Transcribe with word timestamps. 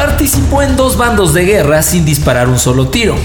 participó 0.00 0.62
en 0.62 0.76
dos 0.76 0.96
bandos 0.96 1.34
de 1.34 1.44
guerra 1.44 1.82
sin 1.82 2.06
disparar 2.06 2.48
un 2.48 2.58
solo 2.58 2.88
tiro. 2.88 3.16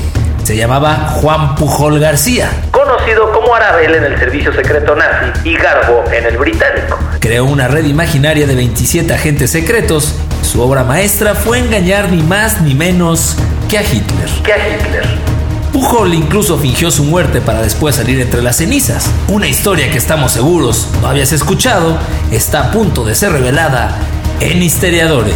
Se 0.43 0.57
llamaba 0.57 1.07
Juan 1.21 1.55
Pujol 1.55 2.01
García, 2.01 2.51
conocido 2.69 3.31
como 3.31 3.55
Arabel 3.55 3.95
en 3.95 4.03
el 4.03 4.19
servicio 4.19 4.53
secreto 4.53 4.93
nazi 4.93 5.47
y 5.47 5.55
Garbo 5.55 6.03
en 6.11 6.25
el 6.25 6.37
británico. 6.37 6.99
Creó 7.21 7.45
una 7.45 7.69
red 7.69 7.85
imaginaria 7.85 8.45
de 8.45 8.55
27 8.55 9.13
agentes 9.13 9.51
secretos. 9.51 10.15
Su 10.41 10.61
obra 10.61 10.83
maestra 10.83 11.33
fue 11.33 11.59
engañar 11.59 12.09
ni 12.11 12.21
más 12.21 12.59
ni 12.61 12.75
menos 12.75 13.37
que 13.69 13.77
a 13.77 13.81
Hitler. 13.81 14.29
Que 14.43 14.51
a 14.51 14.57
Hitler. 14.57 15.05
Pujol 15.71 16.13
incluso 16.13 16.57
fingió 16.57 16.91
su 16.91 17.05
muerte 17.05 17.39
para 17.39 17.61
después 17.61 17.95
salir 17.95 18.19
entre 18.19 18.41
las 18.41 18.57
cenizas. 18.57 19.09
Una 19.29 19.47
historia 19.47 19.89
que 19.89 19.97
estamos 19.97 20.33
seguros 20.33 20.89
no 21.01 21.07
habías 21.07 21.31
escuchado 21.31 21.97
está 22.31 22.67
a 22.67 22.71
punto 22.71 23.05
de 23.05 23.15
ser 23.15 23.31
revelada 23.31 23.97
en 24.41 24.61
Histeriadores. 24.61 25.35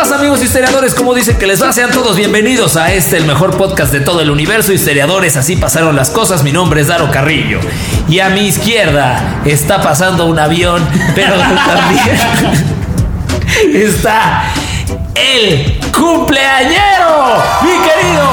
Pasa 0.00 0.14
amigos 0.14 0.40
historiadores? 0.44 0.94
¿Cómo 0.94 1.12
dicen 1.12 1.36
que 1.38 1.46
les 1.48 1.60
va? 1.60 1.72
Sean 1.72 1.90
todos 1.90 2.16
bienvenidos 2.16 2.76
a 2.76 2.92
este, 2.92 3.16
el 3.16 3.24
mejor 3.24 3.56
podcast 3.56 3.92
de 3.92 3.98
todo 3.98 4.20
el 4.20 4.30
universo. 4.30 4.72
Historiadores, 4.72 5.36
así 5.36 5.56
pasaron 5.56 5.96
las 5.96 6.10
cosas. 6.10 6.44
Mi 6.44 6.52
nombre 6.52 6.80
es 6.82 6.86
Daro 6.86 7.10
Carrillo. 7.10 7.58
Y 8.08 8.20
a 8.20 8.28
mi 8.28 8.46
izquierda 8.46 9.40
está 9.44 9.82
pasando 9.82 10.26
un 10.26 10.38
avión, 10.38 10.86
pero 11.16 11.34
también 11.66 12.16
está 13.74 14.44
el 15.16 15.80
cumpleañero, 15.90 17.42
mi 17.62 17.70
querido 17.70 18.28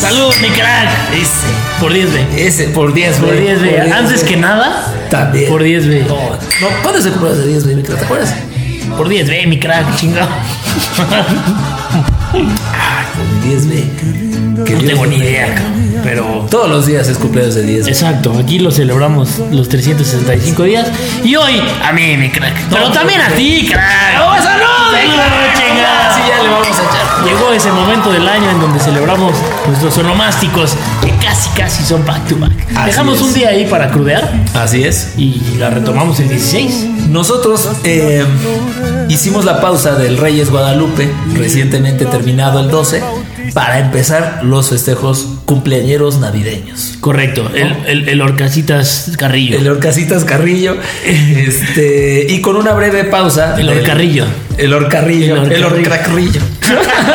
Saludos, 0.00 0.40
mi 0.40 0.50
crack. 0.50 0.88
Ese. 1.14 1.46
Por 1.80 1.92
10 1.92 2.12
B. 2.12 2.46
Ese, 2.46 2.68
por 2.68 2.92
10 2.92 3.20
B. 3.20 3.26
Por 3.26 3.40
10 3.40 3.62
B. 3.62 3.92
Antes 3.92 4.22
que 4.22 4.36
nada. 4.36 4.95
También. 5.10 5.48
Por 5.48 5.62
10 5.62 5.88
B. 5.88 6.04
No, 6.08 6.16
¿cuándo 6.82 7.00
se 7.00 7.10
cumple 7.10 7.34
de 7.34 7.46
10 7.46 7.66
B, 7.66 7.74
mi 7.76 7.82
crack? 7.82 7.98
¿Te 7.98 8.04
acuerdas? 8.04 8.34
Por 8.96 9.08
10 9.08 9.28
B, 9.28 9.46
mi 9.46 9.58
crack, 9.58 9.96
chingado. 9.96 10.28
Ay, 13.46 13.58
por 13.60 13.66
10 13.66 13.68
B. 13.68 14.64
Que 14.64 14.74
no 14.74 14.80
tengo 14.80 15.06
ni 15.06 15.16
idea, 15.16 15.54
pero 16.02 16.46
todos 16.50 16.68
los 16.68 16.86
días 16.86 17.08
es 17.08 17.18
cumpleaños 17.18 17.54
de 17.54 17.62
10. 17.62 17.88
Exacto, 17.88 18.32
aquí 18.38 18.58
lo 18.58 18.70
celebramos 18.70 19.38
los 19.50 19.68
365 19.68 20.62
días 20.64 20.88
y 21.22 21.36
hoy 21.36 21.60
a 21.84 21.92
mí, 21.92 22.16
mi 22.16 22.30
crack. 22.30 22.54
Pero 22.70 22.90
también 22.90 23.20
a 23.20 23.28
ti, 23.28 23.68
crack. 23.70 24.20
¡Oh, 24.20 24.42
salud! 24.42 24.66
chingada! 25.54 26.14
Sí, 26.14 26.22
ya 26.28 26.42
le 26.42 26.48
vamos 26.48 26.66
a 26.68 26.70
echar. 26.70 27.24
Llegó 27.24 27.52
ese 27.52 27.70
momento 27.70 28.10
del 28.10 28.26
año 28.26 28.50
en 28.50 28.60
donde 28.60 28.80
celebramos 28.80 29.34
nuestros 29.66 29.98
onomásticos 29.98 30.74
que 31.02 31.10
casi, 31.24 31.50
casi 31.50 31.82
son 31.84 32.04
back 32.04 32.26
to 32.28 32.36
back. 32.38 32.52
Dejamos 32.86 33.20
un 33.20 33.32
día 33.34 33.50
ahí 33.50 33.66
para 33.66 33.90
crudear. 33.90 34.32
Así 34.54 34.84
es. 34.84 35.14
Y 35.16 35.56
la 35.58 35.70
retomamos 35.70 36.18
el 36.20 36.28
16. 36.28 37.08
Nosotros 37.08 37.68
eh, 37.84 38.24
hicimos 39.08 39.44
la 39.44 39.60
pausa 39.60 39.94
del 39.96 40.18
Reyes 40.18 40.50
Guadalupe, 40.50 41.12
recientemente 41.34 42.06
terminado 42.06 42.60
el 42.60 42.70
12 42.70 43.02
para 43.56 43.78
empezar 43.78 44.40
los 44.42 44.68
festejos 44.68 45.28
cumpleañeros 45.46 46.18
navideños. 46.18 46.98
Correcto, 47.00 47.50
el, 47.54 48.06
el, 48.06 48.20
Orcasitas 48.20 49.12
Carrillo. 49.16 49.56
El 49.56 49.66
Orcasitas 49.66 50.26
Carrillo. 50.26 50.76
este, 51.06 52.26
y 52.28 52.42
con 52.42 52.56
una 52.56 52.74
breve 52.74 53.04
pausa. 53.04 53.58
El 53.58 53.70
Orcarrillo. 53.70 54.26
El 54.58 54.74
Orcarrillo. 54.74 55.42
El 55.44 55.64
Orcarrillo. 55.64 56.42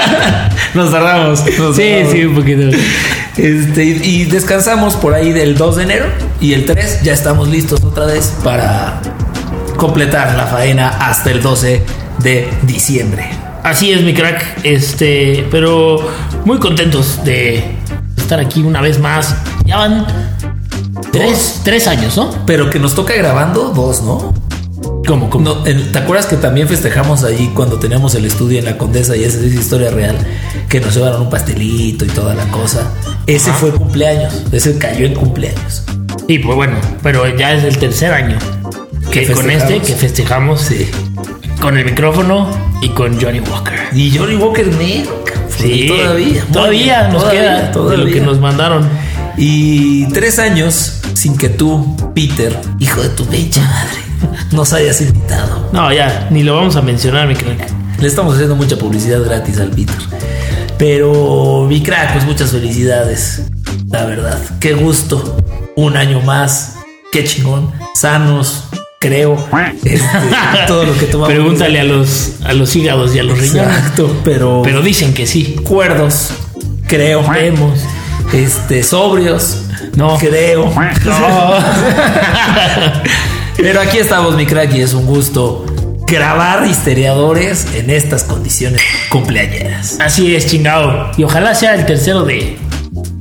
nos 0.74 0.90
tardamos. 0.90 1.44
sí, 1.76 1.94
sí, 2.12 2.26
un 2.26 2.34
poquito. 2.34 2.76
Este, 3.38 3.84
y 3.84 4.24
descansamos 4.24 4.96
por 4.96 5.14
ahí 5.14 5.34
del 5.34 5.56
2 5.56 5.76
de 5.76 5.84
enero. 5.84 6.06
Y 6.40 6.54
el 6.54 6.66
3 6.66 7.04
ya 7.04 7.14
estamos 7.14 7.50
listos 7.50 7.84
otra 7.84 8.08
vez 8.08 8.34
para 8.44 9.00
completar 9.78 10.36
la 10.36 10.48
faena 10.48 10.90
hasta 10.90 11.30
el 11.30 11.44
12 11.44 11.84
de 12.24 12.50
diciembre. 12.64 13.30
Así 13.64 13.92
es, 13.92 14.02
mi 14.02 14.14
crack. 14.14 14.44
Este, 14.64 15.48
pero 15.52 16.00
muy 16.46 16.60
contentos 16.60 17.24
de 17.24 17.64
estar 18.18 18.40
aquí 18.40 18.62
una 18.62 18.82
vez 18.82 19.00
más. 19.00 19.36
Ya 19.66 19.78
van 19.78 20.06
tres, 21.12 21.62
tres 21.64 21.88
años, 21.88 22.18
¿no? 22.18 22.30
Pero 22.46 22.70
que 22.70 22.80
nos 22.80 22.96
toca 22.96 23.14
grabando 23.14 23.70
dos, 23.70 24.02
¿no? 24.02 24.34
¿Cómo? 25.06 25.30
cómo? 25.30 25.64
¿Te 25.64 25.98
acuerdas 25.98 26.28
que 26.28 26.38
también 26.38 26.68
festejamos 26.68 27.24
allí 27.24 27.52
cuando 27.56 27.80
teníamos 27.80 28.16
el 28.16 28.26
estudio 28.26 28.60
en 28.60 28.66
la 28.66 28.78
Condesa 28.78 29.16
y 29.16 29.24
esa 29.24 29.40
es 29.40 29.54
historia 29.54 29.92
real? 29.92 30.16
Que 30.70 30.80
nos 30.80 30.96
llevaron 30.96 31.24
un 31.24 31.30
pastelito 31.30 32.06
y 32.06 32.08
toda 32.10 32.34
la 32.34 32.46
cosa. 32.46 32.92
Ese 33.28 33.52
fue 33.52 33.72
cumpleaños. 33.72 34.44
Ese 34.52 34.78
cayó 34.78 35.06
en 35.06 35.14
cumpleaños. 35.14 35.84
Sí, 36.28 36.40
pues 36.40 36.56
bueno, 36.56 36.78
pero 37.04 37.28
ya 37.36 37.54
es 37.54 37.64
el 37.64 37.78
tercer 37.78 38.14
año 38.14 38.38
que 39.12 39.30
con 39.34 39.50
este 39.50 39.80
que 39.80 39.94
festejamos 39.94 40.62
sí. 40.62 40.90
con 41.60 41.78
el 41.78 41.84
micrófono 41.84 42.50
y 42.82 42.90
con 42.90 43.20
Johnny 43.20 43.42
Walker. 43.42 43.80
Y 43.94 44.18
Johnny 44.18 44.36
Walker 44.36 44.68
negro. 44.76 45.31
Sí, 45.62 45.88
todavía. 45.88 46.46
Todavía 46.52 47.08
nos 47.10 47.24
queda 47.26 47.72
todo 47.72 47.96
lo 47.96 48.06
que 48.06 48.22
nos 48.22 48.40
mandaron. 48.40 48.88
Y 49.38 50.08
tres 50.08 50.40
años 50.40 51.02
sin 51.14 51.38
que 51.38 51.50
tú, 51.50 51.96
Peter, 52.14 52.58
hijo 52.80 53.02
de 53.02 53.10
tu 53.10 53.26
bella 53.26 53.62
madre, 53.62 54.38
nos 54.52 54.74
hayas 54.74 55.02
invitado. 55.02 55.70
No, 55.72 55.92
ya, 55.94 56.28
ni 56.32 56.44
lo 56.44 56.56
vamos 56.56 56.76
a 56.76 56.82
mencionar, 56.82 57.28
mi 57.28 57.36
crack. 57.36 57.70
Le 58.00 58.08
estamos 58.08 58.34
haciendo 58.34 58.56
mucha 58.56 58.78
publicidad 58.78 59.24
gratis 59.24 59.60
al 59.60 59.70
Peter. 59.70 59.96
Pero, 60.78 61.66
mi 61.68 61.82
crack, 61.82 62.14
pues 62.14 62.26
muchas 62.26 62.52
felicidades. 62.52 63.44
La 63.90 64.06
verdad, 64.06 64.40
qué 64.60 64.74
gusto. 64.74 65.38
Un 65.76 65.96
año 65.96 66.22
más. 66.22 66.76
Qué 67.12 67.24
chingón. 67.24 67.72
Sanos, 67.94 68.64
creo. 69.02 69.36
Este, 69.84 70.00
todo 70.68 70.86
lo 70.86 70.98
que 70.98 71.08
tomamos. 71.08 71.34
Pregúntale 71.34 71.80
a 71.80 71.84
los, 71.84 72.36
a 72.46 72.54
los 72.54 72.74
hígados 72.76 73.14
y 73.14 73.20
a 73.20 73.24
los 73.24 73.38
riñones. 73.38 73.76
Exacto, 73.76 74.16
pero. 74.24 74.62
Pero 74.64 74.82
dicen 74.82 75.14
que 75.14 75.28
sí. 75.28 75.56
Cuerdos, 75.64 76.30
creo. 76.88 77.26
Creemos. 77.26 77.80
Este, 78.32 78.84
sobrios. 78.84 79.64
No. 79.96 80.18
Creo. 80.18 80.72
No. 81.04 81.54
pero 83.58 83.82
aquí 83.82 83.98
estamos, 83.98 84.36
mi 84.36 84.46
crack, 84.46 84.74
y 84.76 84.82
es 84.82 84.94
un 84.94 85.06
gusto 85.06 85.66
grabar 86.06 86.66
histeriadores 86.68 87.68
en 87.74 87.90
estas 87.90 88.24
condiciones 88.24 88.82
cumpleañeras. 89.10 89.98
Así 90.00 90.36
es, 90.36 90.46
chingado. 90.46 91.12
Y 91.18 91.24
ojalá 91.24 91.56
sea 91.56 91.74
el 91.74 91.86
tercero 91.86 92.24
de 92.24 92.58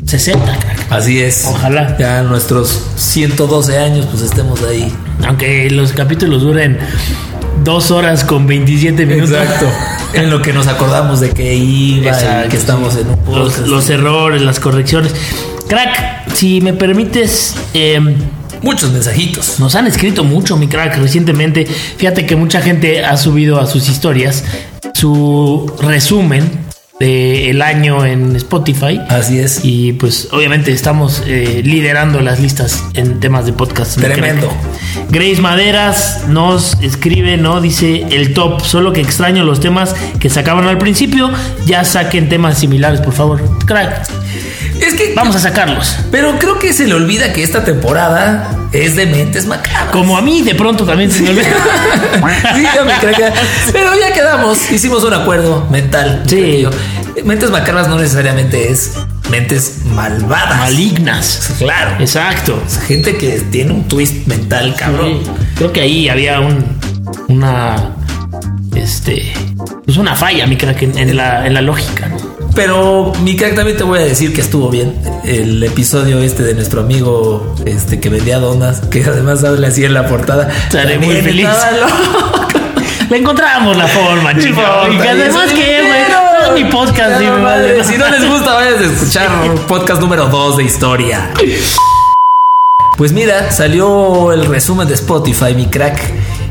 60, 0.05 0.45
crack. 0.59 0.93
Así 0.93 1.23
es. 1.23 1.47
Ojalá. 1.47 1.97
Ya 1.99 2.23
nuestros 2.23 2.87
112 2.97 3.79
años, 3.79 4.07
pues 4.11 4.23
estemos 4.23 4.62
ahí. 4.62 4.93
Aunque 5.26 5.70
los 5.70 5.92
capítulos 5.92 6.42
duren 6.42 6.78
dos 7.64 7.91
horas 7.91 8.25
con 8.25 8.47
27 8.47 9.06
minutos. 9.06 9.32
Exacto. 9.32 9.66
en 10.14 10.31
lo 10.31 10.42
que 10.42 10.53
nos 10.53 10.66
acordamos 10.66 11.20
de 11.20 11.31
que 11.31 11.54
iba 11.54 12.44
y 12.44 12.48
que 12.48 12.56
estamos 12.56 12.97
en 12.97 13.08
un 13.08 13.38
los, 13.38 13.58
los, 13.66 13.91
errores, 13.91 14.42
las 14.42 14.60
correcciones. 14.60 15.14
Crack, 15.69 16.32
si 16.34 16.60
me 16.60 16.72
permites. 16.72 17.54
Em, 17.75 18.14
Muchos 18.62 18.92
mensajitos. 18.92 19.58
Nos 19.58 19.75
han 19.75 19.86
escrito 19.86 20.22
mucho, 20.22 20.56
mi 20.58 20.69
crack, 20.69 20.98
recientemente. 20.98 21.64
Fíjate 21.64 22.26
que 22.26 22.37
mucha 22.37 22.60
gente 22.60 23.02
ha 23.02 23.16
subido 23.16 23.58
a 23.58 23.66
sus 23.66 23.88
historias 23.88 24.44
su 24.92 25.72
resumen 25.81 26.69
del 27.00 27.62
año 27.62 28.05
en 28.05 28.37
Spotify. 28.37 29.00
Así 29.08 29.38
es. 29.38 29.64
Y 29.64 29.94
pues 29.94 30.29
obviamente 30.31 30.70
estamos 30.70 31.23
eh, 31.26 31.62
liderando 31.64 32.20
las 32.20 32.38
listas 32.38 32.85
en 32.94 33.19
temas 33.19 33.47
de 33.47 33.55
podcast. 33.55 33.99
Tremendo. 33.99 34.52
Grace 35.08 35.41
Maderas 35.41 36.26
nos 36.29 36.75
escribe, 36.82 37.38
¿no? 37.38 37.61
Dice 37.61 38.06
el 38.11 38.35
top, 38.35 38.61
solo 38.61 38.93
que 38.93 39.00
extraño 39.00 39.44
los 39.44 39.61
temas 39.61 39.97
que 40.20 40.29
sacaban 40.29 40.67
al 40.67 40.79
principio. 40.79 41.31
Ya 41.67 41.85
saquen 41.85 42.29
temas 42.29 42.58
similares, 42.58 43.00
por 43.00 43.14
favor. 43.14 43.43
Crack. 43.64 44.06
Es 44.81 44.94
que 44.94 45.12
vamos 45.15 45.37
a 45.37 45.38
sacarlos. 45.38 45.97
Pero 46.11 46.38
creo 46.38 46.59
que 46.59 46.73
se 46.73 46.87
le 46.87 46.94
olvida 46.94 47.32
que 47.32 47.43
esta 47.43 47.65
temporada 47.65 48.50
es 48.73 48.97
de 48.97 49.06
mentes 49.06 49.47
macabras. 49.47 49.93
Como 49.93 50.17
a 50.17 50.23
mí 50.23 50.43
de 50.43 50.55
pronto 50.55 50.85
también 50.85 51.11
se 51.11 51.23
me 51.23 51.31
olvida. 51.31 51.49
sí, 52.55 52.62
me 52.62 53.73
Pero 53.73 53.91
ya 53.99 54.12
quedamos, 54.12 54.71
hicimos 54.71 55.05
un 55.05 55.15
acuerdo 55.15 55.67
mental. 55.71 56.23
Sí. 56.27 56.67
Mentes 57.25 57.50
macabras 57.50 57.88
no 57.88 57.99
necesariamente 57.99 58.71
es 58.71 58.93
mentes 59.31 59.85
malvadas. 59.85 60.59
Malignas. 60.59 61.55
Claro. 61.59 61.97
Exacto. 62.00 62.62
gente 62.87 63.17
que 63.17 63.41
tiene 63.50 63.73
un 63.73 63.88
twist 63.88 64.26
mental, 64.26 64.75
cabrón. 64.76 65.21
Creo 65.56 65.73
que 65.73 65.81
ahí 65.81 66.09
había 66.09 66.41
un 66.41 66.79
una 67.29 67.94
este 68.75 69.33
pues 69.85 69.97
una 69.97 70.15
falla, 70.15 70.47
mi 70.47 70.56
crack, 70.56 70.83
en, 70.83 70.99
en 70.99 71.17
la, 71.17 71.47
en 71.47 71.55
la 71.55 71.62
lógica, 71.62 72.09
¿no? 72.09 72.30
Pero 72.55 73.12
mi 73.23 73.37
crack 73.37 73.55
también 73.55 73.76
te 73.76 73.85
voy 73.85 74.00
a 74.00 74.02
decir 74.02 74.32
que 74.35 74.41
estuvo 74.41 74.69
bien 74.69 74.94
el 75.25 75.62
episodio 75.62 76.19
este 76.20 76.43
de 76.43 76.55
nuestro 76.55 76.81
amigo 76.81 77.55
este 77.64 78.00
que 78.00 78.08
vendía 78.08 78.38
donas, 78.38 78.81
que 78.81 79.05
además 79.05 79.44
habla 79.44 79.69
así 79.69 79.85
en 79.85 79.94
la 79.94 80.06
portada. 80.06 80.49
Estaré 80.49 80.99
muy 80.99 81.17
feliz. 81.17 81.49
Le 83.08 83.17
encontramos 83.17 83.76
la 83.76 83.88
forma, 83.88 84.35
chicos. 84.38 84.64
Y 84.93 84.97
que 84.99 85.08
además 85.08 85.50
que, 85.50 85.82
güey, 85.82 86.02
es 86.47 86.64
mi 86.64 86.70
podcast, 86.70 87.19
sí, 87.19 87.25
me 87.25 87.38
madre, 87.38 87.73
vale. 87.73 87.85
Si 87.85 87.99
no 87.99 88.08
les 88.08 88.29
gusta, 88.29 88.55
vayan 88.55 88.75
a 88.75 88.87
escuchar 88.87 89.29
podcast 89.69 90.00
número 90.00 90.26
2 90.29 90.56
de 90.58 90.64
historia. 90.64 91.31
Pues 92.97 93.12
mira, 93.12 93.50
salió 93.50 94.32
el 94.32 94.44
resumen 94.47 94.87
de 94.87 94.94
Spotify, 94.94 95.55
mi 95.56 95.67
crack, 95.67 95.99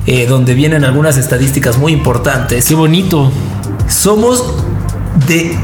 eh, 0.06 0.25
donde 0.25 0.54
vienen 0.54 0.84
algunas 0.84 1.16
estadísticas 1.18 1.78
muy 1.78 1.94
importantes. 1.94 2.68
Qué 2.68 2.75
bonito. 2.75 3.31
Somos 3.88 4.44
de. 5.28 5.57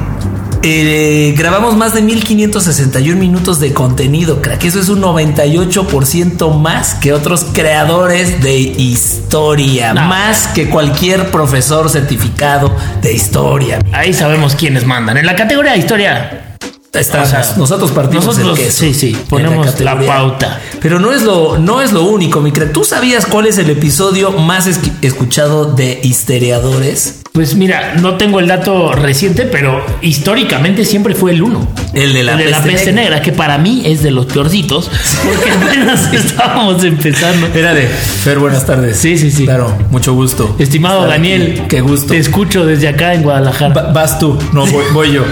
Eh, 0.67 1.33
grabamos 1.37 1.77
más 1.77 1.93
de 1.93 2.01
1561 2.01 3.19
minutos 3.19 3.59
de 3.59 3.71
contenido, 3.71 4.41
crack. 4.41 4.63
Eso 4.63 4.79
es 4.79 4.89
un 4.89 4.99
98% 5.01 6.57
más 6.57 6.95
que 6.95 7.13
otros 7.13 7.45
creadores 7.53 8.41
de 8.41 8.57
historia. 8.57 9.93
No. 9.93 10.01
Más 10.07 10.47
que 10.47 10.67
cualquier 10.69 11.29
profesor 11.29 11.89
certificado 11.89 12.75
de 13.01 13.13
historia. 13.13 13.79
Ahí 13.91 14.11
sabemos 14.13 14.55
quiénes 14.55 14.85
mandan. 14.85 15.17
En 15.17 15.27
la 15.27 15.35
categoría 15.35 15.73
de 15.73 15.77
historia, 15.77 16.41
Estamos, 16.91 17.27
O 17.27 17.31
sea, 17.31 17.55
nosotros 17.57 17.91
partimos 17.91 18.25
nosotros, 18.25 18.57
el 18.57 18.65
queso. 18.65 18.79
sí, 18.79 18.93
sí, 18.93 19.17
ponemos 19.29 19.65
la 19.65 19.71
categoría. 19.91 20.07
pauta. 20.07 20.61
Pero 20.81 20.97
no 20.97 21.11
es 21.11 21.23
lo, 21.23 21.57
no 21.57 21.81
es 21.81 21.91
lo 21.91 22.03
único, 22.03 22.39
mi 22.39 22.51
crack. 22.51 22.71
¿Tú 22.71 22.85
sabías 22.85 23.25
cuál 23.25 23.47
es 23.47 23.57
el 23.57 23.69
episodio 23.69 24.31
más 24.31 24.65
escuchado 25.01 25.73
de 25.73 25.99
Histeriadores? 26.01 27.24
Pues 27.35 27.53
mira, 27.55 27.93
no 28.01 28.15
tengo 28.15 28.39
el 28.39 28.47
dato 28.47 28.93
reciente, 28.93 29.43
pero 29.43 29.85
históricamente 30.01 30.85
siempre 30.85 31.13
fue 31.13 31.31
el 31.33 31.43
uno. 31.43 31.67
El 31.93 32.13
de 32.13 32.23
la 32.23 32.31
El 32.31 32.37
de 32.39 32.45
la 32.49 32.63
peste 32.63 32.87
negra. 32.93 33.01
negra, 33.03 33.21
que 33.21 33.31
para 33.33 33.57
mí 33.57 33.83
es 33.85 34.01
de 34.01 34.09
los 34.11 34.25
peorcitos, 34.25 34.89
porque 35.23 35.51
apenas 35.67 36.11
estábamos 36.13 36.83
empezando. 36.83 37.47
Era 37.53 37.73
de 37.73 37.85
Fer, 37.87 38.39
buenas 38.39 38.65
tardes. 38.65 38.97
Sí, 38.97 39.17
sí, 39.17 39.29
sí. 39.31 39.43
Claro, 39.43 39.77
mucho 39.91 40.13
gusto. 40.13 40.55
Estimado 40.57 40.99
Estar 41.01 41.11
Daniel, 41.11 41.51
aquí. 41.59 41.67
Qué 41.67 41.81
gusto. 41.81 42.07
Te 42.07 42.17
escucho 42.17 42.65
desde 42.65 42.87
acá 42.87 43.13
en 43.13 43.21
Guadalajara. 43.23 43.73
Va- 43.73 43.91
vas 43.91 44.17
tú, 44.17 44.39
no 44.53 44.65
voy, 44.65 44.83
voy 44.93 45.11
yo. 45.11 45.23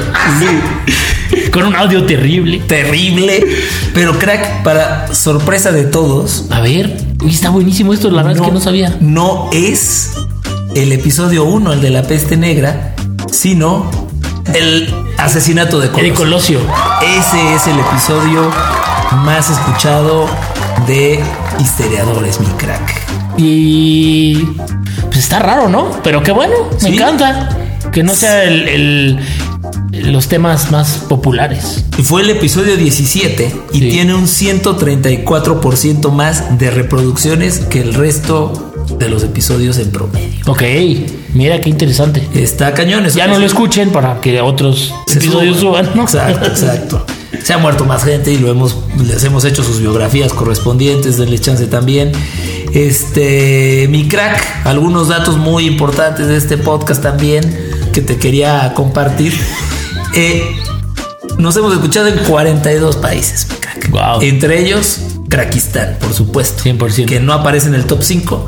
Con 1.51 1.63
un 1.65 1.75
audio 1.75 2.03
terrible. 2.05 2.59
Terrible. 2.67 3.43
Pero 3.93 4.17
crack, 4.19 4.63
para 4.63 5.13
sorpresa 5.13 5.71
de 5.71 5.83
todos, 5.85 6.45
A 6.49 6.61
ver, 6.61 6.97
uy, 7.23 7.31
está 7.31 7.49
buenísimo 7.49 7.93
esto, 7.93 8.09
la 8.09 8.23
verdad 8.23 8.41
es 8.41 8.47
que 8.47 8.53
no 8.53 8.59
sabía. 8.59 8.97
No 8.99 9.49
es 9.53 10.11
el 10.75 10.91
episodio 10.91 11.43
1, 11.45 11.73
el 11.73 11.81
de 11.81 11.89
la 11.89 12.03
peste 12.03 12.37
negra, 12.37 12.95
sino 13.31 13.89
el 14.53 14.93
asesinato 15.17 15.79
de 15.79 15.89
Colosio. 15.89 16.13
Colosio. 16.15 16.59
Ese 17.01 17.55
es 17.55 17.67
el 17.67 17.79
episodio 17.79 18.51
más 19.25 19.49
escuchado 19.49 20.27
de 20.87 21.19
Histeriadores, 21.59 22.39
mi 22.39 22.47
crack. 22.57 23.01
Y 23.37 24.43
pues 25.05 25.17
está 25.17 25.39
raro, 25.39 25.69
¿no? 25.69 25.91
Pero 26.03 26.21
qué 26.23 26.31
bueno, 26.31 26.53
me 26.81 26.89
Sí. 26.89 26.95
encanta. 26.95 27.49
Que 27.91 28.01
no 28.03 28.15
sea 28.15 28.43
el, 28.43 28.67
el- 28.67 29.19
los 30.11 30.27
temas 30.27 30.71
más 30.71 31.05
populares. 31.07 31.85
Y 31.97 32.01
Fue 32.03 32.21
el 32.23 32.31
episodio 32.31 32.75
17 32.75 33.55
y 33.71 33.79
Sí. 33.79 33.89
tiene 33.89 34.15
un 34.15 34.27
134% 34.27 36.09
más 36.11 36.57
de 36.57 36.71
reproducciones 36.71 37.59
que 37.59 37.81
el 37.81 37.93
resto 37.93 38.72
de 38.97 39.09
los 39.09 39.23
episodios 39.23 39.77
en 39.77 39.91
promedio. 39.91 40.41
Ok, 40.47 40.63
mira 41.33 41.59
qué 41.61 41.69
interesante. 41.69 42.27
Está 42.33 42.73
cañón. 42.73 43.05
eso 43.05 43.17
Ya 43.17 43.27
no 43.27 43.39
lo 43.39 43.45
escuchen 43.45 43.91
para 43.91 44.19
que 44.21 44.41
otros 44.41 44.93
se 45.07 45.19
episodios 45.19 45.57
suban, 45.57 45.89
¿no? 45.95 46.03
Exacto, 46.03 46.45
exacto. 46.47 47.05
Se 47.43 47.53
ha 47.53 47.57
muerto 47.57 47.85
más 47.85 48.03
gente 48.03 48.31
y 48.31 48.37
lo 48.37 48.49
hemos, 48.49 48.77
les 49.05 49.23
hemos 49.23 49.43
hecho 49.43 49.63
sus 49.63 49.79
biografías 49.79 50.31
correspondientes, 50.33 51.17
denle 51.17 51.39
chance 51.39 51.65
también. 51.67 52.11
Este, 52.73 53.87
mi 53.89 54.07
crack, 54.07 54.65
algunos 54.65 55.09
datos 55.09 55.37
muy 55.37 55.65
importantes 55.65 56.27
de 56.27 56.37
este 56.37 56.57
podcast 56.57 57.01
también 57.01 57.43
que 57.91 58.01
te 58.01 58.17
quería 58.17 58.73
compartir. 58.73 59.33
Eh, 60.15 60.55
nos 61.37 61.57
hemos 61.57 61.73
escuchado 61.73 62.07
en 62.07 62.17
42 62.19 62.97
países, 62.97 63.47
mi 63.49 63.55
crack. 63.57 63.89
Wow. 63.89 64.21
Entre 64.21 64.61
ellos, 64.61 64.99
Krakistán, 65.29 65.97
por 65.99 66.13
supuesto. 66.13 66.63
100%. 66.63 67.05
Que 67.07 67.19
no 67.19 67.33
aparece 67.33 67.67
en 67.67 67.75
el 67.75 67.85
top 67.85 68.03
5. 68.03 68.45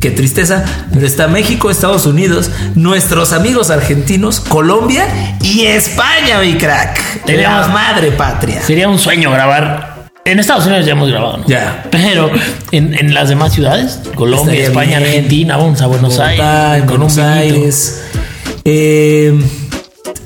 Qué 0.00 0.10
tristeza, 0.12 0.64
pero 0.92 1.04
está 1.06 1.26
México, 1.26 1.70
Estados 1.70 2.06
Unidos, 2.06 2.50
nuestros 2.76 3.32
amigos 3.32 3.70
argentinos, 3.70 4.38
Colombia 4.38 5.36
y 5.42 5.62
España, 5.66 6.38
mi 6.40 6.54
crack. 6.54 7.24
Tenemos- 7.24 7.68
madre 7.70 8.12
patria. 8.12 8.62
Sería 8.62 8.88
un 8.88 8.98
sueño 8.98 9.30
grabar. 9.32 9.98
En 10.24 10.38
Estados 10.38 10.66
Unidos 10.66 10.84
ya 10.86 10.92
hemos 10.92 11.08
grabado, 11.10 11.38
¿no? 11.38 11.46
Ya. 11.48 11.84
Pero 11.90 12.30
en, 12.70 12.94
en 12.94 13.12
las 13.14 13.28
demás 13.28 13.54
ciudades, 13.54 13.98
Colombia, 14.14 14.52
Estaría 14.52 14.66
España, 14.68 14.98
bien. 14.98 15.08
Argentina, 15.08 15.56
vamos 15.56 15.80
a 15.82 15.86
Buenos 15.86 16.16
Bogotá, 16.16 16.72
Aires, 16.72 16.86
con 16.86 16.98
Buenos. 16.98 17.18
Aires. 17.18 18.02
Eh, 18.64 19.40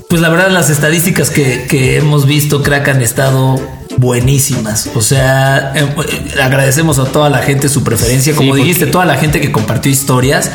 pues 0.09 0.21
la 0.21 0.29
verdad, 0.29 0.51
las 0.51 0.69
estadísticas 0.69 1.29
que, 1.31 1.65
que 1.67 1.97
hemos 1.97 2.27
visto, 2.27 2.61
crack, 2.61 2.89
han 2.89 3.01
estado 3.01 3.59
buenísimas. 4.03 4.89
O 4.95 5.01
sea, 5.01 5.71
eh, 5.75 5.87
eh, 6.09 6.41
agradecemos 6.43 6.99
a 6.99 7.05
toda 7.05 7.29
la 7.29 7.37
gente 7.39 7.69
su 7.69 7.83
preferencia. 7.85 8.35
Como 8.35 8.53
Sí, 8.53 8.61
dijiste, 8.61 8.85
toda 8.85 9.05
la 9.05 9.15
gente 9.15 9.39
que 9.39 9.51
compartió 9.51 9.89
historias. 9.89 10.51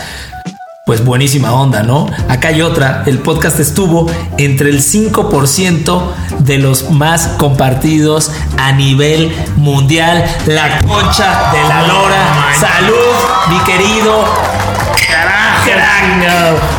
Pues 0.85 1.05
buenísima 1.05 1.53
onda, 1.53 1.83
¿no? 1.83 2.07
Acá 2.29 2.49
hay 2.49 2.63
otra. 2.63 3.05
El 3.07 3.19
podcast 3.19 3.59
estuvo 3.59 4.11
entre 4.39 4.71
el 4.71 4.81
5% 4.81 6.03
de 6.41 6.59
los 6.59 6.91
más 6.91 7.29
compartidos 7.39 8.31
a 8.59 8.73
nivel 8.73 9.31
mundial. 9.57 10.25
La 10.47 10.79
concha 10.81 11.53
de 11.53 11.63
la 11.69 11.87
lora. 11.87 12.55
Salud, 12.59 13.51
mi 13.51 13.59
querido. 13.71 14.25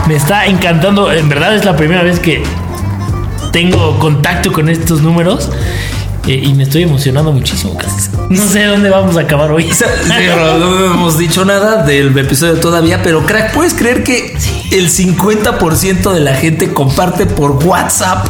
Me 0.08 0.16
está 0.16 0.46
encantando. 0.46 1.12
En 1.12 1.30
verdad 1.30 1.56
es 1.56 1.66
la 1.66 1.76
primera 1.76 2.02
vez 2.02 2.20
que 2.20 2.44
tengo 3.52 4.00
contacto 4.00 4.52
con 4.52 4.70
estos 4.70 5.02
números. 5.02 5.52
Eh, 6.28 6.42
y 6.44 6.54
me 6.54 6.64
estoy 6.64 6.84
emocionando 6.84 7.32
muchísimo. 7.32 7.76
casi. 7.78 8.10
No 8.30 8.48
sé 8.48 8.66
dónde 8.66 8.90
vamos 8.90 9.18
a 9.18 9.22
acabar 9.22 9.52
hoy. 9.52 9.70
Sí, 9.74 9.84
pero 10.08 10.58
no 10.58 10.86
hemos 10.94 11.18
dicho 11.18 11.46
nada 11.46 11.84
del 11.84 12.18
episodio 12.18 12.56
todavía, 12.56 13.02
pero 13.02 13.26
crack, 13.26 13.54
¿puedes 13.54 13.74
creer 13.74 14.04
que 14.04 14.36
el 14.72 14.90
50% 14.90 16.14
de 16.14 16.20
la 16.20 16.34
gente 16.36 16.74
comparte 16.74 17.26
por 17.26 17.52
WhatsApp 17.66 18.28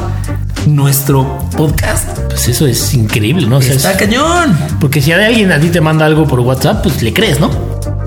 nuestro 0.68 1.40
podcast? 1.58 2.18
Pues 2.30 2.48
eso 2.48 2.68
es 2.68 2.94
increíble, 2.94 3.48
¿no? 3.48 3.58
O 3.58 3.62
sea, 3.62 3.74
Está 3.74 3.92
es- 3.94 3.98
cañón. 3.98 4.58
porque 4.80 5.02
si 5.02 5.12
alguien 5.12 5.52
a 5.52 5.60
ti 5.60 5.70
te 5.70 5.82
manda 5.82 6.06
algo 6.06 6.28
por 6.28 6.40
WhatsApp, 6.42 6.84
pues 6.84 7.02
le 7.02 7.14
crees, 7.14 7.40
¿no? 7.40 7.50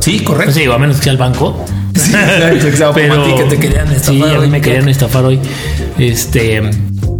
Sí, 0.00 0.20
correcto. 0.20 0.52
sé, 0.52 0.60
digo, 0.60 0.72
a 0.74 0.78
menos 0.78 0.96
que 0.96 1.04
sea 1.04 1.12
el 1.12 1.18
banco. 1.18 1.64
Sí, 1.94 2.12
exacto, 2.14 2.66
exacto. 2.68 3.00
Como 3.08 3.22
a 3.22 3.24
ti 3.26 3.34
que 3.36 3.44
te 3.44 3.58
querían 3.58 3.86
estafar 3.92 4.14
Sí, 4.14 4.22
a 4.36 4.38
mí 4.40 4.48
me 4.48 4.60
querían 4.60 4.88
estafar 4.88 5.24
hoy. 5.24 5.38
Este, 5.98 6.62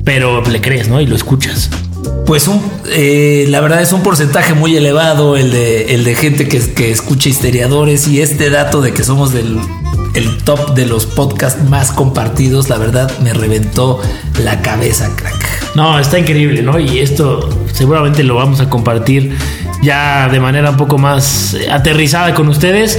pero 0.04 0.42
le 0.42 0.61
crees, 0.61 0.88
¿no? 0.88 1.00
Y 1.00 1.07
lo 1.07 1.14
escuchas. 1.14 1.71
Pues 2.26 2.49
un, 2.49 2.62
eh, 2.87 3.47
la 3.49 3.61
verdad 3.61 3.83
es 3.83 3.93
un 3.93 4.02
porcentaje 4.02 4.55
muy 4.55 4.76
elevado 4.76 5.37
el 5.37 5.50
de, 5.50 6.14
gente 6.14 6.49
que, 6.49 6.91
escucha 6.91 7.29
histeriadores 7.29 8.09
y 8.09 8.21
este 8.21 8.50
dato 8.50 8.81
de 8.81 8.93
que 8.95 9.02
somos 9.05 9.33
el 9.35 10.45
top 10.45 10.75
de 10.75 10.87
los 10.87 11.07
podcasts 11.07 11.62
más 11.69 11.93
compartidos, 11.93 12.69
la 12.69 12.79
verdad 12.79 13.11
me 13.21 13.33
reventó 13.33 14.00
la 14.43 14.62
cabeza, 14.62 15.11
crack. 15.17 15.75
No, 15.75 15.99
está 15.99 16.19
increíble, 16.19 16.62
¿no? 16.62 16.79
Y 16.79 16.99
esto 16.99 17.49
seguramente 17.73 18.23
lo 18.23 18.35
vamos 18.35 18.61
a 18.61 18.69
compartir 18.69 19.37
ya 19.83 20.29
de 20.29 20.38
manera 20.38 20.71
un 20.71 20.76
poco 20.76 20.99
más 20.99 21.55
eh, 21.55 21.71
aterrizada 21.71 22.35
con 22.35 22.49
ustedes. 22.49 22.99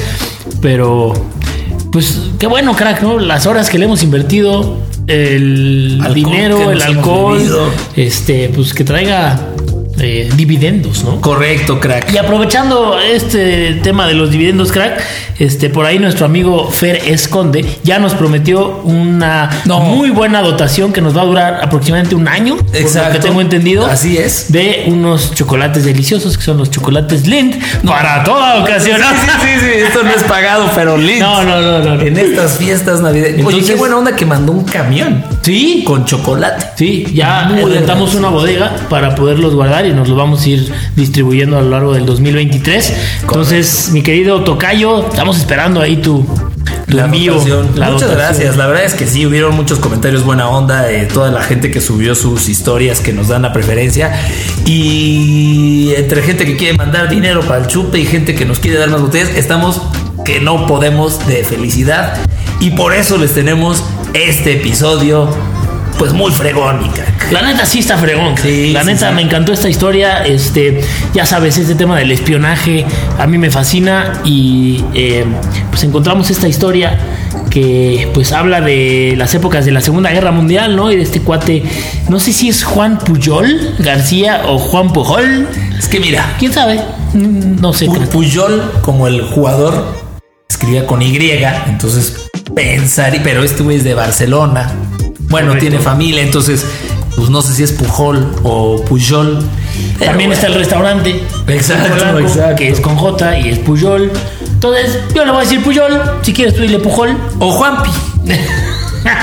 Pero, 0.62 1.14
pues, 1.92 2.20
qué 2.40 2.48
bueno, 2.48 2.76
crack, 2.76 3.02
¿no? 3.02 3.20
Las 3.20 3.46
horas 3.46 3.70
que 3.70 3.78
le 3.78 3.86
hemos 3.86 4.02
invertido, 4.04 4.78
el 5.08 6.00
Alcohol 6.02 6.14
dinero, 6.14 6.72
el 6.72 6.82
alcohol, 6.82 7.72
este, 7.96 8.50
pues 8.50 8.74
que 8.74 8.84
traiga 8.84 9.53
eh, 10.00 10.30
dividendos, 10.36 11.04
¿no? 11.04 11.22
Correcto, 11.22 11.80
crack. 11.80 12.12
Y 12.14 12.18
aprovechando 12.18 13.00
este 13.00 13.74
tema 13.84 14.08
de 14.08 14.14
los 14.16 14.32
dividendos, 14.32 14.72
crack, 14.72 15.02
este 15.40 15.70
por 15.70 15.86
ahí 15.86 16.00
nuestro 16.00 16.26
amigo 16.26 16.70
Fer 16.72 16.98
Esconde 17.08 17.66
ya 17.84 18.00
nos 18.00 18.14
prometió 18.14 18.78
una 18.84 19.50
No. 19.66 19.80
muy 19.82 20.10
buena 20.10 20.42
dotación 20.42 20.92
que 20.94 21.02
nos 21.02 21.16
va 21.16 21.22
a 21.22 21.26
durar 21.26 21.60
aproximadamente 21.64 22.16
un 22.16 22.28
año, 22.28 22.58
por 22.58 22.72
lo 22.74 22.80
Exacto. 22.80 23.14
que 23.14 23.20
tengo 23.20 23.42
entendido. 23.42 23.86
Así 23.86 24.18
es. 24.18 24.52
De 24.52 24.86
unos 24.88 25.34
chocolates 25.36 25.86
deliciosos 25.86 26.38
que 26.38 26.44
son 26.44 26.58
los 26.58 26.72
chocolates 26.72 27.28
Lind 27.28 27.56
para 27.86 28.24
toda 28.24 28.62
ocasión. 28.64 29.00
Sí, 29.00 29.28
sí, 29.28 29.30
sí, 29.42 29.60
sí, 29.60 29.72
esto 29.88 30.04
no 30.04 30.10
es 30.12 30.24
pagado, 30.24 30.70
pero 30.76 30.98
lindo. 30.98 31.26
No, 31.26 31.44
no, 31.44 31.62
no, 31.62 31.96
no. 31.96 32.02
En 32.02 32.18
estas 32.18 32.58
fiestas 32.58 33.00
navideñas. 33.02 33.46
Oye, 33.46 33.64
qué 33.64 33.76
buena 33.76 33.98
onda 33.98 34.16
que 34.16 34.26
mandó 34.26 34.52
un 34.52 34.64
camión 34.66 35.24
Sí, 35.44 35.84
con 35.86 36.06
chocolate. 36.06 36.66
Sí, 36.78 37.06
ya 37.14 37.48
rentamos 37.50 38.16
una 38.16 38.30
bodega 38.30 38.76
para 38.90 39.14
poderlos 39.16 39.54
guardar 39.54 39.83
y 39.86 39.92
nos 39.94 40.08
los 40.08 40.18
vamos 40.18 40.44
a 40.44 40.50
ir 40.50 40.72
distribuyendo 40.96 41.58
a 41.58 41.62
lo 41.62 41.70
largo 41.70 41.94
del 41.94 42.06
2023. 42.06 42.94
Entonces, 43.22 43.90
mi 43.92 44.02
querido 44.02 44.44
Tocayo, 44.44 45.08
estamos 45.10 45.38
esperando 45.38 45.82
ahí 45.82 45.98
tu, 45.98 46.26
La 46.88 47.06
envío. 47.06 47.36
la 47.76 47.92
Muchas 47.92 48.10
dotación. 48.10 48.12
gracias. 48.16 48.58
La 48.58 48.68
verdad 48.68 48.84
es 48.86 48.94
que 48.94 49.08
sí, 49.08 49.26
hubieron 49.26 49.56
muchos 49.56 49.80
comentarios 49.80 50.24
buena 50.24 50.48
onda 50.50 50.84
de 50.84 51.06
toda 51.06 51.32
la 51.32 51.42
gente 51.42 51.72
que 51.72 51.82
subió 51.82 52.16
sus 52.16 52.50
historias 52.50 53.00
que 53.00 53.14
nos 53.14 53.28
dan 53.30 53.42
la 53.44 53.54
preferencia. 53.54 54.12
Y 54.66 55.94
entre 55.98 56.22
gente 56.22 56.46
que 56.46 56.56
quiere 56.58 56.78
mandar 56.78 57.10
dinero 57.10 57.42
para 57.42 57.62
el 57.62 57.68
chupe 57.68 58.00
y 58.00 58.06
gente 58.06 58.36
que 58.36 58.46
nos 58.46 58.60
quiere 58.60 58.78
dar 58.78 58.90
más 58.90 59.02
botellas, 59.02 59.30
estamos 59.36 59.82
que 60.26 60.40
no 60.40 60.66
podemos 60.68 61.26
de 61.28 61.44
felicidad. 61.44 62.18
Y 62.60 62.72
por 62.72 62.94
eso 62.94 63.18
les 63.18 63.34
tenemos 63.34 63.84
este 64.14 64.54
episodio, 64.54 65.30
pues 65.98 66.14
muy 66.14 66.32
fregón. 66.32 66.80
La 67.32 67.42
neta 67.42 67.66
sí 67.66 67.80
está 67.80 67.98
fregón. 67.98 68.36
Sí, 68.38 68.72
la 68.74 68.82
sí, 68.82 68.88
neta 68.88 69.10
sí. 69.10 69.16
me 69.16 69.22
encantó 69.22 69.54
esta 69.54 69.70
historia. 69.70 70.24
Este, 70.26 70.82
ya 71.14 71.26
sabes, 71.26 71.58
este 71.58 71.76
tema 71.76 71.98
del 71.98 72.12
espionaje 72.12 72.86
a 73.20 73.28
mí 73.28 73.38
me 73.38 73.50
fascina 73.52 74.22
y 74.24 74.84
eh, 74.94 75.26
pues 75.70 75.84
encontramos 75.84 76.30
esta 76.30 76.48
historia 76.48 76.98
que 77.50 78.10
pues 78.14 78.32
habla 78.32 78.62
de 78.62 79.14
las 79.18 79.34
épocas 79.36 79.66
de 79.66 79.72
la 79.72 79.82
Segunda 79.82 80.10
Guerra 80.12 80.32
Mundial, 80.32 80.76
¿no? 80.76 80.92
Y 80.92 80.96
de 80.96 81.04
este 81.04 81.22
cuate, 81.22 81.64
no 82.10 82.20
sé 82.20 82.34
si 82.34 82.50
es 82.50 82.64
Juan 82.64 82.98
Puyol 82.98 83.76
García 83.80 84.44
o 84.48 84.58
Juan 84.58 84.92
Pujol, 84.92 85.48
Es 85.78 85.88
que 85.88 86.00
mira, 86.00 86.34
quién 86.40 86.52
sabe, 86.52 86.80
no 87.14 87.72
sé. 87.74 87.88
Pu- 87.88 88.08
Puyol, 88.08 88.72
como 88.82 89.08
el 89.08 89.22
jugador, 89.22 89.86
escribía 90.50 90.88
con 90.88 91.02
Y, 91.02 91.16
entonces 91.68 92.28
pensar, 92.56 93.14
pero 93.24 93.44
este 93.44 93.62
güey 93.64 93.78
es 93.78 93.84
de 93.84 93.94
Barcelona. 93.94 94.72
Bueno, 95.34 95.48
Correcto. 95.48 95.68
tiene 95.68 95.84
familia, 95.84 96.22
entonces, 96.22 96.64
pues 97.16 97.28
no 97.32 97.42
sé 97.42 97.56
si 97.56 97.64
es 97.64 97.72
Pujol 97.72 98.36
o 98.44 98.86
Puyol. 98.86 99.44
Pero 99.98 100.12
También 100.12 100.32
está 100.32 100.46
el 100.46 100.54
restaurante. 100.54 101.24
Exacto, 101.48 101.98
Polanco, 101.98 102.20
exacto. 102.20 102.56
Que 102.58 102.70
es 102.70 102.80
con 102.80 102.96
J 102.96 103.40
y 103.40 103.50
es 103.50 103.58
Puyol. 103.58 104.12
Entonces, 104.46 105.00
yo 105.16 105.26
le 105.26 105.32
voy 105.32 105.40
a 105.40 105.44
decir 105.44 105.64
Puyol. 105.64 106.00
Si 106.22 106.34
quieres, 106.34 106.54
tú 106.54 106.62
dile 106.62 106.78
Pujol. 106.78 107.18
O 107.40 107.52
Juanpi. 107.52 107.90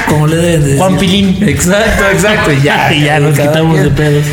Como 0.09 0.27
le 0.27 0.37
deben 0.37 0.61
de 0.63 0.67
decir. 0.67 0.79
Juan 0.81 0.99
Pilín. 0.99 1.39
Exacto, 1.49 2.05
exacto. 2.13 2.53
Y 2.53 2.61
ya, 2.63 2.93
y 2.93 3.05
ya 3.05 3.21
nos 3.21 3.39
quitamos 3.39 3.81
de 3.81 3.91
pedos. 3.91 4.25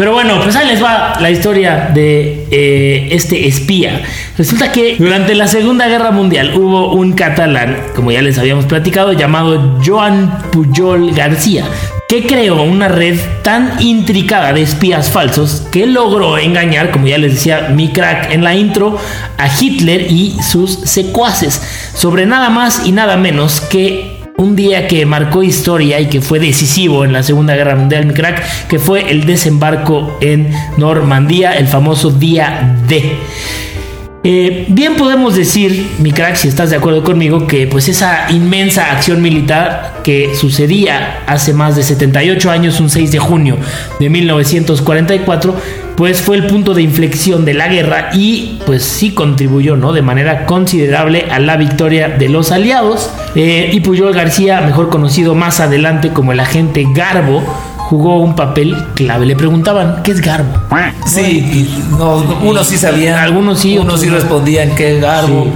Pero 0.00 0.14
bueno, 0.14 0.40
pues 0.42 0.56
ahí 0.56 0.66
les 0.66 0.82
va 0.82 1.18
la 1.20 1.30
historia 1.30 1.90
de 1.92 2.46
eh, 2.50 3.08
este 3.10 3.46
espía. 3.46 4.00
Resulta 4.38 4.72
que 4.72 4.96
durante 4.98 5.34
la 5.34 5.46
Segunda 5.46 5.88
Guerra 5.88 6.10
Mundial 6.10 6.54
hubo 6.56 6.94
un 6.94 7.12
catalán, 7.12 7.76
como 7.94 8.10
ya 8.10 8.22
les 8.22 8.38
habíamos 8.38 8.64
platicado, 8.64 9.12
llamado 9.12 9.78
Joan 9.84 10.38
Pujol 10.52 11.12
García, 11.12 11.66
que 12.08 12.26
creó 12.26 12.62
una 12.62 12.88
red 12.88 13.20
tan 13.42 13.74
intricada 13.82 14.54
de 14.54 14.62
espías 14.62 15.10
falsos 15.10 15.66
que 15.70 15.86
logró 15.86 16.38
engañar, 16.38 16.92
como 16.92 17.06
ya 17.06 17.18
les 17.18 17.34
decía 17.34 17.68
mi 17.68 17.88
crack 17.88 18.32
en 18.32 18.42
la 18.42 18.54
intro, 18.54 18.96
a 19.36 19.48
Hitler 19.48 20.10
y 20.10 20.34
sus 20.42 20.80
secuaces 20.84 21.60
sobre 21.92 22.24
nada 22.24 22.48
más 22.48 22.86
y 22.86 22.92
nada 22.92 23.18
menos 23.18 23.60
que 23.60 24.19
un 24.40 24.56
día 24.56 24.88
que 24.88 25.04
marcó 25.04 25.42
historia 25.42 26.00
y 26.00 26.06
que 26.06 26.22
fue 26.22 26.40
decisivo 26.40 27.04
en 27.04 27.12
la 27.12 27.22
Segunda 27.22 27.54
Guerra 27.54 27.76
Mundial, 27.76 28.06
mi 28.06 28.14
crack, 28.14 28.66
que 28.68 28.78
fue 28.78 29.10
el 29.10 29.26
desembarco 29.26 30.16
en 30.22 30.50
Normandía, 30.78 31.52
el 31.58 31.66
famoso 31.66 32.10
día 32.10 32.76
D. 32.88 33.18
Eh, 34.22 34.66
bien 34.68 34.96
podemos 34.96 35.36
decir, 35.36 35.86
mi 35.98 36.12
crack, 36.12 36.36
si 36.36 36.48
estás 36.48 36.70
de 36.70 36.76
acuerdo 36.76 37.02
conmigo, 37.02 37.46
que 37.46 37.66
pues 37.66 37.88
esa 37.88 38.30
inmensa 38.30 38.92
acción 38.92 39.20
militar 39.20 40.00
que 40.04 40.34
sucedía 40.34 41.22
hace 41.26 41.52
más 41.52 41.76
de 41.76 41.82
78 41.82 42.50
años, 42.50 42.80
un 42.80 42.88
6 42.88 43.12
de 43.12 43.18
junio 43.18 43.56
de 43.98 44.08
1944, 44.08 45.54
pues 46.00 46.22
fue 46.22 46.36
el 46.36 46.46
punto 46.46 46.72
de 46.72 46.80
inflexión 46.80 47.44
de 47.44 47.52
la 47.52 47.68
guerra 47.68 48.08
y 48.14 48.58
pues 48.64 48.82
sí 48.82 49.12
contribuyó, 49.12 49.76
¿no? 49.76 49.92
De 49.92 50.00
manera 50.00 50.46
considerable 50.46 51.26
a 51.30 51.38
la 51.38 51.58
victoria 51.58 52.08
de 52.08 52.30
los 52.30 52.52
aliados. 52.52 53.10
Eh, 53.34 53.68
y 53.70 53.80
Puyol 53.80 54.14
García, 54.14 54.62
mejor 54.62 54.88
conocido 54.88 55.34
más 55.34 55.60
adelante 55.60 56.08
como 56.08 56.32
el 56.32 56.40
agente 56.40 56.86
Garbo, 56.94 57.42
jugó 57.76 58.16
un 58.16 58.34
papel 58.34 58.74
clave. 58.94 59.26
Le 59.26 59.36
preguntaban, 59.36 60.02
¿qué 60.02 60.12
es 60.12 60.22
Garbo? 60.22 60.54
Sí, 61.04 61.68
no, 61.90 62.24
unos 62.44 62.66
sí 62.66 62.78
sabían. 62.78 63.18
Algunos 63.18 63.60
sí, 63.60 63.76
Unos 63.76 64.00
sí 64.00 64.08
respondían 64.08 64.74
qué 64.74 65.00
garbo. 65.00 65.44
Sí. 65.44 65.50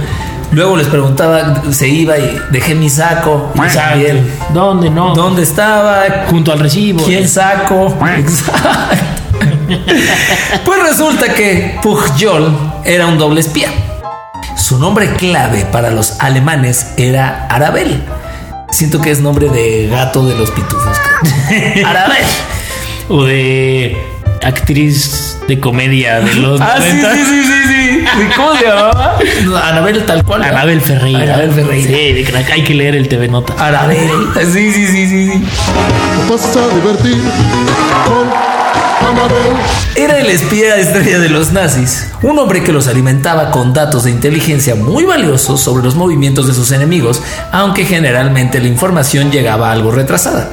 Luego 0.51 0.77
les 0.77 0.85
preguntaba, 0.85 1.63
se 1.71 1.87
iba 1.87 2.19
y 2.19 2.37
dejé 2.51 2.75
mi 2.75 2.91
saco. 2.91 3.51
¿Dónde 4.53 4.91
no? 4.91 5.15
¿Dónde 5.15 5.41
estaba? 5.41 6.03
Junto 6.29 6.51
al 6.51 6.59
recibo. 6.59 7.03
¿Quién 7.03 7.27
saco? 7.27 7.97
Exacto. 8.15 9.14
Pues 10.63 10.83
resulta 10.83 11.33
que 11.33 11.77
Pujol 11.81 12.55
era 12.83 13.07
un 13.07 13.17
doble 13.17 13.41
espía. 13.41 13.69
Su 14.57 14.79
nombre 14.79 15.13
clave 15.13 15.65
para 15.71 15.91
los 15.91 16.19
alemanes 16.19 16.93
era 16.97 17.47
Arabel. 17.49 18.01
Siento 18.71 19.01
que 19.01 19.11
es 19.11 19.19
nombre 19.19 19.49
de 19.49 19.87
gato 19.87 20.25
de 20.25 20.35
los 20.37 20.51
pitufos. 20.51 20.97
Arabel. 21.85 22.25
O 23.09 23.23
de 23.23 23.95
actriz 24.43 25.37
de 25.47 25.59
comedia 25.59 26.19
de 26.19 26.33
los 26.35 26.59
Ah, 26.61 26.75
sí, 26.77 26.83
90. 26.97 27.13
sí, 27.13 27.23
sí, 27.25 27.43
sí, 27.43 27.63
sí. 27.67 28.05
¿Y 28.21 28.35
¿Cómo 28.35 28.55
se 28.55 28.65
llamaba? 28.65 29.17
Anabel 29.63 30.05
tal 30.05 30.23
cual. 30.23 30.43
Anabel 30.43 30.81
Ferreira. 30.81 31.23
Anabel 31.23 31.51
Ferreira. 31.51 31.87
Sí, 31.87 32.13
de 32.13 32.23
crack. 32.23 32.49
hay 32.51 32.63
que 32.63 32.73
leer 32.73 32.95
el 32.95 33.07
TV 33.07 33.27
Nota. 33.27 33.53
Arabel. 33.63 33.97
Sí, 34.51 34.71
sí, 34.71 34.87
sí, 34.87 35.07
sí, 35.07 35.31
sí. 35.31 35.43
vas 36.29 36.55
a 36.55 36.75
divertir 36.75 37.21
con 38.05 38.27
Anabel. 38.27 38.54
Era 39.95 40.19
el 40.19 40.29
espía 40.29 40.75
estrella 40.77 41.19
de 41.19 41.29
los 41.29 41.51
nazis, 41.53 42.07
un 42.21 42.37
hombre 42.37 42.63
que 42.63 42.71
los 42.71 42.87
alimentaba 42.87 43.49
con 43.51 43.73
datos 43.73 44.03
de 44.03 44.11
inteligencia 44.11 44.75
muy 44.75 45.05
valiosos 45.05 45.61
sobre 45.61 45.83
los 45.83 45.95
movimientos 45.95 46.47
de 46.47 46.53
sus 46.53 46.71
enemigos, 46.71 47.21
aunque 47.51 47.85
generalmente 47.85 48.59
la 48.59 48.67
información 48.67 49.31
llegaba 49.31 49.71
algo 49.71 49.91
retrasada. 49.91 50.49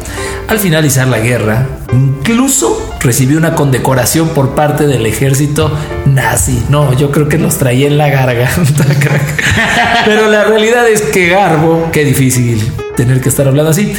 Al 0.49 0.59
finalizar 0.59 1.09
la 1.09 1.19
guerra, 1.19 1.67
incluso 1.93 2.95
recibió 3.01 3.37
una 3.39 3.55
condecoración 3.55 4.29
por 4.29 4.55
parte 4.55 4.87
del 4.87 5.07
ejército 5.07 5.77
nazi. 6.07 6.63
No, 6.69 6.93
yo 6.93 7.11
creo 7.11 7.29
que 7.29 7.39
los 7.39 7.59
traía 7.59 7.89
en 7.89 7.99
la 7.99 8.11
garganta. 8.11 8.85
Pero 10.05 10.29
la 10.29 10.45
realidad 10.45 10.89
es 10.89 11.03
que 11.03 11.29
Garbo, 11.29 11.91
qué 11.93 12.05
difícil 12.05 12.73
tener 12.97 13.21
que 13.21 13.29
estar 13.29 13.49
hablando 13.49 13.71
así, 13.71 13.95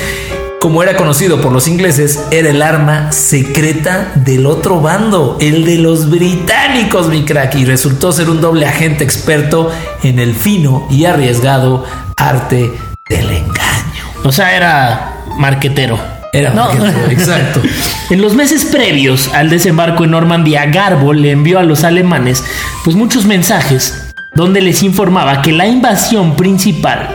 como 0.64 0.82
era 0.82 0.96
conocido 0.96 1.42
por 1.42 1.52
los 1.52 1.68
ingleses, 1.68 2.24
era 2.32 2.50
el 2.50 2.62
arma 2.62 3.12
secreta 3.12 4.14
del 4.16 4.46
otro 4.46 4.80
bando, 4.80 5.38
el 5.42 5.66
de 5.66 5.78
los 5.78 6.10
británicos, 6.10 7.10
mi 7.10 7.26
crack, 7.26 7.56
y 7.56 7.66
resultó 7.66 8.14
ser 8.14 8.30
un 8.30 8.40
doble 8.40 8.66
agente 8.66 9.04
experto 9.04 9.70
en 10.04 10.20
el 10.20 10.34
fino 10.34 10.88
y 10.90 11.04
arriesgado 11.04 11.84
arte 12.16 12.72
del 13.10 13.30
engaño. 13.30 14.06
O 14.24 14.32
sea, 14.32 14.56
era 14.56 15.26
marquetero. 15.36 16.00
Era 16.32 16.54
marquetero, 16.54 17.10
exacto. 17.10 17.62
En 18.10 18.22
los 18.22 18.34
meses 18.34 18.64
previos 18.64 19.34
al 19.34 19.50
desembarco 19.50 20.06
en 20.06 20.12
Normandía, 20.12 20.66
Garbo 20.68 21.12
le 21.12 21.32
envió 21.32 21.60
a 21.60 21.64
los 21.64 21.84
alemanes 21.84 22.42
pues 22.86 22.96
muchos 22.96 23.26
mensajes 23.26 24.03
donde 24.36 24.62
les 24.62 24.84
informaba 24.84 25.42
que 25.42 25.52
la 25.52 25.68
invasión 25.68 26.36
principal 26.36 27.10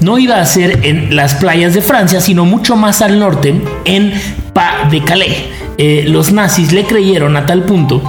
no 0.00 0.18
iba 0.18 0.40
a 0.40 0.46
ser 0.46 0.80
en 0.84 1.14
las 1.16 1.34
playas 1.34 1.74
de 1.74 1.82
Francia, 1.82 2.20
sino 2.20 2.44
mucho 2.44 2.76
más 2.76 3.02
al 3.02 3.18
norte, 3.18 3.60
en 3.84 4.12
Pas 4.52 4.90
de 4.90 5.02
Calais. 5.02 5.36
Eh, 5.78 6.04
los 6.06 6.32
nazis 6.32 6.72
le 6.72 6.84
creyeron 6.84 7.36
a 7.36 7.46
tal 7.46 7.62
punto 7.64 8.02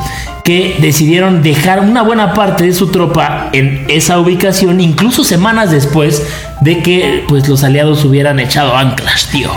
que 0.44 0.76
decidieron 0.80 1.44
dejar 1.44 1.80
una 1.80 2.02
buena 2.02 2.34
parte 2.34 2.66
de 2.66 2.74
su 2.74 2.88
tropa 2.88 3.50
en 3.54 3.86
esa 3.88 4.20
ubicación, 4.20 4.82
incluso 4.82 5.24
semanas 5.24 5.72
después 5.72 6.24
de 6.62 6.82
que 6.82 7.24
pues, 7.28 7.48
los 7.48 7.64
aliados 7.64 8.04
hubieran 8.04 8.40
echado 8.40 8.76
anclas, 8.76 9.28
tío. 9.32 9.52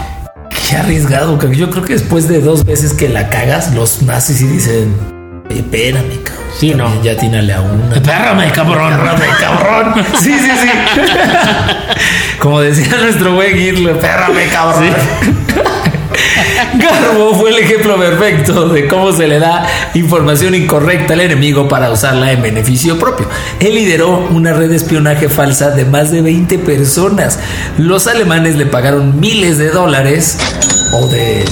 Qué 0.68 0.76
arriesgado. 0.76 1.38
Yo 1.52 1.70
creo 1.70 1.84
que 1.84 1.94
después 1.94 2.28
de 2.28 2.40
dos 2.40 2.64
veces 2.64 2.94
que 2.94 3.08
la 3.08 3.28
cagas, 3.28 3.74
los 3.74 4.02
nazis 4.02 4.38
sí 4.38 4.46
dicen, 4.46 5.13
espérame, 5.58 6.22
cabrón. 6.22 6.44
Sí, 6.58 6.74
no. 6.74 7.02
Ya 7.02 7.12
atínale 7.12 7.52
a 7.52 7.60
una. 7.60 7.94
Espérame, 7.94 8.52
cabrón. 8.52 8.94
Pérrame, 8.94 9.26
cabrón. 9.40 10.04
Sí, 10.20 10.34
sí, 10.38 10.50
sí. 10.60 10.68
Como 12.38 12.60
decía 12.60 12.96
nuestro 12.98 13.34
buen 13.34 13.56
Hitler, 13.58 13.98
pérrame, 13.98 14.48
cabrón. 14.52 14.94
Garbo 16.78 17.34
fue 17.34 17.50
el 17.50 17.58
ejemplo 17.58 17.96
perfecto 17.96 18.68
de 18.68 18.86
cómo 18.88 19.12
se 19.12 19.28
le 19.28 19.38
da 19.38 19.66
información 19.94 20.54
incorrecta 20.54 21.14
al 21.14 21.20
enemigo 21.20 21.68
para 21.68 21.90
usarla 21.90 22.32
en 22.32 22.42
beneficio 22.42 22.98
propio. 22.98 23.26
Él 23.60 23.74
lideró 23.74 24.26
una 24.30 24.52
red 24.52 24.70
de 24.70 24.76
espionaje 24.76 25.28
falsa 25.28 25.70
de 25.70 25.84
más 25.84 26.10
de 26.10 26.22
20 26.22 26.58
personas. 26.58 27.38
Los 27.78 28.06
alemanes 28.06 28.56
le 28.56 28.66
pagaron 28.66 29.18
miles 29.20 29.58
de 29.58 29.70
dólares 29.70 30.38
o 30.92 31.06
de 31.08 31.44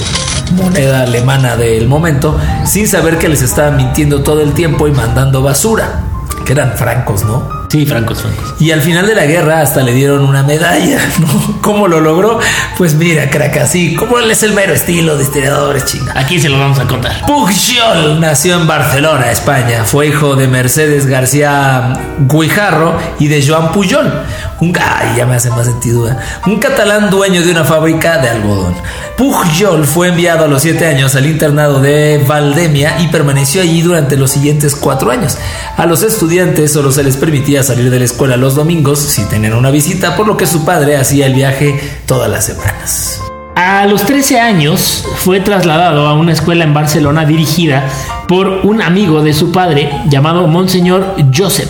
moneda 0.53 1.01
alemana 1.01 1.55
del 1.55 1.87
momento 1.87 2.37
sin 2.65 2.87
saber 2.87 3.17
que 3.17 3.29
les 3.29 3.41
estaban 3.41 3.75
mintiendo 3.75 4.23
todo 4.23 4.41
el 4.41 4.53
tiempo 4.53 4.87
y 4.87 4.91
mandando 4.91 5.41
basura. 5.41 6.03
Que 6.45 6.53
eran 6.53 6.73
francos, 6.77 7.23
¿no? 7.23 7.52
Sí, 7.73 7.87
francos, 7.87 8.21
francos. 8.21 8.53
Y 8.59 8.69
al 8.69 8.81
final 8.81 9.07
de 9.07 9.15
la 9.15 9.25
guerra 9.25 9.61
hasta 9.61 9.81
le 9.81 9.95
dieron 9.95 10.23
una 10.23 10.43
medalla, 10.43 10.99
¿no? 11.19 11.59
¿Cómo 11.59 11.87
lo 11.87 11.99
logró? 11.99 12.39
Pues 12.77 12.93
mira, 12.93 13.31
crack, 13.31 13.57
así, 13.57 13.95
¿cómo 13.95 14.19
él 14.19 14.29
es 14.29 14.43
el 14.43 14.53
mero 14.53 14.73
estilo 14.73 15.17
de 15.17 15.23
historiadores, 15.23 15.83
chinga? 15.85 16.13
Aquí 16.15 16.39
se 16.39 16.49
lo 16.49 16.59
vamos 16.59 16.77
a 16.77 16.85
contar. 16.85 17.25
Pujol 17.25 18.19
nació 18.19 18.61
en 18.61 18.67
Barcelona, 18.67 19.31
España. 19.31 19.85
Fue 19.85 20.05
hijo 20.05 20.35
de 20.35 20.47
Mercedes 20.47 21.07
García 21.07 21.99
Guijarro 22.19 22.95
y 23.17 23.27
de 23.27 23.43
Joan 23.43 23.71
Pujol. 23.71 24.21
Un, 24.59 24.77
ay, 24.79 25.15
ya 25.17 25.25
me 25.25 25.33
hace 25.33 25.49
más 25.49 25.65
sentido. 25.65 26.07
¿eh? 26.07 26.15
Un 26.45 26.59
catalán 26.59 27.09
dueño 27.09 27.41
de 27.41 27.49
una 27.49 27.63
fábrica 27.63 28.19
de 28.19 28.29
algodón. 28.29 28.75
Pujol 29.17 29.85
fue 29.87 30.09
enviado 30.09 30.45
a 30.45 30.47
los 30.47 30.61
siete 30.61 30.85
años 30.85 31.15
al 31.15 31.25
internado 31.25 31.81
de 31.81 32.23
Valdemia 32.27 32.99
y 32.99 33.07
permaneció 33.07 33.63
allí 33.63 33.81
durante 33.81 34.15
los 34.15 34.29
siguientes 34.29 34.75
cuatro 34.75 35.09
años. 35.09 35.39
A 35.75 35.87
los 35.87 36.03
estudiantes 36.03 36.71
solo 36.71 36.91
se 36.91 37.03
les 37.03 37.17
permitía 37.17 37.62
salir 37.63 37.89
de 37.89 37.99
la 37.99 38.05
escuela 38.05 38.37
los 38.37 38.55
domingos 38.55 38.99
si 38.99 39.23
tenían 39.25 39.53
una 39.53 39.71
visita, 39.71 40.15
por 40.15 40.27
lo 40.27 40.37
que 40.37 40.45
su 40.45 40.65
padre 40.65 40.97
hacía 40.97 41.25
el 41.25 41.33
viaje 41.33 41.79
todas 42.05 42.29
las 42.29 42.45
semanas. 42.45 43.21
A 43.55 43.85
los 43.85 44.03
13 44.03 44.39
años 44.39 45.05
fue 45.17 45.39
trasladado 45.39 46.07
a 46.07 46.13
una 46.13 46.33
escuela 46.33 46.63
en 46.63 46.73
Barcelona 46.73 47.25
dirigida 47.25 47.87
por 48.27 48.47
un 48.63 48.81
amigo 48.81 49.21
de 49.21 49.33
su 49.33 49.51
padre 49.51 49.91
llamado 50.09 50.47
Monseñor 50.47 51.15
Josep. 51.35 51.69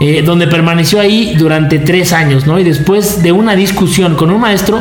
eh, 0.00 0.22
donde 0.22 0.46
permaneció 0.46 1.00
ahí 1.00 1.34
durante 1.36 1.80
tres 1.80 2.12
años, 2.12 2.46
¿no? 2.46 2.58
Y 2.58 2.64
después 2.64 3.22
de 3.22 3.32
una 3.32 3.56
discusión 3.56 4.14
con 4.14 4.30
un 4.30 4.40
maestro, 4.40 4.80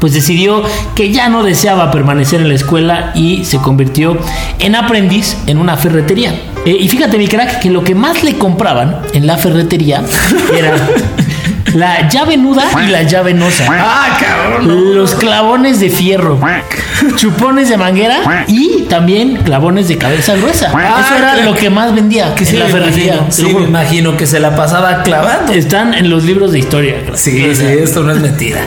pues 0.00 0.12
decidió 0.12 0.62
que 0.94 1.12
ya 1.12 1.28
no 1.28 1.42
deseaba 1.44 1.90
permanecer 1.90 2.40
en 2.40 2.48
la 2.48 2.54
escuela 2.54 3.12
y 3.14 3.44
se 3.44 3.58
convirtió 3.58 4.18
en 4.58 4.74
aprendiz 4.74 5.36
en 5.46 5.58
una 5.58 5.76
ferretería. 5.76 6.34
Eh, 6.66 6.76
y 6.80 6.88
fíjate, 6.88 7.16
mi 7.16 7.28
crack, 7.28 7.60
que 7.60 7.70
lo 7.70 7.84
que 7.84 7.94
más 7.94 8.24
le 8.24 8.36
compraban 8.36 9.02
en 9.12 9.26
la 9.26 9.38
ferretería 9.38 10.02
era 10.52 10.74
la 11.74 12.08
llave 12.08 12.36
nuda 12.36 12.64
y 12.86 12.90
la 12.90 13.02
llave 13.02 13.34
nosa. 13.34 13.66
¡Ah, 13.70 14.18
cabrón! 14.20 14.94
Los 14.96 15.14
clavones 15.14 15.80
de 15.80 15.90
fierro, 15.90 16.38
chupones 17.16 17.68
de 17.68 17.76
manguera 17.76 18.44
y 18.46 18.82
también 18.88 19.36
clavones 19.36 19.88
de 19.88 19.98
cabeza 19.98 20.34
gruesa. 20.36 20.68
Eso 20.68 21.16
era 21.18 21.36
lo 21.44 21.54
que 21.54 21.70
más 21.70 21.94
vendía 21.94 22.34
Que 22.34 22.44
en 22.44 22.50
sí, 22.50 22.56
la 22.56 22.66
me 22.66 22.70
ferretería. 22.72 23.14
imagino, 23.14 23.32
sí, 23.32 23.54
me 23.54 23.64
imagino 23.66 24.16
que 24.16 24.26
se 24.26 24.40
la 24.40 24.54
pasaba 24.56 25.02
clavando. 25.02 25.52
Están 25.52 25.94
en 25.94 26.08
los 26.10 26.24
libros 26.24 26.52
de 26.52 26.58
historia. 26.58 26.96
Sí, 27.14 27.48
O 27.50 27.54
sí, 27.54 27.64
esto 27.66 28.02
no 28.02 28.12
es 28.12 28.20
mentira. 28.20 28.60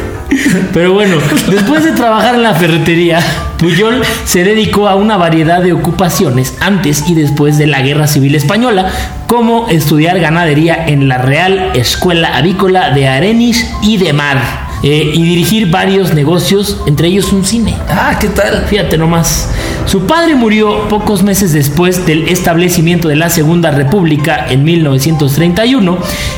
Pero 0.74 0.94
bueno, 0.94 1.18
después 1.50 1.84
de 1.84 1.92
trabajar 1.92 2.36
en 2.36 2.44
la 2.44 2.54
ferretería, 2.54 3.20
Puyol 3.58 4.02
se 4.26 4.44
dedicó 4.44 4.88
a 4.88 4.96
una 4.96 5.18
variedad 5.18 5.62
de 5.62 5.74
ocupaciones 5.74 6.56
antes 6.62 7.04
y 7.08 7.16
después 7.16 7.58
de 7.58 7.66
la 7.68 7.82
Guerra 7.82 8.08
Civil 8.08 8.36
Española, 8.36 8.90
como 9.26 9.68
estudiar 9.70 10.20
ganadería 10.20 10.86
en 10.88 11.08
la 11.08 11.18
Real 11.18 11.72
Escuela 11.74 12.36
Avícola 12.38 12.92
de 12.92 12.99
Arenis 13.08 13.66
y 13.82 13.98
de 13.98 14.14
Mar, 14.14 14.70
eh, 14.82 15.12
y 15.14 15.24
dirigir 15.24 15.70
varios 15.70 16.14
negocios, 16.14 16.78
entre 16.88 17.08
ellos 17.08 17.34
un 17.34 17.44
cine. 17.44 17.76
Ah, 17.90 18.18
¿qué 18.20 18.28
tal? 18.30 18.66
Fíjate 18.66 18.98
nomás. 18.98 19.50
Su 19.86 20.06
padre 20.06 20.36
murió 20.36 20.88
pocos 20.88 21.24
meses 21.24 21.52
después 21.52 22.06
del 22.06 22.30
establecimiento 22.30 23.08
de 23.08 23.16
la 23.16 23.30
Segunda 23.30 23.72
República 23.72 24.46
en 24.50 24.64
1931, 24.64 25.98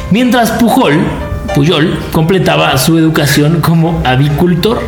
mientras 0.10 0.52
Pujol, 0.52 1.06
Puyol 1.54 2.00
completaba 2.12 2.78
su 2.78 2.98
educación 2.98 3.62
como 3.62 4.02
avicultor. 4.06 4.82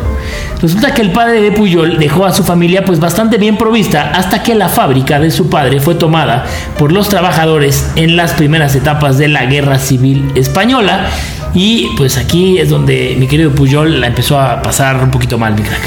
Resulta 0.60 0.94
que 0.94 1.02
el 1.02 1.12
padre 1.12 1.42
de 1.42 1.52
Puyol 1.52 1.98
dejó 1.98 2.24
a 2.24 2.32
su 2.32 2.42
familia 2.42 2.84
pues 2.84 2.98
bastante 2.98 3.36
bien 3.36 3.58
provista 3.58 4.12
hasta 4.14 4.42
que 4.42 4.54
la 4.54 4.68
fábrica 4.68 5.20
de 5.20 5.30
su 5.30 5.50
padre 5.50 5.80
fue 5.80 5.94
tomada 5.94 6.46
por 6.78 6.90
los 6.90 7.08
trabajadores 7.08 7.90
en 7.96 8.16
las 8.16 8.32
primeras 8.32 8.74
etapas 8.74 9.18
de 9.18 9.28
la 9.28 9.44
Guerra 9.44 9.78
Civil 9.78 10.32
Española 10.34 11.10
y 11.54 11.90
pues 11.96 12.16
aquí 12.16 12.58
es 12.58 12.68
donde 12.68 13.14
mi 13.18 13.26
querido 13.26 13.50
Puyol 13.52 14.00
la 14.00 14.08
empezó 14.08 14.38
a 14.38 14.60
pasar 14.60 15.02
un 15.02 15.10
poquito 15.10 15.38
mal, 15.38 15.54
mi 15.54 15.62
crack. 15.62 15.80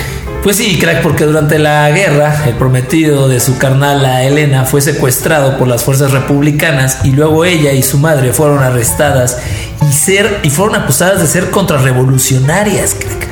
Pues 0.44 0.56
sí, 0.56 0.78
crack, 0.80 1.02
porque 1.02 1.26
durante 1.26 1.60
la 1.60 1.90
guerra 1.92 2.46
el 2.48 2.54
prometido 2.56 3.28
de 3.28 3.40
su 3.42 3.58
carnala 3.58 4.24
Elena 4.24 4.64
fue 4.64 4.82
secuestrado 4.82 5.58
por 5.58 5.68
las 5.68 5.84
fuerzas 5.84 6.12
republicanas 6.12 7.00
y 7.04 7.12
luego 7.12 7.44
ella 7.44 7.74
y 7.74 7.84
su 7.84 7.98
madre 7.98 8.32
fueron 8.32 8.64
arrestadas 8.64 9.40
y, 9.88 9.92
ser, 9.92 10.40
y 10.44 10.50
fueron 10.50 10.76
acusadas 10.76 11.20
de 11.20 11.28
ser 11.28 11.50
contrarrevolucionarias, 11.50 12.96
crack. 12.96 13.28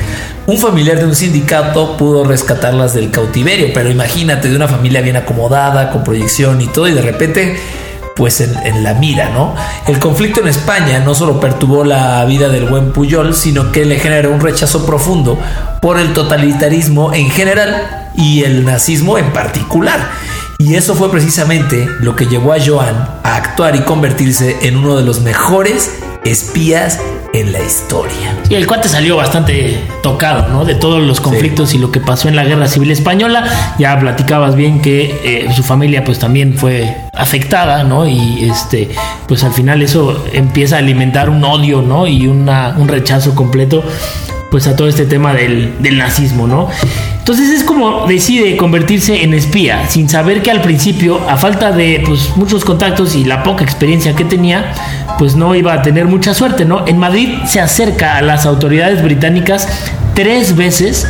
Un 0.48 0.58
familiar 0.60 1.00
de 1.00 1.06
un 1.06 1.16
sindicato 1.16 1.98
pudo 1.98 2.24
rescatarlas 2.24 2.94
del 2.94 3.10
cautiverio, 3.10 3.72
pero 3.74 3.90
imagínate 3.90 4.50
de 4.50 4.56
una 4.56 4.68
familia 4.68 5.02
bien 5.02 5.16
acomodada, 5.16 5.90
con 5.90 6.04
proyección 6.04 6.62
y 6.62 6.68
todo, 6.68 6.88
y 6.88 6.92
de 6.92 7.02
repente 7.02 7.58
pues 8.16 8.42
en, 8.42 8.56
en, 8.66 8.84
la 8.84 8.94
mira, 8.94 9.30
¿no? 9.30 9.54
El 9.88 10.00
conflicto 10.00 10.40
en 10.40 10.48
España 10.48 11.00
no 11.00 11.14
solo 11.14 11.40
perturbó 11.40 11.84
la 11.84 12.24
vida 12.26 12.50
del 12.50 12.66
buen 12.66 12.94
Puyol, 12.94 13.36
sino 13.36 13.72
que 13.72 13.86
le 13.86 14.00
generó 14.00 14.32
un 14.32 14.40
rechazo 14.40 14.86
profundo 14.86 15.38
por 15.82 16.00
el 16.00 16.14
totalitarismo 16.14 17.14
en 17.14 17.30
general 17.30 18.10
y 18.16 18.44
el 18.44 18.66
nazismo 18.66 19.18
en 19.18 19.32
particular. 19.34 20.00
Y 20.58 20.76
eso 20.76 20.96
fue 20.96 21.12
precisamente 21.12 21.88
lo 22.00 22.16
que 22.16 22.28
llevó 22.28 22.54
a 22.54 22.58
Joan 22.66 22.96
a 23.24 23.36
actuar 23.36 23.76
y 23.76 23.82
convertirse 23.82 24.60
en 24.62 24.78
uno 24.78 24.96
de 24.96 25.04
los 25.04 25.20
mejores 25.20 25.92
espías 26.26 27.00
en 27.34 27.52
la 27.52 27.62
historia. 27.62 28.36
Y 28.50 28.56
el 28.56 28.66
cuate 28.68 28.90
salió 28.90 29.18
bastante 29.18 29.80
tocado, 30.02 30.48
¿no? 30.50 30.66
De 30.66 30.76
todos 30.76 31.02
los 31.02 31.22
conflictos 31.22 31.70
sí. 31.70 31.78
y 31.78 31.80
lo 31.80 31.92
que 31.92 32.00
pasó 32.00 32.28
en 32.28 32.36
la 32.36 32.44
Guerra 32.44 32.68
Civil 32.68 32.92
Española. 32.92 33.46
Ya 33.78 33.98
platicabas 34.00 34.56
bien 34.56 34.82
que 34.82 35.20
eh, 35.24 35.54
su 35.54 35.64
familia 35.64 36.04
pues 36.04 36.20
también 36.20 36.56
fue 36.56 36.96
afectada, 37.14 37.84
¿no? 37.84 38.08
Y 38.08 38.50
este, 38.50 38.90
pues 39.28 39.44
al 39.44 39.54
final 39.54 39.82
eso 39.82 40.26
empieza 40.34 40.76
a 40.78 40.80
alimentar 40.80 41.30
un 41.30 41.44
odio, 41.44 41.82
¿no? 41.82 42.08
Y 42.08 42.28
una, 42.28 42.76
un 42.78 42.88
rechazo 42.88 43.36
completo 43.36 43.84
pues 44.52 44.68
a 44.68 44.76
todo 44.76 44.88
este 44.88 45.06
tema 45.06 45.34
del, 45.34 45.74
del 45.80 45.98
nazismo, 45.98 46.48
¿no? 46.48 46.70
Entonces 47.18 47.50
es 47.50 47.64
como 47.64 48.06
decide 48.08 48.56
convertirse 48.56 49.24
en 49.24 49.34
espía, 49.34 49.88
sin 49.90 50.08
saber 50.08 50.42
que 50.42 50.52
al 50.52 50.62
principio, 50.62 51.20
a 51.28 51.38
falta 51.38 51.72
de 51.72 52.04
pues, 52.06 52.36
muchos 52.36 52.64
contactos 52.64 53.16
y 53.16 53.26
la 53.26 53.44
poca 53.44 53.64
experiencia 53.64 54.16
que 54.16 54.26
tenía, 54.26 54.74
pues 55.18 55.36
no 55.36 55.56
iba 55.56 55.74
a 55.74 55.82
tener 55.82 56.06
mucha 56.06 56.34
suerte, 56.34 56.66
¿no? 56.66 56.86
En 56.88 56.98
Madrid 56.98 57.30
se 57.48 57.60
acerca 57.60 58.18
a 58.18 58.22
las 58.22 58.46
autoridades 58.46 59.04
británicas 59.04 59.68
tres 60.14 60.56
veces, 60.56 61.08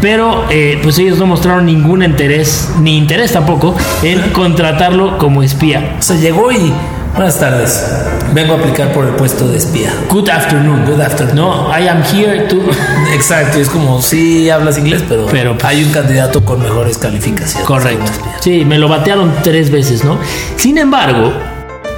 pero 0.00 0.46
eh, 0.50 0.78
pues 0.82 0.98
ellos 0.98 1.18
no 1.18 1.26
mostraron 1.26 1.66
ningún 1.66 2.02
interés, 2.02 2.70
ni 2.80 2.96
interés 2.96 3.32
tampoco, 3.32 3.76
en 4.02 4.30
contratarlo 4.30 5.18
como 5.18 5.42
espía. 5.42 5.96
O 5.98 6.02
sea, 6.02 6.16
llegó 6.16 6.50
y 6.50 6.72
Buenas 7.18 7.40
tardes. 7.40 7.84
Vengo 8.32 8.54
a 8.54 8.58
aplicar 8.58 8.92
por 8.92 9.04
el 9.04 9.10
puesto 9.16 9.48
de 9.48 9.58
espía. 9.58 9.92
Good 10.08 10.28
afternoon. 10.28 10.84
Good 10.84 11.00
afternoon. 11.00 11.34
No, 11.34 11.76
I 11.76 11.88
am 11.88 12.00
here 12.04 12.46
to. 12.46 12.56
Exacto, 13.12 13.58
es 13.58 13.68
como 13.68 14.00
si 14.00 14.48
hablas 14.50 14.78
inglés, 14.78 15.02
pero, 15.08 15.26
pero 15.26 15.54
pues, 15.54 15.64
hay 15.64 15.82
un 15.82 15.90
candidato 15.90 16.44
con 16.44 16.62
mejores 16.62 16.96
calificaciones. 16.96 17.66
Correcto. 17.66 18.12
Sí, 18.38 18.64
me 18.64 18.78
lo 18.78 18.88
batearon 18.88 19.34
tres 19.42 19.72
veces, 19.72 20.04
¿no? 20.04 20.20
Sin 20.54 20.78
embargo, 20.78 21.32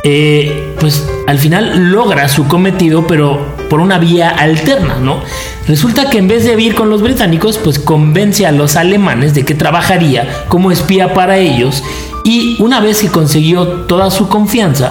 eh, 0.04 0.74
pues 0.80 1.06
al 1.26 1.38
final 1.38 1.90
logra 1.90 2.26
su 2.26 2.48
cometido, 2.48 3.06
pero 3.06 3.59
por 3.70 3.80
una 3.80 3.98
vía 3.98 4.28
alterna, 4.28 4.96
¿no? 4.96 5.22
Resulta 5.66 6.10
que 6.10 6.18
en 6.18 6.28
vez 6.28 6.44
de 6.44 6.60
ir 6.60 6.74
con 6.74 6.90
los 6.90 7.00
británicos, 7.00 7.56
pues 7.56 7.78
convence 7.78 8.44
a 8.44 8.52
los 8.52 8.76
alemanes 8.76 9.32
de 9.32 9.44
que 9.44 9.54
trabajaría 9.54 10.44
como 10.48 10.72
espía 10.72 11.14
para 11.14 11.38
ellos 11.38 11.82
y 12.24 12.60
una 12.60 12.80
vez 12.80 13.00
que 13.00 13.08
consiguió 13.08 13.66
toda 13.86 14.10
su 14.10 14.28
confianza, 14.28 14.90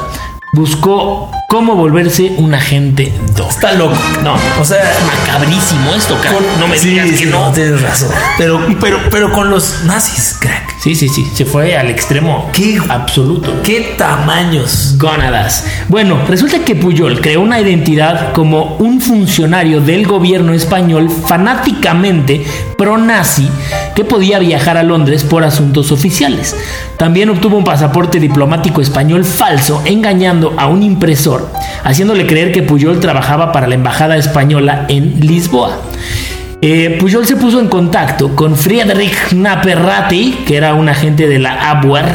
buscó 0.54 1.30
cómo 1.50 1.76
volverse 1.76 2.36
un 2.38 2.54
agente 2.54 3.14
2. 3.36 3.50
Está 3.50 3.74
loco. 3.74 3.98
No, 4.24 4.36
o 4.60 4.66
sea, 4.66 4.78
es 4.78 4.98
macabrísimo 5.06 5.94
esto. 5.94 6.16
Con, 6.16 6.60
no 6.60 6.68
me 6.68 6.78
sí, 6.78 6.92
digas 6.92 7.20
que 7.20 7.26
no. 7.26 7.48
no. 7.48 7.52
Tienes 7.52 7.82
razón. 7.82 8.10
Pero, 8.38 8.66
pero, 8.80 9.00
pero 9.12 9.32
con 9.32 9.50
los 9.50 9.84
nazis, 9.84 10.38
crack. 10.40 10.79
Sí, 10.80 10.96
sí, 10.96 11.10
sí. 11.10 11.30
Se 11.34 11.44
fue 11.44 11.76
al 11.76 11.90
extremo 11.90 12.50
¿Qué, 12.54 12.80
absoluto. 12.88 13.62
¿Qué 13.64 13.96
tamaños? 13.98 14.96
Gónadas. 14.98 15.66
Bueno, 15.90 16.20
resulta 16.26 16.64
que 16.64 16.74
Puyol 16.74 17.20
creó 17.20 17.42
una 17.42 17.60
identidad 17.60 18.32
como 18.32 18.78
un 18.78 19.02
funcionario 19.02 19.82
del 19.82 20.08
gobierno 20.08 20.54
español 20.54 21.10
fanáticamente 21.10 22.46
pro-nazi 22.78 23.50
que 23.94 24.06
podía 24.06 24.40
viajar 24.40 24.78
a 24.78 24.84
Londres 24.84 25.26
por 25.26 25.44
asuntos 25.44 25.92
oficiales. 25.92 26.56
También 26.96 27.30
obtuvo 27.30 27.58
un 27.58 27.66
pasaporte 27.66 28.22
diplomático 28.22 28.80
español 28.80 29.26
falso, 29.26 29.82
engañando 29.84 30.54
a 30.58 30.68
un 30.68 30.82
impresor, 30.82 31.50
haciéndole 31.84 32.26
creer 32.26 32.54
que 32.54 32.64
Puyol 32.64 33.02
trabajaba 33.02 33.52
para 33.52 33.68
la 33.68 33.76
embajada 33.76 34.16
española 34.16 34.86
en 34.88 35.20
Lisboa. 35.20 35.82
Eh, 36.62 36.98
Puyol 37.00 37.26
se 37.26 37.38
puso 37.38 37.62
en 37.62 37.70
contacto 37.70 38.36
con 38.36 38.58
Friedrich 38.58 39.32
Naperrati, 39.32 40.44
que 40.46 40.58
era 40.58 40.74
un 40.74 40.90
agente 40.90 41.26
de 41.26 41.40
la 41.40 41.70
Abwehr, 41.70 42.06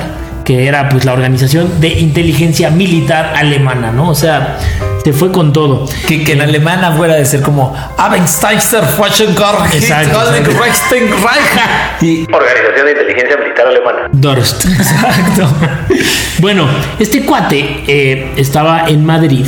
que 0.45 0.67
era 0.67 0.91
pues 0.91 1.07
la 1.07 1.15
organización 1.15 1.81
de 1.81 1.89
inteligencia 1.89 2.69
militar 2.69 3.33
alemana, 3.37 3.91
¿no? 3.91 4.11
O 4.11 4.15
sea, 4.15 4.59
se 5.03 5.15
fue 5.15 5.33
con 5.33 5.55
todo. 5.55 5.87
Que, 6.07 6.25
que 6.25 6.33
en 6.33 6.43
alemana 6.43 6.93
fuera 6.93 7.15
de 7.15 7.25
ser 7.25 7.41
como 7.41 7.75
Abensteister 7.97 8.85
Exacto, 9.73 10.19
y 12.03 12.27
Organización 12.31 12.85
de 12.85 12.93
Inteligencia 12.93 13.37
Militar 13.39 13.67
Alemana. 13.67 14.09
Dorst. 14.13 14.65
Exacto. 14.69 15.49
bueno, 16.41 16.69
este 16.99 17.25
cuate 17.25 17.83
eh, 17.87 18.33
estaba 18.37 18.89
en 18.89 19.07
Madrid. 19.07 19.47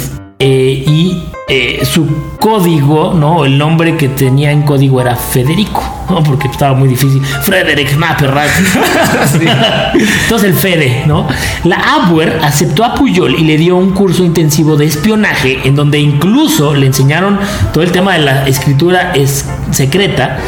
Eh, 1.49 1.85
su 1.85 2.05
código, 2.41 3.15
¿no? 3.15 3.45
El 3.45 3.57
nombre 3.57 3.97
que 3.97 4.09
tenía 4.09 4.51
en 4.51 4.63
código 4.63 5.01
era 5.01 5.15
Federico, 5.15 5.81
¿no? 6.11 6.21
Porque 6.21 6.49
estaba 6.49 6.75
muy 6.75 6.89
difícil. 6.89 7.23
Frederick 7.25 7.97
Knapperrat. 7.97 8.51
Entonces 9.95 10.51
el 10.51 10.55
Fede, 10.55 11.05
¿no? 11.07 11.29
La 11.63 11.77
Abwehr 11.77 12.41
aceptó 12.43 12.83
a 12.83 12.97
Puyol 12.97 13.37
y 13.39 13.45
le 13.45 13.57
dio 13.59 13.77
un 13.77 13.93
curso 13.93 14.25
intensivo 14.25 14.77
de 14.77 14.87
espionaje 14.87 15.61
en 15.63 15.77
donde 15.77 16.01
incluso 16.01 16.75
le 16.75 16.87
enseñaron 16.87 17.39
todo 17.73 17.85
el 17.85 17.93
tema 17.93 18.15
de 18.15 18.25
la 18.25 18.49
escritura 18.49 19.13
es 19.15 19.49
secreta. 19.71 20.39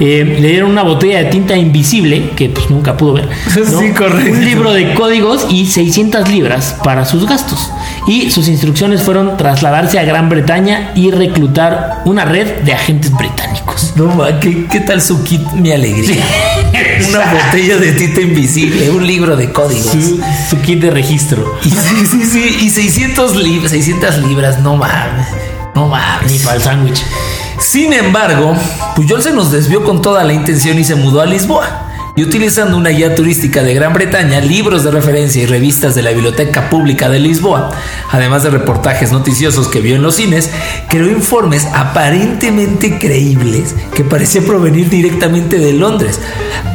Eh, 0.00 0.36
le 0.38 0.48
dieron 0.48 0.70
una 0.70 0.82
botella 0.82 1.18
de 1.18 1.26
tinta 1.26 1.56
invisible 1.56 2.30
que 2.36 2.50
pues 2.50 2.68
nunca 2.68 2.94
pudo 2.98 3.14
ver. 3.14 3.28
¿no? 3.56 3.80
Sí, 3.80 3.92
correcto. 3.92 4.32
Un 4.32 4.44
libro 4.44 4.72
de 4.72 4.92
códigos 4.92 5.46
y 5.48 5.64
600 5.64 6.28
libras 6.28 6.76
para 6.84 7.06
sus 7.06 7.26
gastos. 7.26 7.70
Y 8.06 8.30
sus 8.30 8.48
instrucciones 8.48 9.02
fueron 9.02 9.36
trasladarse 9.36 9.98
a 9.98 10.04
Gran 10.04 10.28
Bretaña 10.28 10.41
y 10.94 11.10
reclutar 11.10 12.02
una 12.04 12.24
red 12.24 12.62
de 12.62 12.72
agentes 12.74 13.10
británicos. 13.12 13.92
No, 13.96 14.06
ma, 14.06 14.38
¿qué, 14.40 14.66
qué 14.66 14.80
tal 14.80 15.00
su 15.00 15.22
kit 15.24 15.40
Mi 15.52 15.70
Alegría? 15.72 16.22
Una 17.08 17.32
botella 17.32 17.76
de 17.78 17.92
tinta 17.92 18.20
invisible, 18.20 18.90
un 18.90 19.06
libro 19.06 19.36
de 19.36 19.50
códigos. 19.52 19.92
Su, 19.92 20.20
su 20.50 20.60
kit 20.62 20.80
de 20.80 20.90
registro. 20.90 21.58
Y, 21.64 21.70
sí, 21.70 22.06
sí, 22.10 22.24
sí, 22.24 22.56
y 22.62 22.70
600, 22.70 23.36
lib 23.36 23.68
600 23.68 24.18
libras, 24.18 24.60
no 24.60 24.76
mames. 24.76 25.26
No 25.74 25.84
Ni 25.86 25.90
mames. 25.90 26.42
para 26.42 26.56
el 26.56 26.62
sándwich. 26.62 27.02
Sin 27.60 27.92
embargo, 27.92 28.54
Puyol 28.96 29.22
se 29.22 29.32
nos 29.32 29.50
desvió 29.52 29.84
con 29.84 30.02
toda 30.02 30.24
la 30.24 30.32
intención 30.32 30.78
y 30.78 30.84
se 30.84 30.94
mudó 30.94 31.20
a 31.20 31.26
Lisboa. 31.26 31.81
Y 32.14 32.22
utilizando 32.22 32.76
una 32.76 32.90
guía 32.90 33.14
turística 33.14 33.62
de 33.62 33.72
Gran 33.72 33.94
Bretaña, 33.94 34.40
libros 34.40 34.84
de 34.84 34.90
referencia 34.90 35.42
y 35.42 35.46
revistas 35.46 35.94
de 35.94 36.02
la 36.02 36.10
Biblioteca 36.10 36.68
Pública 36.68 37.08
de 37.08 37.18
Lisboa, 37.18 37.70
además 38.10 38.42
de 38.42 38.50
reportajes 38.50 39.12
noticiosos 39.12 39.68
que 39.68 39.80
vio 39.80 39.96
en 39.96 40.02
los 40.02 40.16
cines, 40.16 40.50
creó 40.90 41.10
informes 41.10 41.66
aparentemente 41.72 42.98
creíbles 42.98 43.74
que 43.94 44.04
parecían 44.04 44.44
provenir 44.44 44.90
directamente 44.90 45.58
de 45.58 45.72
Londres. 45.72 46.20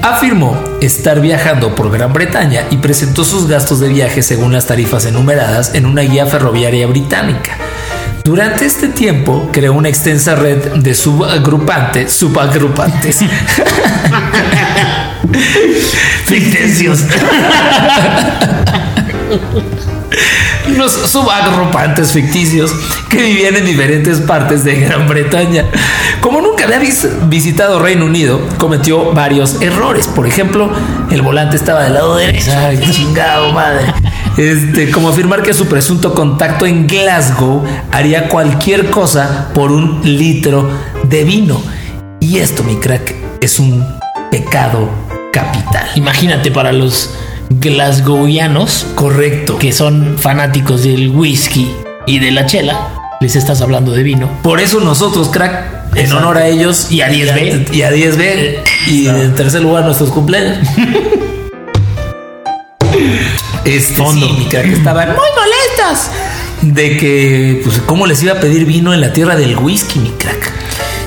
Afirmó 0.01 0.57
estar 0.81 1.21
viajando 1.21 1.75
por 1.75 1.91
Gran 1.91 2.13
Bretaña 2.13 2.63
y 2.71 2.77
presentó 2.77 3.23
sus 3.23 3.47
gastos 3.47 3.79
de 3.79 3.89
viaje 3.89 4.23
según 4.23 4.53
las 4.53 4.65
tarifas 4.65 5.05
enumeradas 5.05 5.75
en 5.75 5.85
una 5.85 6.01
guía 6.01 6.25
ferroviaria 6.25 6.87
británica. 6.87 7.57
Durante 8.27 8.65
este 8.65 8.89
tiempo 8.89 9.47
creó 9.53 9.71
una 9.71 9.87
extensa 9.87 10.35
red 10.35 10.73
de 10.73 10.93
subagrupantes, 10.93 12.11
subagrupantes 12.11 13.19
ficticios. 16.25 17.03
Unos 20.73 20.91
subagrupantes 20.91 22.11
ficticios 22.11 22.71
que 23.09 23.17
vivían 23.17 23.55
en 23.55 23.65
diferentes 23.65 24.19
partes 24.19 24.63
de 24.63 24.75
Gran 24.81 25.07
Bretaña. 25.07 25.65
Como 26.21 26.41
nunca 26.41 26.65
había 26.65 26.79
vis- 26.79 27.07
visitado 27.29 27.79
Reino 27.79 28.05
Unido, 28.05 28.39
cometió 28.57 29.13
varios 29.13 29.61
errores. 29.61 30.07
Por 30.07 30.27
ejemplo, 30.27 30.69
el 31.09 31.21
volante 31.21 31.55
estaba 31.55 31.83
del 31.83 31.93
lado 31.93 32.15
derecho. 32.17 32.51
Ay, 32.57 32.79
chingado 32.91 33.51
madre. 33.53 33.93
Este, 34.37 34.91
como 34.91 35.09
afirmar 35.09 35.41
que 35.41 35.53
su 35.53 35.67
presunto 35.67 36.13
contacto 36.13 36.65
en 36.65 36.85
Glasgow 36.87 37.63
haría 37.91 38.27
cualquier 38.29 38.89
cosa 38.89 39.49
por 39.53 39.71
un 39.71 40.01
litro 40.03 40.69
de 41.03 41.23
vino. 41.23 41.61
Y 42.19 42.39
esto, 42.39 42.63
mi 42.63 42.75
crack, 42.75 43.15
es 43.41 43.57
un 43.59 43.85
pecado 44.31 44.89
capital. 45.31 45.87
Imagínate 45.95 46.51
para 46.51 46.71
los 46.71 47.09
glasgowianos 47.49 48.85
Correcto. 48.95 49.57
que 49.57 49.71
son 49.71 50.17
fanáticos 50.19 50.83
del 50.83 51.09
whisky 51.09 51.71
y 52.05 52.19
de 52.19 52.31
la 52.31 52.45
chela, 52.45 52.89
les 53.21 53.35
estás 53.35 53.61
hablando 53.61 53.91
de 53.93 54.03
vino. 54.03 54.29
Por 54.43 54.59
eso 54.59 54.79
nosotros, 54.79 55.29
crack, 55.29 55.93
en 55.93 55.99
Exacto. 56.05 56.17
honor 56.17 56.37
a 56.37 56.47
ellos 56.47 56.91
Y 56.91 57.01
a 57.01 57.09
10B. 57.09 57.73
y 57.73 57.81
a 57.83 57.91
10B 57.91 58.57
y 58.87 59.07
en 59.07 59.33
tercer 59.35 59.61
lugar 59.61 59.85
nuestros 59.85 60.09
cumpleaños. 60.11 60.57
Este 63.65 63.95
Fondo. 63.95 64.25
sí, 64.25 64.33
mi 64.39 64.45
crack, 64.45 64.65
estaban 64.67 65.09
muy 65.09 65.27
molestos 65.35 66.07
de 66.61 66.97
que 66.97 67.61
pues 67.65 67.79
cómo 67.85 68.05
les 68.07 68.23
iba 68.23 68.33
a 68.33 68.39
pedir 68.39 68.65
vino 68.65 68.93
en 68.93 69.01
la 69.01 69.11
tierra 69.11 69.35
del 69.35 69.57
whisky, 69.57 69.99
mi 69.99 70.09
crack. 70.11 70.51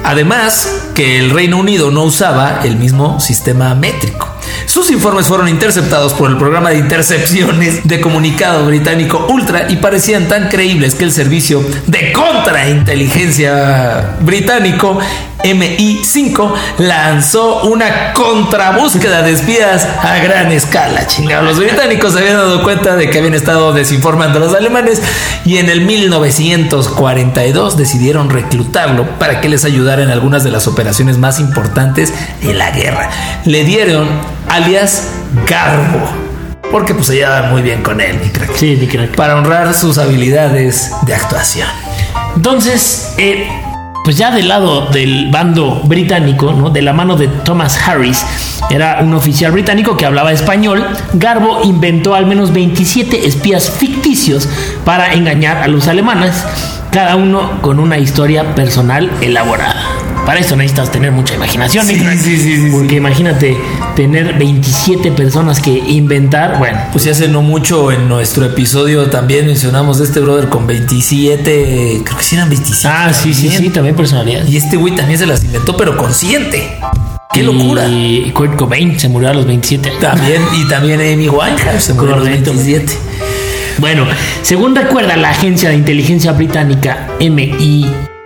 Además, 0.04 0.79
que 0.94 1.18
el 1.18 1.30
Reino 1.30 1.58
Unido 1.58 1.90
no 1.90 2.04
usaba 2.04 2.60
el 2.64 2.76
mismo 2.76 3.20
sistema 3.20 3.74
métrico. 3.74 4.28
Sus 4.66 4.90
informes 4.90 5.26
fueron 5.26 5.48
interceptados 5.48 6.12
por 6.14 6.30
el 6.30 6.36
programa 6.36 6.70
de 6.70 6.78
intercepciones 6.78 7.86
de 7.86 8.00
comunicado 8.00 8.66
británico 8.66 9.26
Ultra 9.28 9.70
y 9.70 9.76
parecían 9.76 10.28
tan 10.28 10.48
creíbles 10.48 10.94
que 10.94 11.04
el 11.04 11.12
servicio 11.12 11.64
de 11.86 12.12
contrainteligencia 12.12 14.16
británico 14.20 14.98
MI5 15.44 16.52
lanzó 16.78 17.62
una 17.64 18.12
contrabúsqueda 18.12 19.22
de 19.22 19.32
espías 19.32 19.86
a 20.02 20.18
gran 20.18 20.52
escala. 20.52 21.06
Chingados, 21.06 21.44
los 21.44 21.58
británicos 21.58 22.12
se 22.12 22.20
habían 22.20 22.36
dado 22.36 22.62
cuenta 22.62 22.96
de 22.96 23.10
que 23.10 23.18
habían 23.18 23.34
estado 23.34 23.72
desinformando 23.72 24.38
a 24.38 24.40
los 24.40 24.54
alemanes 24.54 25.02
y 25.44 25.58
en 25.58 25.68
el 25.68 25.82
1942 25.82 27.76
decidieron 27.76 28.30
reclutarlo 28.30 29.18
para 29.18 29.40
que 29.40 29.48
les 29.48 29.64
ayudara 29.64 30.02
en 30.02 30.10
algunas 30.10 30.44
de 30.44 30.50
las 30.50 30.66
operaciones 30.66 31.18
más 31.18 31.40
importantes 31.40 32.12
de 32.42 32.54
la 32.54 32.70
guerra. 32.70 33.10
Le 33.44 33.64
dieron 33.64 34.08
alias 34.48 35.08
Garbo, 35.46 36.08
porque 36.70 36.94
pues 36.94 37.06
se 37.06 37.14
llevaban 37.14 37.50
muy 37.50 37.62
bien 37.62 37.82
con 37.82 38.00
él, 38.00 38.18
mi 38.22 38.30
crack. 38.30 38.54
Sí, 38.56 38.76
mi 38.80 38.86
crack. 38.86 39.14
Para 39.14 39.36
honrar 39.36 39.74
sus 39.74 39.98
habilidades 39.98 40.90
de 41.02 41.14
actuación. 41.14 41.68
Entonces, 42.36 43.14
eh, 43.18 43.48
pues 44.04 44.16
ya 44.16 44.30
del 44.30 44.48
lado 44.48 44.86
del 44.86 45.28
bando 45.30 45.82
británico, 45.84 46.52
¿no? 46.52 46.70
de 46.70 46.82
la 46.82 46.92
mano 46.92 47.16
de 47.16 47.28
Thomas 47.28 47.78
Harris, 47.86 48.24
era 48.70 49.00
un 49.02 49.14
oficial 49.14 49.52
británico 49.52 49.96
que 49.96 50.06
hablaba 50.06 50.32
español, 50.32 50.86
Garbo 51.12 51.62
inventó 51.64 52.14
al 52.14 52.26
menos 52.26 52.52
27 52.52 53.26
espías 53.26 53.70
ficticios 53.70 54.48
para 54.84 55.12
engañar 55.14 55.58
a 55.58 55.68
los 55.68 55.88
alemanes, 55.88 56.44
cada 56.90 57.16
uno 57.16 57.60
con 57.60 57.78
una 57.78 57.98
historia 57.98 58.54
personal 58.54 59.10
elaborada. 59.20 60.09
Para 60.30 60.42
esto 60.42 60.54
necesitas 60.54 60.92
tener 60.92 61.10
mucha 61.10 61.34
imaginación, 61.34 61.84
Sí, 61.84 61.94
mi 61.96 62.16
sí, 62.16 62.36
sí, 62.36 62.68
porque 62.70 62.94
imagínate 62.94 63.56
tener 63.96 64.38
27 64.38 65.10
personas 65.10 65.58
que 65.58 65.72
inventar, 65.76 66.56
bueno, 66.60 66.78
Pues 66.92 67.02
ya 67.02 67.10
hace 67.10 67.26
no 67.26 67.42
mucho 67.42 67.90
en 67.90 68.08
nuestro 68.08 68.44
episodio 68.46 69.10
también 69.10 69.46
mencionamos 69.46 69.98
de 69.98 70.04
este 70.04 70.20
brother 70.20 70.48
con 70.48 70.68
27, 70.68 72.02
creo 72.04 72.16
que 72.16 72.22
sí 72.22 72.36
eran 72.36 72.48
27. 72.48 72.88
ah, 72.88 73.12
sí, 73.12 73.34
sí, 73.34 73.48
también. 73.48 73.62
sí, 73.64 73.70
también 73.70 73.96
personalidad. 73.96 74.46
Y 74.46 74.56
este 74.56 74.76
güey 74.76 74.94
también 74.94 75.18
se 75.18 75.26
las 75.26 75.42
inventó, 75.42 75.76
pero 75.76 75.96
consciente. 75.96 76.78
¡Qué 77.34 77.42
locura! 77.42 77.88
Y 77.88 78.30
Kurt 78.32 78.54
Cobain 78.54 79.00
se 79.00 79.08
murió 79.08 79.30
a 79.30 79.34
los 79.34 79.46
27 79.46 79.88
años. 79.88 80.00
También, 80.00 80.42
y 80.54 80.68
también 80.68 81.00
Amy 81.00 81.28
Winehouse 81.28 81.82
se 81.82 81.94
murió 81.94 82.14
a 82.14 82.18
los 82.18 82.28
Correcto. 82.28 82.52
27. 82.52 82.92
Bueno, 83.78 84.06
según 84.42 84.76
recuerda 84.76 85.16
la 85.16 85.30
agencia 85.30 85.70
de 85.70 85.74
inteligencia 85.74 86.30
británica 86.30 87.08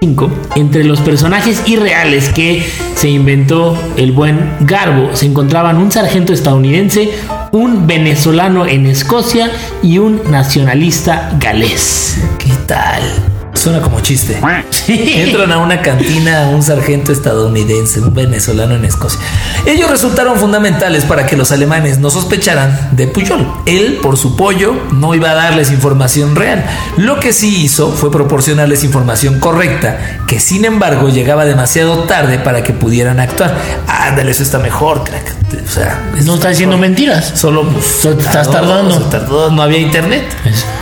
MI5, 0.04 0.28
entre 0.56 0.84
los 0.84 1.00
personajes 1.00 1.62
irreales 1.66 2.28
que 2.30 2.64
se 2.94 3.08
inventó 3.08 3.76
el 3.96 4.12
buen 4.12 4.56
Garbo 4.60 5.14
se 5.14 5.26
encontraban 5.26 5.78
un 5.78 5.90
sargento 5.90 6.32
estadounidense, 6.32 7.10
un 7.52 7.86
venezolano 7.86 8.66
en 8.66 8.86
Escocia 8.86 9.50
y 9.82 9.98
un 9.98 10.20
nacionalista 10.30 11.36
galés. 11.38 12.18
¿Qué 12.38 12.52
tal? 12.66 13.33
Suena 13.64 13.80
como 13.80 14.00
chiste. 14.00 14.38
Entran 14.88 15.50
a 15.50 15.56
una 15.56 15.80
cantina 15.80 16.50
un 16.50 16.62
sargento 16.62 17.12
estadounidense, 17.12 17.98
un 17.98 18.12
venezolano 18.12 18.74
en 18.74 18.84
Escocia. 18.84 19.18
Ellos 19.64 19.90
resultaron 19.90 20.38
fundamentales 20.38 21.06
para 21.06 21.24
que 21.24 21.34
los 21.34 21.50
alemanes 21.50 21.98
no 21.98 22.10
sospecharan 22.10 22.90
de 22.92 23.06
Puyol. 23.06 23.50
Él, 23.64 24.00
por 24.02 24.18
su 24.18 24.36
pollo, 24.36 24.74
no 24.92 25.14
iba 25.14 25.30
a 25.30 25.34
darles 25.34 25.70
información 25.70 26.36
real. 26.36 26.62
Lo 26.98 27.18
que 27.18 27.32
sí 27.32 27.64
hizo 27.64 27.90
fue 27.90 28.12
proporcionarles 28.12 28.84
información 28.84 29.40
correcta, 29.40 30.18
que 30.28 30.40
sin 30.40 30.66
embargo 30.66 31.08
llegaba 31.08 31.46
demasiado 31.46 32.00
tarde 32.00 32.38
para 32.38 32.62
que 32.62 32.74
pudieran 32.74 33.18
actuar. 33.18 33.56
Ándale, 33.88 34.32
eso 34.32 34.42
está 34.42 34.58
mejor, 34.58 35.04
crack. 35.04 35.43
O 35.52 35.68
sea, 35.68 36.10
No 36.24 36.34
está 36.34 36.48
diciendo 36.48 36.76
mentiras. 36.76 37.32
Solo 37.36 37.68
pues, 37.68 38.04
estás 38.04 38.50
tardando. 38.50 38.98
tardó, 39.02 39.50
no 39.50 39.62
había 39.62 39.78
internet. 39.78 40.24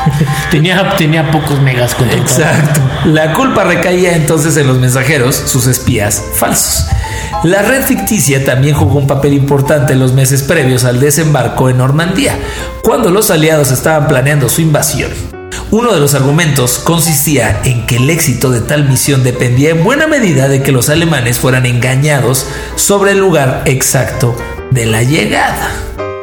tenía, 0.50 0.96
tenía 0.96 1.30
pocos 1.30 1.60
megas 1.60 1.94
contratados. 1.94 2.38
Exacto. 2.38 2.80
La 3.06 3.32
culpa 3.34 3.64
recaía 3.64 4.16
entonces 4.16 4.56
en 4.56 4.66
los 4.66 4.78
mensajeros, 4.78 5.34
sus 5.34 5.66
espías 5.66 6.22
falsos. 6.34 6.86
La 7.44 7.62
red 7.62 7.82
ficticia 7.82 8.44
también 8.44 8.74
jugó 8.74 8.98
un 8.98 9.06
papel 9.06 9.34
importante 9.34 9.94
en 9.94 9.98
los 9.98 10.12
meses 10.12 10.42
previos 10.42 10.84
al 10.84 11.00
desembarco 11.00 11.68
en 11.68 11.78
Normandía, 11.78 12.36
cuando 12.82 13.10
los 13.10 13.30
aliados 13.30 13.72
estaban 13.72 14.06
planeando 14.06 14.48
su 14.48 14.60
invasión. 14.60 15.41
Uno 15.72 15.90
de 15.94 16.00
los 16.00 16.12
argumentos 16.12 16.78
consistía 16.78 17.62
en 17.64 17.86
que 17.86 17.96
el 17.96 18.10
éxito 18.10 18.50
de 18.50 18.60
tal 18.60 18.86
misión 18.86 19.24
dependía 19.24 19.70
en 19.70 19.82
buena 19.82 20.06
medida 20.06 20.46
de 20.46 20.62
que 20.62 20.70
los 20.70 20.90
alemanes 20.90 21.38
fueran 21.38 21.64
engañados 21.64 22.46
sobre 22.76 23.12
el 23.12 23.20
lugar 23.20 23.62
exacto 23.64 24.36
de 24.70 24.84
la 24.84 25.02
llegada. 25.02 25.70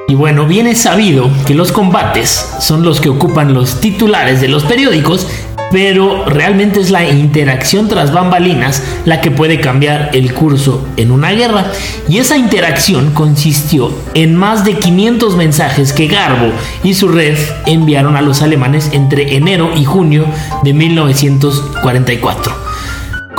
Y 0.08 0.14
bueno, 0.14 0.46
bien 0.46 0.68
es 0.68 0.82
sabido 0.82 1.32
que 1.48 1.56
los 1.56 1.72
combates 1.72 2.46
son 2.60 2.84
los 2.84 3.02
que 3.02 3.10
ocupan 3.10 3.56
los 3.56 3.82
titulares 3.82 4.40
de 4.40 4.50
los 4.50 4.66
periódicos 4.66 5.26
pero 5.72 6.26
realmente 6.26 6.80
es 6.80 6.92
la 6.92 7.08
interacción 7.08 7.88
tras 7.88 8.12
bambalinas 8.12 8.84
la 9.06 9.22
que 9.22 9.32
puede 9.32 9.60
cambiar 9.60 10.10
el 10.14 10.34
curso 10.34 10.86
en 10.98 11.12
una 11.12 11.32
guerra. 11.32 11.72
Y 12.08 12.18
esa 12.18 12.38
interacción 12.38 13.12
consistió 13.12 13.92
en 14.14 14.36
más 14.36 14.66
de 14.66 14.74
500 14.74 15.36
mensajes 15.36 15.94
que 15.94 16.08
Garbo 16.08 16.52
y 16.84 16.94
su 16.94 17.08
red 17.08 17.38
enviaron 17.66 18.16
a 18.16 18.22
los 18.22 18.42
alemanes 18.42 18.90
entre 18.94 19.36
enero 19.36 19.72
y 19.76 19.86
junio 19.86 20.26
de 20.64 20.74
1944. 20.74 22.70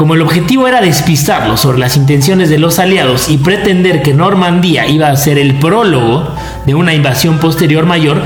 Como 0.00 0.14
el 0.14 0.22
objetivo 0.22 0.66
era 0.66 0.80
despistarlos 0.80 1.60
sobre 1.60 1.78
las 1.78 1.98
intenciones 1.98 2.48
de 2.48 2.58
los 2.58 2.78
aliados 2.78 3.28
y 3.28 3.36
pretender 3.36 4.00
que 4.00 4.14
Normandía 4.14 4.86
iba 4.86 5.08
a 5.08 5.16
ser 5.16 5.36
el 5.36 5.56
prólogo 5.56 6.26
de 6.64 6.74
una 6.74 6.94
invasión 6.94 7.36
posterior 7.36 7.84
mayor, 7.84 8.22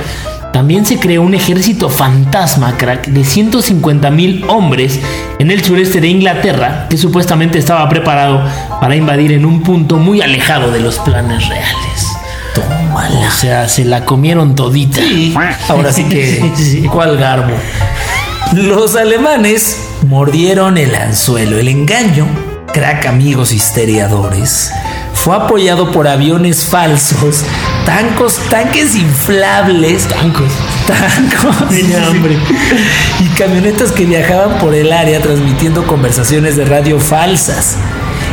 también 0.54 0.86
se 0.86 1.00
creó 1.00 1.22
un 1.22 1.34
ejército 1.34 1.90
fantasma, 1.90 2.76
crack, 2.76 3.08
de 3.08 3.24
150 3.24 4.08
mil 4.12 4.44
hombres 4.48 5.00
en 5.40 5.50
el 5.50 5.64
sureste 5.64 6.00
de 6.00 6.06
Inglaterra 6.06 6.86
que 6.88 6.96
supuestamente 6.96 7.58
estaba 7.58 7.88
preparado 7.88 8.40
para 8.80 8.94
invadir 8.94 9.32
en 9.32 9.46
un 9.46 9.64
punto 9.64 9.96
muy 9.96 10.22
alejado 10.22 10.70
de 10.70 10.78
los 10.78 11.00
planes 11.00 11.48
reales. 11.48 12.06
Tómala. 12.54 13.26
O 13.26 13.30
sea, 13.32 13.68
se 13.68 13.84
la 13.84 14.04
comieron 14.04 14.54
todita. 14.54 15.00
Ahora 15.68 15.92
sí 15.92 16.04
que, 16.04 16.86
¿cuál 16.92 17.16
garbo? 17.16 17.56
Los 18.52 18.94
alemanes 18.94 19.88
mordieron 20.06 20.78
el 20.78 20.94
anzuelo. 20.94 21.58
El 21.58 21.66
engaño, 21.66 22.28
crack 22.72 23.06
amigos 23.06 23.50
historiadores, 23.50 24.72
fue 25.14 25.34
apoyado 25.34 25.90
por 25.90 26.06
aviones 26.06 26.62
falsos, 26.62 27.44
tancos, 27.84 28.38
tanques 28.50 28.94
inflables, 28.96 30.06
Tancos. 30.08 30.52
tancos 30.86 31.68
Tenía 31.70 32.06
hambre. 32.06 32.36
y 33.20 33.26
camionetas 33.38 33.92
que 33.92 34.06
viajaban 34.06 34.58
por 34.58 34.74
el 34.74 34.92
área 34.92 35.20
transmitiendo 35.20 35.86
conversaciones 35.86 36.56
de 36.56 36.64
radio 36.64 36.98
falsas. 36.98 37.76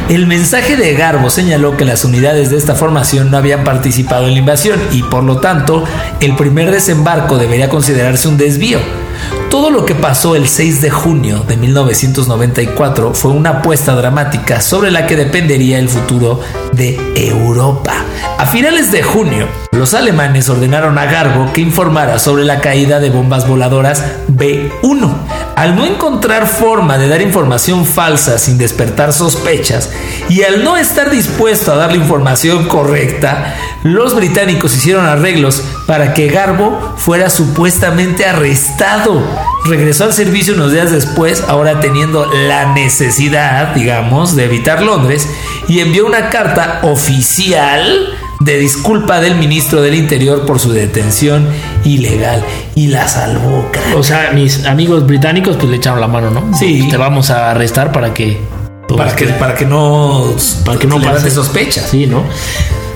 El 0.10 0.26
mensaje 0.28 0.76
de 0.76 0.94
Garbo 0.94 1.30
señaló 1.30 1.78
que 1.78 1.86
las 1.86 2.04
unidades 2.04 2.50
de 2.50 2.58
esta 2.58 2.76
formación 2.76 3.30
no 3.32 3.38
habían 3.38 3.64
participado 3.64 4.28
en 4.28 4.34
la 4.34 4.40
invasión 4.40 4.80
y 4.92 5.04
por 5.04 5.24
lo 5.24 5.38
tanto 5.38 5.84
el 6.20 6.36
primer 6.36 6.72
desembarco 6.72 7.38
debería 7.38 7.70
considerarse 7.70 8.28
un 8.28 8.38
desvío. 8.38 8.80
Todo 9.52 9.70
lo 9.70 9.86
que 9.86 9.96
pasó 9.96 10.38
el 10.38 10.48
6 10.48 10.82
de 10.82 10.90
junio 10.90 11.44
de 11.46 11.58
1994 11.58 13.14
fue 13.14 13.32
una 13.32 13.50
apuesta 13.50 13.94
dramática 13.96 14.62
sobre 14.62 14.92
la 14.92 15.06
que 15.06 15.18
dependería 15.18 15.78
el 15.78 15.90
futuro 15.90 16.40
de 16.72 16.98
Europa. 17.14 17.94
A 18.38 18.46
finales 18.46 18.94
de 18.94 19.04
junio, 19.04 19.50
los 19.74 19.94
alemanes 19.94 20.48
ordenaron 20.48 20.98
a 20.98 21.04
Garbo 21.04 21.52
que 21.52 21.60
informara 21.60 22.18
sobre 22.18 22.46
la 22.46 22.62
caída 22.62 23.02
de 23.02 23.10
bombas 23.10 23.46
voladoras 23.46 24.06
B-1. 24.30 25.14
Al 25.58 25.76
no 25.76 25.86
encontrar 25.86 26.48
forma 26.48 26.98
de 26.98 27.10
dar 27.10 27.22
información 27.22 27.86
falsa 27.86 28.38
sin 28.38 28.58
despertar 28.58 29.12
sospechas 29.12 29.92
y 30.30 30.44
al 30.44 30.64
no 30.64 30.78
estar 30.78 31.10
dispuesto 31.10 31.74
a 31.74 31.76
dar 31.76 31.92
la 31.92 31.98
información 31.98 32.70
correcta, 32.70 33.54
los 33.84 34.16
británicos 34.16 34.74
hicieron 34.76 35.06
arreglos 35.06 35.62
para 35.92 36.14
que 36.14 36.30
Garbo 36.30 36.94
fuera 36.96 37.30
supuestamente 37.30 38.26
arrestado. 38.26 39.22
Regresó 39.66 40.06
al 40.06 40.14
servicio 40.14 40.54
unos 40.54 40.72
días 40.72 40.90
después, 40.90 41.44
ahora 41.50 41.82
teniendo 41.82 42.32
la 42.48 42.72
necesidad, 42.72 43.76
digamos, 43.76 44.38
de 44.38 44.46
evitar 44.46 44.82
Londres, 44.84 45.28
y 45.68 45.82
envió 45.82 46.06
una 46.06 46.30
carta 46.30 46.80
oficial 46.84 48.08
de 48.40 48.58
disculpa 48.58 49.20
del 49.20 49.36
ministro 49.36 49.82
del 49.82 49.96
Interior 49.96 50.46
por 50.46 50.60
su 50.62 50.72
detención 50.72 51.46
ilegal 51.84 52.42
y 52.74 52.88
la 52.88 53.10
salvó. 53.10 53.68
crack. 53.74 53.98
O 53.98 54.02
sea, 54.02 54.32
mis 54.32 54.66
amigos 54.66 55.06
británicos 55.06 55.58
pues 55.58 55.70
le 55.70 55.76
echaron 55.76 56.00
la 56.00 56.08
mano, 56.08 56.32
¿no? 56.32 56.58
Sí. 56.58 56.88
Te 56.90 56.96
vamos 56.96 57.32
a 57.32 57.52
arrestar 57.52 57.92
para 57.92 58.14
que... 58.14 58.40
para 58.96 59.14
que 59.14 59.26
para 59.26 59.56
que 59.56 59.66
no 59.66 60.34
Para 60.64 60.80
que 60.80 60.88
no 60.88 61.02
sospechas. 61.30 61.90
Sí, 61.90 62.08
¿no? 62.08 62.24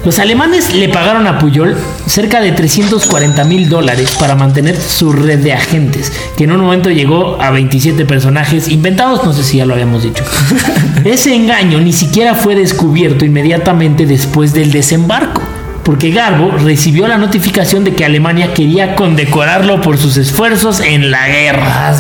Los 0.06 0.20
alemanes 0.20 0.72
le 0.76 0.88
pagaron 0.88 1.26
a 1.26 1.40
Puyol 1.40 1.76
cerca 2.06 2.40
de 2.40 2.52
340 2.52 3.44
mil 3.46 3.70
dólares 3.70 4.16
para 4.20 4.36
mantener 4.36 4.80
su 4.80 5.12
red 5.12 5.40
de 5.40 5.54
agentes, 5.54 6.14
que 6.38 6.44
en 6.44 6.52
un 6.52 6.62
momento 6.62 6.92
llegó 6.92 7.42
a 7.42 7.50
27 7.50 8.06
personajes 8.06 8.68
inventados, 8.68 9.26
no 9.26 9.34
sé 9.34 9.44
si 9.44 9.58
ya 9.58 9.66
lo 9.66 9.74
habíamos 9.74 10.04
dicho. 10.04 10.24
Ese 11.04 11.34
engaño 11.34 11.80
ni 11.82 11.92
siquiera 11.92 12.36
fue 12.36 12.54
descubierto 12.54 13.26
inmediatamente 13.26 14.06
después 14.06 14.54
del 14.54 14.72
desembarco, 14.72 15.42
porque 15.84 16.12
Garbo 16.12 16.52
recibió 16.52 17.08
la 17.08 17.18
notificación 17.18 17.84
de 17.84 17.96
que 17.96 18.06
Alemania 18.06 18.54
quería 18.54 18.94
condecorarlo 18.94 19.82
por 19.82 19.98
sus 19.98 20.18
esfuerzos 20.18 20.82
en 20.82 21.10
la 21.10 21.28
guerra. 21.28 21.96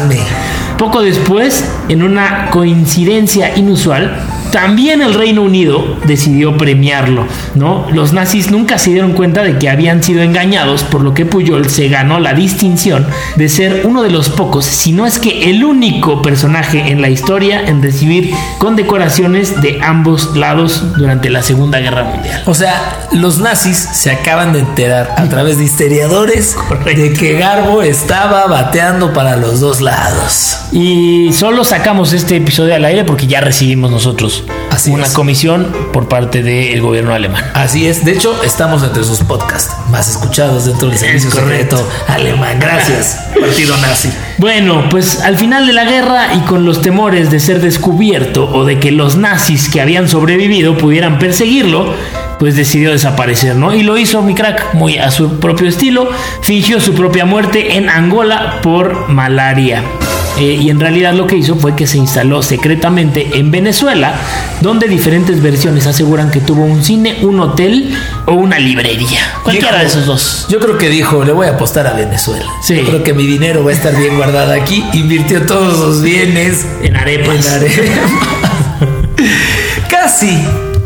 Poco 0.78 1.02
después, 1.02 1.66
en 1.90 2.04
una 2.04 2.52
coincidencia 2.52 3.58
inusual, 3.58 4.16
también 4.56 5.02
el 5.02 5.14
Reino 5.14 5.42
Unido 5.42 5.98
decidió 6.06 6.56
premiarlo, 6.56 7.28
¿no? 7.56 7.88
Los 7.92 8.14
nazis 8.14 8.52
nunca 8.52 8.78
se 8.78 8.92
dieron 8.92 9.12
cuenta 9.12 9.44
de 9.44 9.58
que 9.58 9.70
habían 9.70 10.02
sido 10.02 10.22
engañados, 10.22 10.86
por 10.86 11.02
lo 11.02 11.14
que 11.14 11.26
Puyol 11.26 11.70
se 11.70 11.90
ganó 11.90 12.22
la 12.22 12.34
distinción 12.34 13.06
de 13.36 13.50
ser 13.50 13.82
uno 13.84 14.02
de 14.02 14.12
los 14.12 14.30
pocos, 14.30 14.64
si 14.64 14.94
no 14.94 15.06
es 15.06 15.20
que 15.20 15.50
el 15.50 15.66
único 15.66 16.22
personaje 16.22 16.90
en 16.90 17.02
la 17.02 17.10
historia 17.10 17.68
en 17.68 17.84
recibir 17.84 18.34
condecoraciones 18.58 19.62
de 19.62 19.82
ambos 19.84 20.38
lados 20.38 20.96
durante 20.96 21.30
la 21.30 21.44
Segunda 21.44 21.80
Guerra 21.80 22.06
Mundial. 22.06 22.44
O 22.46 22.54
sea, 22.54 23.10
los 23.12 23.40
nazis 23.40 23.76
se 23.76 24.10
acaban 24.10 24.54
de 24.54 24.60
enterar 24.60 25.16
a 25.18 25.28
través 25.28 25.58
de 25.58 25.66
historiadores 25.66 26.56
de 26.86 27.12
que 27.12 27.34
Garbo 27.34 27.82
estaba 27.82 28.46
bateando 28.48 29.12
para 29.12 29.36
los 29.36 29.60
dos 29.60 29.82
lados. 29.82 30.60
Y 30.72 31.34
solo 31.34 31.66
sacamos 31.66 32.14
este 32.14 32.38
episodio 32.38 32.74
al 32.74 32.86
aire 32.86 33.04
porque 33.04 33.28
ya 33.28 33.42
recibimos 33.42 33.92
nosotros 33.92 34.45
Así 34.72 34.92
una 34.92 35.06
es. 35.06 35.14
comisión 35.14 35.74
por 35.94 36.10
parte 36.10 36.44
del 36.44 36.82
gobierno 36.82 37.14
alemán. 37.14 37.44
Así 37.54 37.88
es, 37.88 38.04
de 38.04 38.12
hecho, 38.12 38.42
estamos 38.44 38.84
entre 38.84 39.04
sus 39.04 39.20
podcasts 39.20 39.74
más 39.90 40.10
escuchados 40.10 40.66
dentro 40.66 40.90
del 40.90 40.98
servicio 40.98 41.30
correcto. 41.30 41.78
secreto 41.78 42.14
alemán. 42.14 42.60
Gracias, 42.60 43.22
partido 43.40 43.78
nazi. 43.78 44.10
Bueno, 44.38 44.90
pues 44.90 45.22
al 45.22 45.38
final 45.38 45.66
de 45.66 45.74
la 45.74 45.86
guerra 45.86 46.34
y 46.36 46.40
con 46.42 46.66
los 46.66 46.82
temores 46.82 47.32
de 47.32 47.40
ser 47.40 47.62
descubierto 47.62 48.50
o 48.54 48.66
de 48.66 48.80
que 48.80 48.92
los 48.92 49.16
nazis 49.16 49.70
que 49.70 49.80
habían 49.80 50.10
sobrevivido 50.10 50.78
pudieran 50.78 51.20
perseguirlo, 51.20 51.94
pues 52.38 52.58
decidió 52.58 52.92
desaparecer, 52.92 53.56
¿no? 53.56 53.74
Y 53.74 53.84
lo 53.84 53.98
hizo 53.98 54.22
mi 54.22 54.36
crack 54.36 54.74
muy 54.74 54.98
a 54.98 55.10
su 55.10 55.40
propio 55.40 55.70
estilo, 55.70 56.10
fingió 56.42 56.82
su 56.82 56.94
propia 56.94 57.24
muerte 57.24 57.78
en 57.78 57.90
Angola 57.90 58.60
por 58.62 59.08
malaria. 59.08 59.84
Eh, 60.38 60.60
y 60.62 60.70
en 60.70 60.80
realidad 60.80 61.14
lo 61.14 61.28
que 61.28 61.38
hizo 61.38 61.56
fue 61.56 61.76
que 61.76 61.88
se 61.88 61.98
instaló 61.98 62.44
secretamente 62.44 63.30
en 63.36 63.52
Venezuela, 63.52 64.16
donde 64.62 64.88
diferentes 64.88 65.42
versiones 65.42 65.88
aseguran 65.88 66.30
que 66.30 66.42
tuvo 66.42 66.64
un 66.66 66.84
cine, 66.84 67.20
un 67.22 67.40
hotel 67.40 67.98
o 68.26 68.34
una 68.34 68.60
librería. 68.60 69.20
Cualquiera 69.44 69.80
de 69.80 69.86
esos 69.86 70.06
dos. 70.06 70.46
Yo 70.50 70.60
creo 70.60 70.78
que 70.78 70.90
dijo, 70.90 71.24
le 71.24 71.32
voy 71.32 71.48
a 71.48 71.52
apostar 71.52 71.88
a 71.88 71.94
Venezuela. 71.94 72.46
Sí. 72.62 72.76
Yo 72.76 72.84
creo 72.86 73.04
que 73.04 73.14
mi 73.14 73.26
dinero 73.26 73.64
va 73.64 73.72
a 73.72 73.74
estar 73.74 73.96
bien 73.96 74.18
guardado 74.18 74.52
aquí. 74.54 74.84
Invirtió 74.94 75.46
todos 75.46 75.78
sus 75.78 76.02
bienes 76.02 76.66
En 76.84 76.96
arepas. 76.98 77.46
en 77.48 77.54
arepas. 77.54 78.12
Casi 79.90 80.44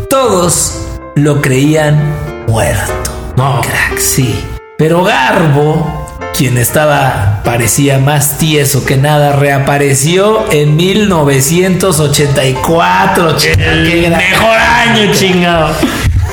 todos 0.10 0.76
lo 1.16 1.42
creían 1.42 2.00
muerto. 2.48 3.34
No. 3.36 3.62
Crack, 3.62 3.98
sí. 4.00 4.36
Pero 4.78 5.04
Garbo, 5.04 5.99
quien 6.38 6.58
estaba, 6.58 7.42
parecía 7.44 8.00
más 8.00 8.38
tieso 8.38 8.86
que 8.86 8.96
nada, 8.98 9.34
reapareció 9.36 10.46
en 10.52 10.76
1984. 10.78 13.36
chica, 13.38 13.56
qué 13.58 14.06
El 14.06 14.10
gran- 14.10 14.18
mejor 14.20 14.58
año, 14.58 15.12
chingado. 15.14 15.74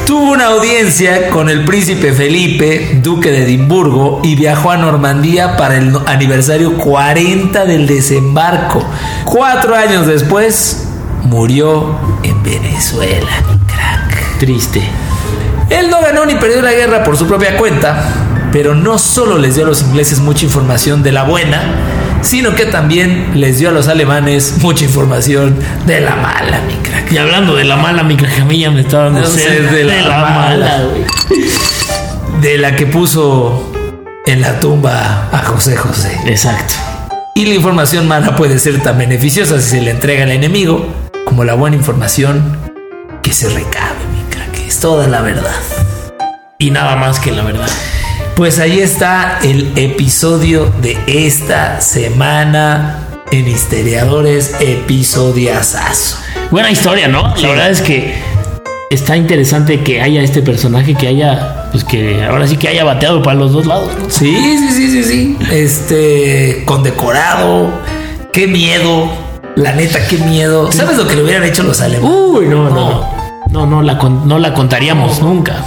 Tuvo 0.07 0.31
una 0.33 0.47
audiencia 0.47 1.31
con 1.31 1.49
el 1.49 1.65
príncipe 1.65 2.13
Felipe, 2.13 3.01
duque 3.03 3.33
de 3.33 3.43
Edimburgo, 3.43 4.21
y 4.23 4.37
viajó 4.37 4.71
a 4.71 4.77
Normandía 4.77 5.57
para 5.57 5.79
el 5.79 5.93
aniversario 6.07 6.77
40 6.79 7.65
del 7.65 7.89
desembarco. 7.89 8.85
Cuatro 9.25 9.75
años 9.75 10.07
después, 10.07 10.85
murió 11.25 11.99
en 12.23 12.41
Venezuela. 12.45 13.31
Crack. 13.67 14.39
Triste. 14.39 14.81
Él 15.71 15.91
no 15.91 16.01
ganó 16.01 16.25
ni 16.25 16.37
perdió 16.37 16.63
la 16.63 16.71
guerra 16.73 17.03
por 17.03 17.17
su 17.17 17.27
propia 17.27 17.57
cuenta, 17.57 18.05
pero 18.57 18.75
no 18.75 18.99
solo 18.99 19.37
les 19.37 19.55
dio 19.55 19.65
a 19.65 19.67
los 19.67 19.83
ingleses 19.83 20.19
mucha 20.21 20.47
información 20.47 21.03
de 21.03 21.13
la 21.13 21.25
buena, 21.25 21.61
sino 22.23 22.55
que 22.55 22.65
también 22.65 23.33
les 23.39 23.59
dio 23.59 23.69
a 23.69 23.73
los 23.73 23.87
alemanes 23.87 24.55
mucha 24.63 24.87
información 24.87 25.59
de 25.85 26.01
la 26.01 26.17
mala, 26.17 26.63
mi 26.63 26.73
crack. 26.77 27.13
Y 27.13 27.19
hablando 27.19 27.55
de 27.55 27.65
la 27.65 27.77
mala, 27.77 28.03
mi 28.03 28.17
cajamilla 28.17 28.71
me 28.71 28.81
estaba 28.81 29.05
dando 29.05 29.21
No 29.21 29.27
sé, 29.27 29.41
sed 29.41 29.71
de 29.71 29.85
la 29.85 30.17
mala. 30.21 30.85
güey. 30.85 31.05
de 32.41 32.57
la 32.57 32.75
que 32.77 32.87
puso 32.87 33.75
en 34.25 34.41
la 34.41 34.59
tumba 34.59 35.29
a 35.31 35.43
José 35.45 35.77
José. 35.77 36.19
Exacto. 36.25 36.77
Y 37.35 37.45
la 37.45 37.57
información 37.57 38.09
mala 38.09 38.37
puede 38.37 38.59
ser 38.59 38.83
tan 38.83 38.97
beneficiosa 38.97 39.61
si 39.61 39.69
se 39.69 39.81
le 39.83 39.91
entrega 39.91 40.23
al 40.25 40.31
enemigo 40.31 40.95
como 41.27 41.45
la 41.45 41.53
buena 41.53 41.77
información 41.77 42.57
que 43.23 43.35
se 43.35 43.51
recabe, 43.51 43.99
mi 44.15 44.35
crack. 44.35 44.67
Es 44.67 44.81
toda 44.81 45.07
la 45.09 45.21
verdad. 45.21 45.53
Y 46.59 46.71
nada 46.71 46.97
más 46.97 47.21
que 47.21 47.33
la 47.33 47.43
verdad. 47.43 47.69
Pues 48.37 48.59
ahí 48.59 48.81
está 48.81 49.39
el 49.43 49.73
episodio 49.77 50.71
de 50.83 50.99
esta 51.07 51.81
semana. 51.81 53.03
en 53.33 53.49
Histeriadores 53.49 54.55
Episodiazazo. 54.61 56.19
Buena 56.53 56.71
historia, 56.71 57.09
¿no? 57.09 57.35
La 57.37 57.49
verdad 57.49 57.71
es 57.71 57.81
que 57.83 58.15
está 58.91 59.17
interesante 59.17 59.81
que 59.81 60.01
haya 60.01 60.23
este 60.23 60.43
personaje 60.43 60.95
que 60.95 61.09
haya, 61.09 61.65
pues 61.73 61.83
que 61.83 62.25
ahora 62.25 62.47
sí 62.47 62.57
que 62.57 62.69
haya 62.69 62.85
bateado 62.85 63.23
para 63.25 63.37
los 63.37 63.53
dos 63.53 63.67
lados. 63.67 63.91
¿no? 64.01 64.09
Sí, 64.11 64.33
sí, 64.59 64.71
sí, 64.71 64.91
sí, 64.91 65.05
sí. 65.05 65.39
Este, 65.51 66.63
condecorado. 66.67 67.69
Qué 68.33 68.47
miedo. 68.47 69.09
La 69.57 69.73
neta, 69.73 70.07
qué 70.07 70.19
miedo. 70.19 70.71
¿Sabes 70.71 70.97
lo 70.99 71.09
que 71.09 71.17
le 71.17 71.25
hubieran 71.25 71.43
hecho 71.45 71.63
los 71.65 71.81
alemanes? 71.81 72.17
Uy, 72.17 72.47
no, 72.47 72.69
no, 72.71 72.71
no. 72.71 73.17
No, 73.51 73.67
no 73.67 73.83
la, 73.83 73.97
con- 73.99 74.29
no 74.29 74.39
la 74.39 74.53
contaríamos 74.55 75.21
nunca. 75.21 75.65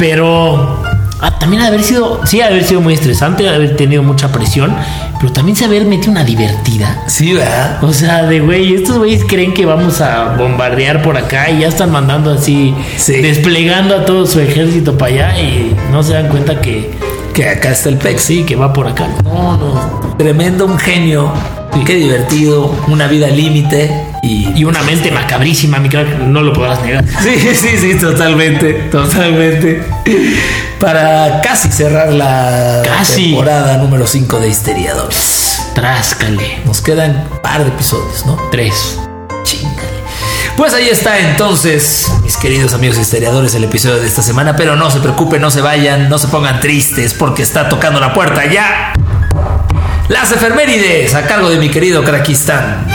Pero 0.00 0.77
ah, 1.20 1.38
también 1.38 1.62
haber 1.62 1.82
sido, 1.82 2.20
sí, 2.26 2.40
haber 2.40 2.64
sido 2.64 2.80
muy 2.80 2.94
estresante, 2.94 3.48
haber 3.48 3.76
tenido 3.76 4.02
mucha 4.02 4.30
presión, 4.32 4.74
pero 5.20 5.32
también 5.32 5.56
se 5.56 5.64
haber 5.64 5.84
metido 5.84 6.12
una 6.12 6.24
divertida. 6.24 7.02
Sí, 7.06 7.32
¿verdad? 7.34 7.82
O 7.82 7.92
sea, 7.92 8.24
de 8.24 8.40
güey, 8.40 8.74
estos 8.74 8.98
güeyes 8.98 9.24
creen 9.26 9.54
que 9.54 9.66
vamos 9.66 10.00
a 10.00 10.34
bombardear 10.36 11.02
por 11.02 11.16
acá 11.16 11.50
y 11.50 11.60
ya 11.60 11.68
están 11.68 11.90
mandando 11.90 12.32
así, 12.32 12.74
Sí. 12.96 13.14
desplegando 13.20 13.96
a 13.96 14.04
todo 14.04 14.26
su 14.26 14.40
ejército 14.40 14.96
para 14.96 15.12
allá 15.30 15.40
y 15.40 15.76
no 15.90 16.02
se 16.02 16.14
dan 16.14 16.28
cuenta 16.28 16.60
que, 16.60 16.90
Que 17.34 17.48
acá 17.48 17.70
está 17.70 17.88
el 17.88 17.98
pex. 17.98 18.20
sí, 18.22 18.42
que 18.44 18.56
va 18.56 18.72
por 18.72 18.86
acá. 18.88 19.06
No, 19.24 19.56
no. 19.56 20.14
Tremendo, 20.18 20.66
un 20.66 20.78
genio. 20.78 21.32
Qué 21.86 21.94
divertido. 21.94 22.74
Una 22.88 23.06
vida 23.06 23.28
límite. 23.28 24.07
Y, 24.22 24.52
Y 24.56 24.64
una 24.64 24.82
mente 24.82 25.10
macabrísima, 25.10 25.78
mi 25.78 25.88
crack, 25.88 26.18
no 26.18 26.42
lo 26.42 26.52
podrás 26.52 26.82
negar. 26.82 27.04
Sí, 27.22 27.38
sí, 27.54 27.76
sí, 27.78 27.94
totalmente, 27.98 28.72
totalmente. 28.90 29.84
Para 30.80 31.40
casi 31.40 31.70
cerrar 31.70 32.12
la 32.12 32.82
Casi. 32.84 33.26
temporada 33.28 33.76
número 33.78 34.06
5 34.06 34.38
de 34.40 34.48
Histeriadores. 34.48 35.62
Tráscale. 35.74 36.60
Nos 36.64 36.80
quedan 36.80 37.26
un 37.30 37.38
par 37.42 37.62
de 37.62 37.68
episodios, 37.70 38.26
¿no? 38.26 38.36
Tres. 38.50 38.98
Chingale. 39.44 39.98
Pues 40.56 40.74
ahí 40.74 40.88
está 40.88 41.18
entonces, 41.20 42.10
mis 42.24 42.36
queridos 42.36 42.74
amigos 42.74 42.98
historiadores, 42.98 43.54
el 43.54 43.62
episodio 43.64 44.00
de 44.00 44.08
esta 44.08 44.22
semana. 44.22 44.56
Pero 44.56 44.74
no 44.74 44.90
se 44.90 44.98
preocupen, 44.98 45.40
no 45.40 45.50
se 45.52 45.60
vayan, 45.60 46.08
no 46.08 46.18
se 46.18 46.26
pongan 46.28 46.58
tristes 46.60 47.14
porque 47.14 47.42
está 47.42 47.68
tocando 47.68 48.00
la 48.00 48.12
puerta 48.12 48.44
ya. 48.46 48.92
Las 50.08 50.32
efemérides 50.32 51.14
a 51.14 51.22
cargo 51.26 51.50
de 51.50 51.58
mi 51.58 51.70
querido 51.70 52.02
Krakistán. 52.02 52.86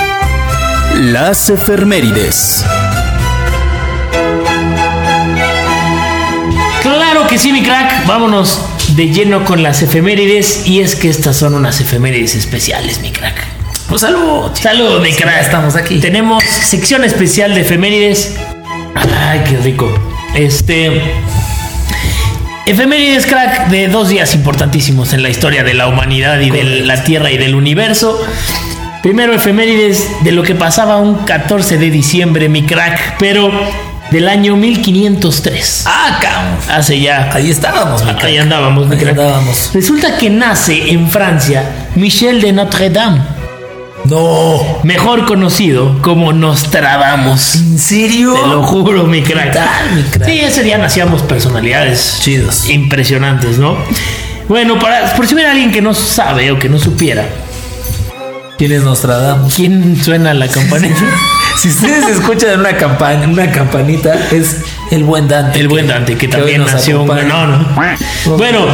Las 0.96 1.50
efemérides. 1.50 2.64
Claro 6.82 7.28
que 7.28 7.38
sí, 7.40 7.52
mi 7.52 7.64
crack. 7.64 8.06
Vámonos 8.06 8.62
de 8.96 9.10
lleno 9.10 9.44
con 9.44 9.64
las 9.64 9.82
efemérides. 9.82 10.68
Y 10.68 10.82
es 10.82 10.96
que 10.96 11.10
estas 11.10 11.36
son 11.36 11.56
unas 11.56 11.82
efemérides 11.82 12.36
especiales, 12.36 13.00
mi 13.02 13.12
crack. 13.12 13.44
Pues 13.90 14.02
salud. 14.02 14.52
Salud, 14.54 15.02
mi 15.02 15.12
crack. 15.14 15.42
estamos 15.42 15.76
aquí. 15.76 16.00
Tenemos 16.00 16.44
sección 16.44 17.04
especial 17.04 17.56
de 17.56 17.62
efemérides. 17.62 18.36
Ay, 18.96 19.42
qué 19.50 19.58
rico. 19.58 19.92
Este. 20.36 21.02
Efemérides, 22.66 23.26
crack, 23.26 23.68
de 23.68 23.88
dos 23.88 24.10
días 24.10 24.36
importantísimos 24.36 25.12
en 25.14 25.22
la 25.22 25.30
historia 25.30 25.64
de 25.64 25.74
la 25.74 25.88
humanidad 25.88 26.40
y 26.40 26.50
de 26.50 26.64
la 26.64 27.04
Tierra 27.04 27.30
y 27.32 27.38
del 27.38 27.56
universo. 27.56 28.26
Primero, 29.04 29.34
efemérides 29.34 30.08
de 30.24 30.32
lo 30.32 30.44
que 30.44 30.56
pasaba 30.56 30.98
un 30.98 31.16
14 31.26 31.78
de 31.78 31.90
diciembre, 31.92 32.48
mi 32.48 32.64
crack, 32.64 33.18
pero 33.20 33.52
del 34.12 34.30
año 34.30 34.56
1503. 34.56 35.84
Ah, 35.86 36.20
cabrón. 36.22 36.56
Hace 36.70 37.00
ya 37.02 37.30
Ahí 37.34 37.50
estábamos, 37.52 38.02
mi 38.04 38.12
Ahí 38.12 38.16
crack. 38.16 38.40
andábamos, 38.40 38.88
mi 38.88 38.96
Ahí 38.96 39.02
crack. 39.02 39.18
andábamos. 39.20 39.72
Resulta 39.74 40.18
que 40.18 40.30
nace 40.30 40.92
en 40.92 41.10
Francia 41.12 41.64
Michel 41.96 42.40
de 42.42 42.54
Notre 42.54 42.90
Dame, 42.92 43.20
No. 44.06 44.80
mejor 44.84 45.26
conocido 45.26 46.02
como 46.02 46.32
Nostradamus. 46.32 47.56
¿En 47.56 47.78
serio? 47.80 48.34
Te 48.36 48.48
lo 48.48 48.64
juro, 48.64 49.04
mi 49.04 49.22
crack. 49.22 49.52
¿Qué 49.52 49.60
tal, 49.60 49.92
mi 49.96 50.04
crack? 50.04 50.30
Sí, 50.30 50.40
ese 50.40 50.64
día 50.64 50.78
nacíamos 50.78 51.24
personalidades 51.24 52.20
Chidos. 52.22 52.70
impresionantes, 52.70 53.58
¿no? 53.58 53.76
Bueno, 54.48 54.80
para, 54.80 55.14
por 55.16 55.28
si 55.28 55.34
hubiera 55.36 55.52
alguien 55.52 55.72
que 55.74 55.82
no 55.82 55.94
sabe 55.94 56.52
o 56.52 56.60
que 56.60 56.70
no 56.70 56.78
supiera, 56.80 57.26
¿Quién 58.58 58.72
es 58.72 58.84
Nostradamus? 58.84 59.56
¿quién 59.56 60.02
suena 60.04 60.34
la 60.34 60.48
campanita? 60.48 60.96
Si 61.56 61.70
ustedes 61.70 62.18
escuchan 62.18 62.60
una 62.60 62.76
campana, 62.76 63.28
una 63.28 63.50
campanita, 63.52 64.14
es 64.32 64.58
el 64.94 65.04
buen 65.04 65.28
Dante. 65.28 65.60
El 65.60 65.68
buen 65.68 65.88
Dante, 65.88 66.16
que 66.16 66.28
también 66.28 66.64
nació 66.64 67.02
un 67.02 67.08
no, 67.08 67.48
no. 67.48 67.66
Bueno, 68.38 68.68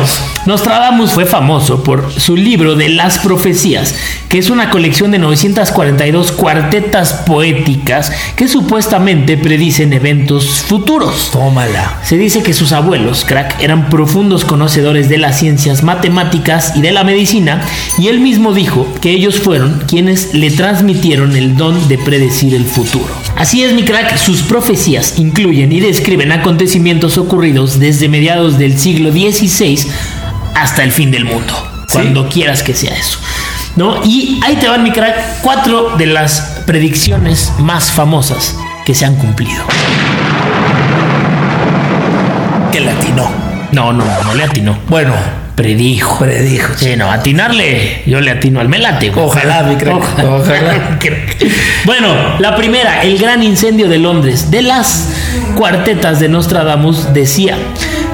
Nostradamus 0.45 1.13
fue 1.13 1.25
famoso 1.25 1.81
por 1.81 2.11
su 2.11 2.35
libro 2.35 2.75
de 2.75 2.89
las 2.89 3.19
profecías, 3.19 3.95
que 4.27 4.37
es 4.37 4.49
una 4.49 4.69
colección 4.69 5.11
de 5.11 5.19
942 5.19 6.33
cuartetas 6.33 7.13
poéticas 7.25 8.11
que 8.35 8.49
supuestamente 8.49 9.37
predicen 9.37 9.93
eventos 9.93 10.65
futuros. 10.67 11.29
Tómala. 11.31 11.99
Se 12.03 12.17
dice 12.17 12.43
que 12.43 12.53
sus 12.53 12.73
abuelos, 12.73 13.23
crack, 13.25 13.61
eran 13.61 13.89
profundos 13.89 14.43
conocedores 14.43 15.07
de 15.07 15.19
las 15.19 15.39
ciencias 15.39 15.83
matemáticas 15.83 16.73
y 16.75 16.81
de 16.81 16.91
la 16.91 17.05
medicina, 17.05 17.61
y 17.97 18.09
él 18.09 18.19
mismo 18.19 18.53
dijo 18.53 18.85
que 19.01 19.11
ellos 19.11 19.39
fueron 19.39 19.83
quienes 19.87 20.33
le 20.33 20.51
transmitieron 20.51 21.37
el 21.37 21.55
don 21.55 21.87
de 21.87 21.97
predecir 21.97 22.53
el 22.55 22.65
futuro. 22.65 23.07
Así 23.37 23.63
es, 23.63 23.73
mi 23.73 23.83
crack, 23.83 24.17
sus 24.17 24.41
profecías 24.41 25.17
incluyen 25.17 25.71
y 25.71 25.79
describen 25.79 26.08
acontecimientos 26.31 27.17
ocurridos 27.17 27.79
desde 27.79 28.09
mediados 28.09 28.57
del 28.57 28.77
siglo 28.77 29.11
XVI 29.11 29.79
hasta 30.55 30.83
el 30.83 30.91
fin 30.91 31.11
del 31.11 31.25
mundo, 31.25 31.53
cuando 31.91 32.27
quieras 32.27 32.63
que 32.63 32.73
sea 32.73 32.95
eso. 32.95 33.19
¿No? 33.75 34.03
Y 34.03 34.39
ahí 34.43 34.55
te 34.55 34.67
van, 34.67 34.83
mi 34.83 34.91
crack, 34.91 35.41
cuatro 35.41 35.95
de 35.97 36.07
las 36.07 36.61
predicciones 36.65 37.53
más 37.59 37.91
famosas 37.91 38.55
que 38.85 38.93
se 38.95 39.05
han 39.05 39.15
cumplido. 39.15 39.63
Que 42.71 42.79
latinó. 42.81 43.29
No, 43.71 43.93
no, 43.93 44.05
no 44.23 44.33
le 44.33 44.43
atinó. 44.43 44.77
Bueno, 44.87 45.13
Predijo. 45.55 46.19
predijo. 46.19 46.73
Sí, 46.77 46.95
no, 46.95 47.11
atinarle, 47.11 48.03
yo 48.05 48.21
le 48.21 48.31
atino 48.31 48.61
al 48.61 48.69
melate. 48.69 49.09
güey. 49.09 49.25
Ojalá, 49.25 49.63
mi 49.63 49.75
crack. 49.75 49.97
Ojalá. 50.23 50.97
bueno, 51.85 52.39
la 52.39 52.55
primera, 52.55 53.03
el 53.03 53.17
gran 53.17 53.43
incendio 53.43 53.89
de 53.89 53.97
Londres. 53.97 54.49
De 54.51 54.61
las 54.61 55.18
cuartetas 55.55 56.19
de 56.19 56.29
Nostradamus 56.29 57.13
decía, 57.13 57.57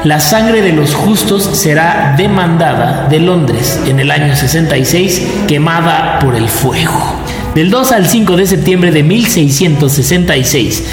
la 0.04 0.20
sangre 0.20 0.62
de 0.62 0.72
los 0.72 0.94
justos 0.94 1.44
será 1.54 2.16
demandada 2.18 3.08
de 3.10 3.20
Londres 3.20 3.80
en 3.88 4.00
el 4.00 4.12
año 4.12 4.36
66, 4.36 5.46
quemada 5.48 6.20
por 6.20 6.36
el 6.36 6.48
fuego. 6.48 7.16
Del 7.56 7.70
2 7.72 7.92
al 7.92 8.06
5 8.06 8.36
de 8.36 8.48
septiembre 8.48 8.92
de 8.92 9.04
1666. 9.04 10.84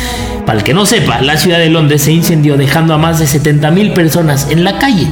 Para 0.52 0.60
el 0.60 0.66
que 0.66 0.74
no 0.74 0.84
sepa, 0.84 1.22
la 1.22 1.38
ciudad 1.38 1.56
de 1.56 1.70
Londres 1.70 2.02
se 2.02 2.12
incendió 2.12 2.58
dejando 2.58 2.92
a 2.92 2.98
más 2.98 3.18
de 3.18 3.26
70 3.26 3.70
mil 3.70 3.94
personas 3.94 4.48
en 4.50 4.64
la 4.64 4.78
calle. 4.78 5.06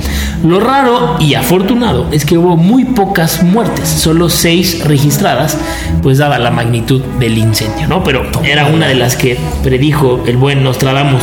Lo 0.44 0.61
raro 0.61 1.16
y 1.18 1.33
afortunado 1.33 2.09
es 2.12 2.26
que 2.26 2.37
hubo 2.37 2.59
muy 2.59 2.85
pocas 2.85 3.42
muertes, 3.42 3.88
solo 3.88 4.29
6 4.29 4.85
registradas, 4.85 5.57
pues 6.03 6.18
dada 6.18 6.38
la 6.38 6.50
magnitud 6.50 7.00
del 7.18 7.38
incendio, 7.38 7.88
¿no? 7.88 8.05
Pero 8.05 8.31
era 8.44 8.66
una 8.66 8.87
de 8.87 8.96
las 8.96 9.16
que 9.16 9.38
predijo 9.62 10.22
el 10.26 10.37
buen 10.37 10.62
Nostradamus. 10.62 11.22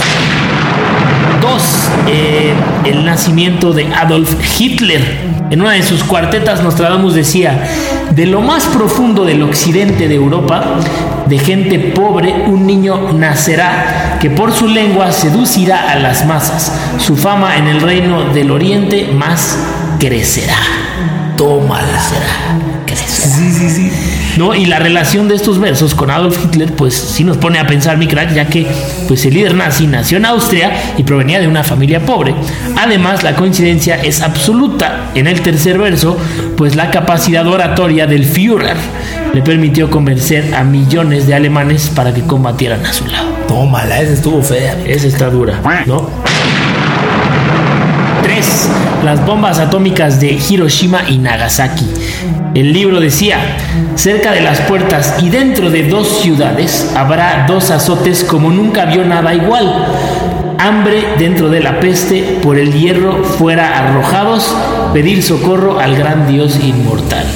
Dos, 1.39 1.61
eh, 2.07 2.53
el 2.85 3.05
nacimiento 3.05 3.71
de 3.71 3.85
Adolf 3.93 4.33
Hitler. 4.59 5.27
En 5.51 5.61
una 5.61 5.73
de 5.73 5.83
sus 5.83 6.03
cuartetas 6.03 6.63
Nostradamus 6.63 7.13
decía, 7.13 7.67
de 8.11 8.25
lo 8.25 8.41
más 8.41 8.65
profundo 8.65 9.25
del 9.25 9.43
occidente 9.43 10.07
de 10.07 10.15
Europa, 10.15 10.79
de 11.27 11.37
gente 11.39 11.77
pobre, 11.77 12.33
un 12.47 12.65
niño 12.65 13.13
nacerá 13.13 14.06
que 14.19 14.29
por 14.29 14.53
su 14.53 14.67
lengua 14.67 15.11
seducirá 15.11 15.91
a 15.91 15.95
las 15.95 16.25
masas. 16.25 16.71
Su 16.97 17.15
fama 17.15 17.57
en 17.57 17.67
el 17.67 17.81
reino 17.81 18.33
del 18.33 18.51
oriente 18.51 19.09
más 19.13 19.57
crecerá. 19.99 20.57
Tómala. 21.35 22.01
Crecerá. 22.85 23.27
Sí, 23.27 23.51
sí, 23.51 23.69
sí. 23.69 24.16
¿No? 24.37 24.55
Y 24.55 24.65
la 24.65 24.79
relación 24.79 25.27
de 25.27 25.35
estos 25.35 25.59
versos 25.59 25.95
con 25.95 26.11
Adolf 26.11 26.37
Hitler, 26.43 26.73
pues 26.73 26.95
sí 26.95 27.23
nos 27.23 27.37
pone 27.37 27.59
a 27.59 27.67
pensar, 27.67 27.97
mi 27.97 28.07
crack, 28.07 28.33
ya 28.33 28.47
que 28.47 28.67
pues 29.07 29.25
el 29.25 29.33
líder 29.33 29.55
nazi 29.55 29.87
nació 29.87 30.17
en 30.17 30.25
Austria 30.25 30.71
y 30.97 31.03
provenía 31.03 31.39
de 31.39 31.47
una 31.47 31.63
familia 31.63 32.05
pobre. 32.05 32.35
Además, 32.77 33.23
la 33.23 33.35
coincidencia 33.35 33.95
es 33.95 34.21
absoluta. 34.21 35.11
En 35.15 35.27
el 35.27 35.41
tercer 35.41 35.77
verso, 35.77 36.17
pues 36.55 36.75
la 36.75 36.91
capacidad 36.91 37.47
oratoria 37.47 38.07
del 38.07 38.25
Führer 38.25 38.77
le 39.33 39.41
permitió 39.41 39.89
convencer 39.89 40.55
a 40.55 40.63
millones 40.63 41.27
de 41.27 41.35
alemanes 41.35 41.91
para 41.93 42.13
que 42.13 42.21
combatieran 42.21 42.85
a 42.85 42.93
su 42.93 43.05
lado. 43.07 43.29
Tómala, 43.47 44.01
esa 44.01 44.13
estuvo 44.13 44.41
fea. 44.41 44.77
Esa 44.85 45.07
está 45.07 45.29
dura, 45.29 45.59
¿no? 45.85 46.09
3. 48.23 48.69
Las 49.03 49.25
bombas 49.25 49.59
atómicas 49.59 50.19
de 50.19 50.39
Hiroshima 50.49 51.03
y 51.07 51.17
Nagasaki. 51.17 51.85
El 52.57 52.73
libro 52.73 52.99
decía, 52.99 53.37
cerca 53.93 54.31
de 54.31 54.41
las 54.41 54.61
puertas 54.61 55.17
y 55.21 55.29
dentro 55.29 55.69
de 55.69 55.83
dos 55.83 56.21
ciudades 56.21 56.91
habrá 56.95 57.45
dos 57.47 57.69
azotes 57.69 58.23
como 58.23 58.49
nunca 58.49 58.85
vio 58.85 59.05
nada 59.05 59.35
igual. 59.35 59.85
Hambre 60.57 61.03
dentro 61.19 61.49
de 61.49 61.59
la 61.59 61.79
peste, 61.79 62.39
por 62.41 62.57
el 62.57 62.73
hierro 62.73 63.23
fuera 63.23 63.77
arrojados, 63.77 64.57
pedir 64.91 65.21
socorro 65.21 65.79
al 65.79 65.95
gran 65.95 66.25
Dios 66.27 66.59
inmortal. 66.59 67.27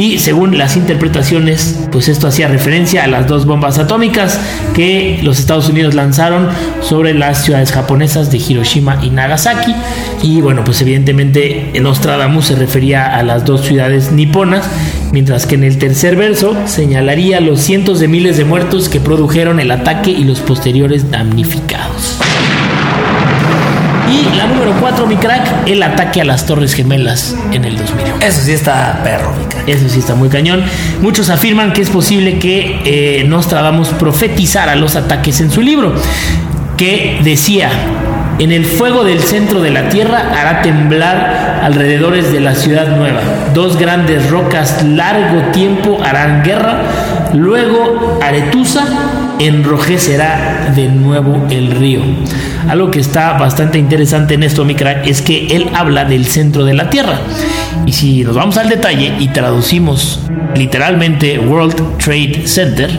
Y 0.00 0.18
según 0.18 0.56
las 0.56 0.78
interpretaciones, 0.78 1.78
pues 1.92 2.08
esto 2.08 2.26
hacía 2.26 2.48
referencia 2.48 3.04
a 3.04 3.06
las 3.06 3.26
dos 3.28 3.44
bombas 3.44 3.78
atómicas 3.78 4.40
que 4.72 5.20
los 5.22 5.38
Estados 5.38 5.68
Unidos 5.68 5.92
lanzaron 5.92 6.48
sobre 6.80 7.12
las 7.12 7.44
ciudades 7.44 7.70
japonesas 7.70 8.30
de 8.30 8.38
Hiroshima 8.38 8.98
y 9.02 9.10
Nagasaki. 9.10 9.74
Y 10.22 10.40
bueno, 10.40 10.64
pues 10.64 10.80
evidentemente 10.80 11.70
Nostradamus 11.82 12.46
se 12.46 12.56
refería 12.56 13.14
a 13.14 13.22
las 13.22 13.44
dos 13.44 13.60
ciudades 13.60 14.10
niponas, 14.10 14.70
mientras 15.12 15.44
que 15.44 15.56
en 15.56 15.64
el 15.64 15.76
tercer 15.76 16.16
verso 16.16 16.56
señalaría 16.64 17.38
los 17.40 17.60
cientos 17.60 18.00
de 18.00 18.08
miles 18.08 18.38
de 18.38 18.46
muertos 18.46 18.88
que 18.88 19.00
produjeron 19.00 19.60
el 19.60 19.70
ataque 19.70 20.12
y 20.12 20.24
los 20.24 20.40
posteriores 20.40 21.10
damnificados. 21.10 22.18
Y 24.10 24.34
la 24.34 24.46
número 24.46 24.74
4, 24.80 25.06
mi 25.06 25.16
crack, 25.16 25.68
el 25.68 25.82
ataque 25.82 26.22
a 26.22 26.24
las 26.24 26.46
Torres 26.46 26.72
Gemelas 26.72 27.36
en 27.52 27.66
el 27.66 27.76
2001. 27.76 28.16
Eso 28.22 28.40
sí 28.40 28.52
está 28.52 28.98
perro, 29.04 29.34
mi. 29.34 29.49
Eso 29.70 29.88
sí 29.88 30.00
está 30.00 30.14
muy 30.16 30.28
cañón. 30.28 30.62
Muchos 31.00 31.30
afirman 31.30 31.72
que 31.72 31.82
es 31.82 31.90
posible 31.90 32.38
que 32.38 32.80
eh, 32.84 33.24
Nostradamus 33.24 33.90
profetizara 33.90 34.74
los 34.74 34.96
ataques 34.96 35.40
en 35.40 35.50
su 35.50 35.62
libro, 35.62 35.94
que 36.76 37.20
decía, 37.22 37.70
en 38.40 38.52
el 38.52 38.64
fuego 38.64 39.04
del 39.04 39.20
centro 39.20 39.60
de 39.60 39.70
la 39.70 39.88
tierra 39.88 40.32
hará 40.34 40.62
temblar 40.62 41.60
alrededores 41.62 42.32
de 42.32 42.40
la 42.40 42.54
ciudad 42.54 42.96
nueva. 42.96 43.20
Dos 43.54 43.78
grandes 43.78 44.28
rocas 44.28 44.82
largo 44.82 45.52
tiempo 45.52 45.98
harán 46.02 46.42
guerra. 46.42 46.82
Luego 47.34 48.18
Aretusa 48.22 49.19
enrojecerá 49.40 50.72
de 50.74 50.88
nuevo 50.88 51.46
el 51.50 51.70
río. 51.72 52.00
Algo 52.68 52.90
que 52.90 53.00
está 53.00 53.32
bastante 53.38 53.78
interesante 53.78 54.34
en 54.34 54.42
esto, 54.42 54.64
mi 54.64 54.74
crack, 54.74 55.06
es 55.06 55.22
que 55.22 55.48
él 55.56 55.68
habla 55.74 56.04
del 56.04 56.26
centro 56.26 56.64
de 56.64 56.74
la 56.74 56.90
Tierra. 56.90 57.18
Y 57.86 57.92
si 57.92 58.22
nos 58.24 58.34
vamos 58.36 58.56
al 58.58 58.68
detalle 58.68 59.14
y 59.18 59.28
traducimos 59.28 60.20
literalmente 60.54 61.38
World 61.38 61.96
Trade 61.98 62.42
Center, 62.46 62.90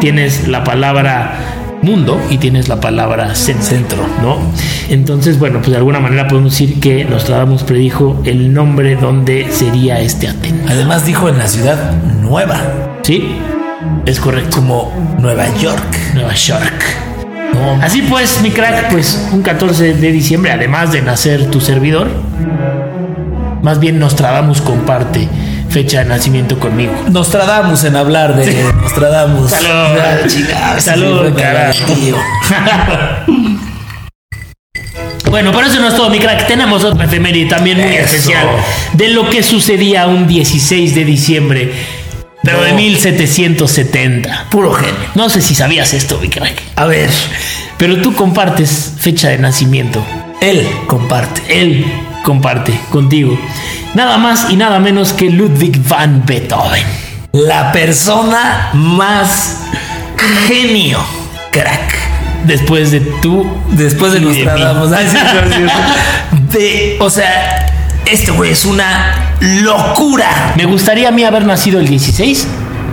tienes 0.00 0.48
la 0.48 0.64
palabra 0.64 1.56
mundo 1.82 2.20
y 2.28 2.36
tienes 2.36 2.68
la 2.68 2.78
palabra 2.80 3.30
cen- 3.30 3.60
centro, 3.60 3.98
¿no? 4.22 4.36
Entonces, 4.90 5.38
bueno, 5.38 5.58
pues 5.60 5.70
de 5.70 5.76
alguna 5.78 5.98
manera 5.98 6.28
podemos 6.28 6.52
decir 6.52 6.78
que 6.78 7.04
Nostradamus 7.04 7.62
predijo 7.62 8.20
el 8.24 8.52
nombre 8.52 8.96
donde 8.96 9.46
sería 9.50 9.98
este 10.00 10.28
Atenas. 10.28 10.70
Además 10.70 11.06
dijo 11.06 11.28
en 11.28 11.38
la 11.38 11.46
ciudad 11.46 11.92
nueva, 12.22 12.58
¿Sí? 13.02 13.32
Es 14.06 14.18
correcto. 14.20 14.56
como 14.56 14.92
Nueva 15.18 15.46
York. 15.58 15.96
Nueva 16.14 16.34
York. 16.34 16.84
No, 17.54 17.82
Así 17.82 18.02
pues, 18.02 18.40
mi 18.42 18.50
crack, 18.50 18.90
pues 18.90 19.28
un 19.32 19.42
14 19.42 19.94
de 19.94 20.12
diciembre, 20.12 20.52
además 20.52 20.92
de 20.92 21.02
nacer 21.02 21.50
tu 21.50 21.60
servidor, 21.60 22.08
más 23.62 23.80
bien 23.80 23.98
Nostradamus 23.98 24.60
comparte 24.60 25.28
fecha 25.68 25.98
de 26.00 26.06
nacimiento 26.06 26.58
conmigo. 26.58 26.92
Nostradamus 27.10 27.84
en 27.84 27.96
hablar 27.96 28.36
de 28.36 28.64
Nostradamus. 28.82 29.50
Salud. 29.50 29.68
Ah, 29.68 30.16
chingada, 30.26 30.80
Salud, 30.80 31.32
sí. 31.72 32.12
Bueno, 35.30 35.52
pero 35.52 35.66
eso 35.68 35.78
no 35.80 35.86
es 35.88 35.94
todo, 35.94 36.10
mi 36.10 36.18
crack. 36.18 36.48
Tenemos 36.48 36.82
otra 36.82 37.04
efeméride 37.04 37.48
también 37.48 37.78
muy 37.78 37.86
Eso. 37.94 38.16
especial 38.16 38.46
de 38.94 39.10
lo 39.10 39.30
que 39.30 39.44
sucedía 39.44 40.06
un 40.08 40.26
16 40.26 40.92
de 40.92 41.04
diciembre, 41.04 41.72
pero 42.42 42.62
de 42.62 42.70
No. 42.70 42.76
1770. 42.76 44.46
Puro 44.50 44.72
genio. 44.72 44.94
No 45.14 45.28
sé 45.28 45.40
si 45.42 45.54
sabías 45.54 45.92
esto, 45.94 46.18
mi 46.20 46.28
crack, 46.28 46.60
A 46.76 46.86
ver, 46.86 47.10
pero 47.78 48.00
tú 48.00 48.14
compartes 48.14 48.94
fecha 48.98 49.28
de 49.28 49.38
nacimiento. 49.38 50.04
él 50.40 50.66
comparte. 50.86 51.42
Él 51.48 51.84
comparte 52.24 52.78
contigo. 52.90 53.38
Nada 53.94 54.18
más 54.18 54.48
y 54.50 54.56
nada 54.56 54.78
menos 54.78 55.12
que 55.12 55.30
Ludwig 55.30 55.82
van 55.88 56.24
Beethoven. 56.24 56.84
La 57.32 57.72
persona 57.72 58.70
más 58.72 59.58
genio, 60.46 60.98
crack. 61.52 61.94
Después 62.44 62.90
de 62.90 63.00
tú. 63.00 63.46
Después 63.70 64.12
de. 64.12 64.20
Nostradamus. 64.20 64.90
Sí, 64.98 65.06
sí. 65.08 66.58
De, 66.58 66.96
o 67.00 67.10
sea, 67.10 67.66
este 68.06 68.30
güey 68.32 68.52
es 68.52 68.64
una 68.64 69.29
locura. 69.40 70.52
Me 70.56 70.64
gustaría 70.64 71.08
a 71.08 71.12
mí 71.12 71.24
haber 71.24 71.44
nacido 71.46 71.80
el 71.80 71.88
16 71.88 72.46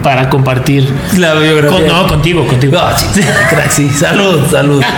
para 0.04 0.30
compartir. 0.30 0.88
La 1.18 1.34
biografía. 1.36 1.78
Con- 1.78 1.88
no, 1.88 2.08
contigo, 2.08 2.48
contigo. 2.48 2.74
No, 2.74 2.98
sí, 2.98 3.22
crack, 3.50 3.70
sí. 3.70 3.90
Salud, 3.90 4.50
salud. 4.50 4.84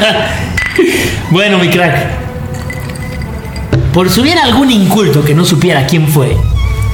Bueno, 1.32 1.58
mi 1.60 1.68
crack. 1.70 2.08
Por 3.93 4.10
si 4.10 4.22
hubiera 4.22 4.43
algún 4.43 4.72
inculto 4.72 5.24
que 5.26 5.34
no 5.34 5.43
supiera 5.45 5.86
quién 5.86 6.08
fue, 6.08 6.38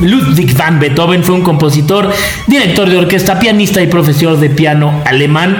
Ludwig 0.01 0.55
van 0.57 0.79
Beethoven 0.79 1.23
fue 1.23 1.35
un 1.35 1.41
compositor, 1.41 2.11
director 2.47 2.89
de 2.89 2.97
orquesta, 2.97 3.39
pianista 3.39 3.81
y 3.81 3.87
profesor 3.87 4.37
de 4.39 4.49
piano 4.49 5.01
alemán. 5.05 5.57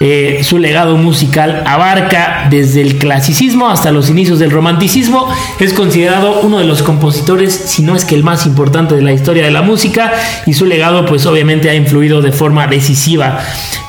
Eh, 0.00 0.42
su 0.44 0.58
legado 0.58 0.96
musical 0.96 1.64
abarca 1.66 2.46
desde 2.50 2.82
el 2.82 2.98
clasicismo 2.98 3.68
hasta 3.68 3.90
los 3.90 4.08
inicios 4.10 4.38
del 4.38 4.50
romanticismo. 4.50 5.28
Es 5.58 5.72
considerado 5.72 6.40
uno 6.42 6.58
de 6.58 6.64
los 6.64 6.82
compositores, 6.82 7.52
si 7.52 7.82
no 7.82 7.96
es 7.96 8.04
que 8.04 8.14
el 8.14 8.22
más 8.22 8.46
importante 8.46 8.94
de 8.94 9.02
la 9.02 9.12
historia 9.12 9.44
de 9.44 9.50
la 9.50 9.62
música, 9.62 10.12
y 10.46 10.54
su 10.54 10.66
legado, 10.66 11.04
pues 11.04 11.26
obviamente, 11.26 11.68
ha 11.70 11.74
influido 11.74 12.22
de 12.22 12.32
forma 12.32 12.66
decisiva 12.68 13.40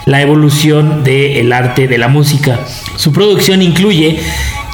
la 0.06 0.22
evolución 0.22 1.04
del 1.04 1.54
arte 1.54 1.88
de 1.88 1.98
la 2.00 2.08
música. 2.08 2.60
Su 2.96 3.12
producción 3.12 3.62
incluye 3.62 4.20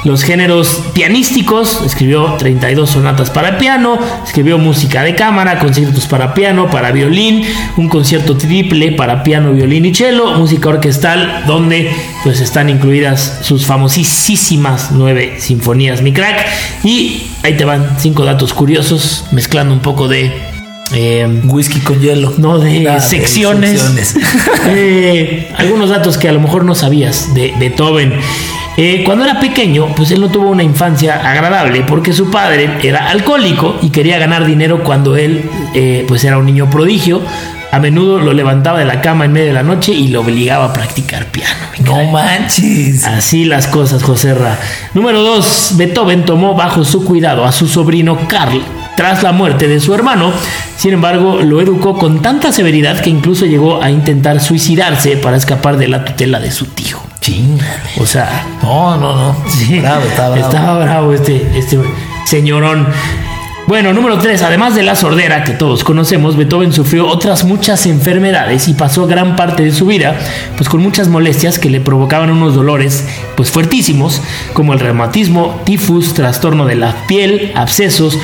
los 0.04 0.22
géneros 0.22 0.82
pianísticos, 0.94 1.82
escribió 1.84 2.34
32 2.38 2.90
sonatas 2.90 3.30
para 3.30 3.58
piano, 3.58 3.98
escribió 4.24 4.56
música 4.58 5.02
de 5.02 5.14
cámara, 5.16 5.58
conciertos 5.58 6.06
para 6.06 6.32
piano, 6.34 6.70
para 6.70 6.92
violín, 6.92 7.42
un 7.76 7.88
concierto 7.88 8.36
triple 8.36 8.92
para 8.92 9.22
piano, 9.24 9.52
violín 9.52 9.84
y 9.84 9.94
cello, 9.94 10.32
música 10.38 10.68
orquestal, 10.68 11.42
donde 11.46 11.90
pues 12.22 12.40
están 12.40 12.68
incluidas 12.70 13.40
sus 13.42 13.66
famosísimas 13.66 14.90
nueve 14.92 15.36
sinfonías, 15.38 16.02
mi 16.02 16.12
crack. 16.12 16.46
Y 16.84 17.22
ahí 17.42 17.56
te 17.56 17.64
van 17.64 17.96
cinco 17.98 18.24
datos 18.24 18.54
curiosos, 18.54 19.24
mezclando 19.32 19.74
un 19.74 19.80
poco 19.80 20.06
de... 20.06 20.30
eh, 20.94 21.40
Whisky 21.46 21.80
con 21.80 22.00
hielo. 22.00 22.32
no 22.38 22.58
de 22.60 22.88
Ah, 22.88 22.94
de 22.94 23.00
secciones. 23.00 23.80
secciones. 23.80 24.14
Eh, 24.68 25.52
algunos 25.56 25.90
datos 25.90 26.16
que 26.18 26.28
a 26.28 26.32
lo 26.32 26.40
mejor 26.40 26.64
no 26.64 26.74
sabías 26.74 27.34
de 27.34 27.54
Beethoven. 27.58 28.12
Eh, 28.76 29.02
cuando 29.04 29.24
era 29.24 29.40
pequeño, 29.40 29.94
pues 29.94 30.10
él 30.10 30.20
no 30.20 30.28
tuvo 30.28 30.50
una 30.50 30.62
infancia 30.62 31.16
agradable 31.28 31.82
porque 31.82 32.12
su 32.12 32.30
padre 32.30 32.78
era 32.82 33.08
alcohólico 33.08 33.78
y 33.80 33.88
quería 33.90 34.18
ganar 34.18 34.44
dinero 34.44 34.84
cuando 34.84 35.16
él 35.16 35.48
eh, 35.74 36.04
pues 36.06 36.24
era 36.24 36.36
un 36.38 36.46
niño 36.46 36.68
prodigio. 36.68 37.22
A 37.72 37.78
menudo 37.80 38.20
lo 38.20 38.32
levantaba 38.32 38.78
de 38.78 38.84
la 38.84 39.00
cama 39.00 39.24
en 39.24 39.32
medio 39.32 39.48
de 39.48 39.52
la 39.52 39.62
noche 39.62 39.92
y 39.92 40.08
lo 40.08 40.20
obligaba 40.20 40.66
a 40.66 40.72
practicar 40.72 41.26
piano. 41.26 41.54
No 41.84 42.04
manches. 42.10 43.04
Así 43.04 43.44
las 43.44 43.66
cosas, 43.66 44.02
José 44.02 44.34
Ra. 44.34 44.58
Número 44.94 45.22
2. 45.22 45.74
Beethoven 45.76 46.24
tomó 46.24 46.54
bajo 46.54 46.84
su 46.84 47.04
cuidado 47.04 47.44
a 47.44 47.52
su 47.52 47.66
sobrino 47.66 48.28
Carl 48.28 48.62
tras 48.96 49.22
la 49.22 49.32
muerte 49.32 49.68
de 49.68 49.80
su 49.80 49.94
hermano. 49.94 50.32
Sin 50.76 50.92
embargo, 50.92 51.40
lo 51.42 51.60
educó 51.60 51.96
con 51.98 52.22
tanta 52.22 52.52
severidad 52.52 53.00
que 53.00 53.10
incluso 53.10 53.46
llegó 53.46 53.82
a 53.82 53.90
intentar 53.90 54.40
suicidarse 54.40 55.16
para 55.16 55.36
escapar 55.36 55.76
de 55.76 55.88
la 55.88 56.04
tutela 56.04 56.40
de 56.40 56.50
su 56.50 56.66
tío. 56.66 56.98
Chingale. 57.20 57.90
O 57.98 58.06
sea, 58.06 58.46
No, 58.62 58.96
no, 58.96 59.14
no. 59.16 59.36
Sí, 59.48 59.78
Bravo, 59.80 60.02
está 60.06 60.28
bravo. 60.28 60.46
Estaba 60.46 60.84
bravo 60.84 61.12
este, 61.12 61.58
este 61.58 61.78
señorón. 62.26 62.86
Bueno, 63.66 63.92
número 63.92 64.18
3. 64.18 64.42
Además 64.42 64.76
de 64.76 64.84
la 64.84 64.94
sordera 64.94 65.42
que 65.42 65.52
todos 65.52 65.82
conocemos, 65.82 66.36
Beethoven 66.36 66.72
sufrió 66.72 67.08
otras 67.08 67.42
muchas 67.42 67.86
enfermedades 67.86 68.68
y 68.68 68.74
pasó 68.74 69.08
gran 69.08 69.34
parte 69.34 69.64
de 69.64 69.72
su 69.72 69.86
vida 69.86 70.16
pues 70.56 70.68
con 70.68 70.80
muchas 70.80 71.08
molestias 71.08 71.58
que 71.58 71.68
le 71.68 71.80
provocaban 71.80 72.30
unos 72.30 72.54
dolores 72.54 73.08
pues 73.36 73.50
fuertísimos, 73.50 74.22
como 74.52 74.72
el 74.72 74.78
reumatismo, 74.78 75.60
tifus, 75.64 76.14
trastorno 76.14 76.64
de 76.64 76.76
la 76.76 76.94
piel, 77.08 77.50
abscesos, 77.56 78.16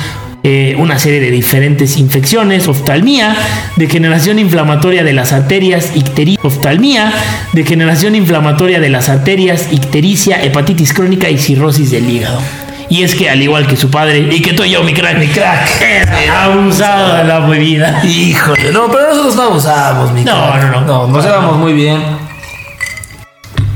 eh, 0.43 0.75
una 0.77 0.99
serie 0.99 1.19
de 1.21 1.31
diferentes 1.31 1.95
infecciones, 1.97 2.67
oftalmía, 2.67 3.35
degeneración 3.77 4.39
inflamatoria 4.39 5.03
de 5.03 5.13
las 5.13 5.31
arterias, 5.31 5.95
icteri- 5.95 6.37
oftalmía, 6.43 7.13
degeneración 7.53 8.15
inflamatoria 8.15 8.79
de 8.79 8.89
las 8.89 9.07
arterias, 9.09 9.69
ictericia, 9.71 10.43
hepatitis 10.43 10.93
crónica 10.93 11.29
y 11.29 11.37
cirrosis 11.37 11.91
del 11.91 12.09
hígado. 12.09 12.41
Y 12.89 13.01
es 13.03 13.15
que 13.15 13.29
al 13.29 13.41
igual 13.41 13.65
que 13.65 13.75
su 13.77 13.89
padre, 13.89 14.19
y 14.31 14.41
que 14.41 14.53
tú 14.53 14.63
y 14.65 14.71
yo, 14.71 14.83
mi 14.83 14.93
crack, 14.93 15.17
mi 15.17 15.27
crack, 15.27 15.67
era 15.81 16.43
abusado 16.43 17.15
de 17.15 17.23
la 17.23 17.39
bebida. 17.39 18.01
Híjole, 18.05 18.71
no, 18.71 18.87
pero 18.91 19.07
nosotros 19.09 19.35
no 19.35 19.41
abusamos, 19.43 20.11
mi 20.11 20.23
No, 20.23 20.51
crack. 20.51 20.63
no, 20.71 20.81
no. 20.81 20.85
No, 20.85 21.07
nos 21.07 21.23
llevamos 21.25 21.57
muy 21.57 21.73
bien. 21.73 21.99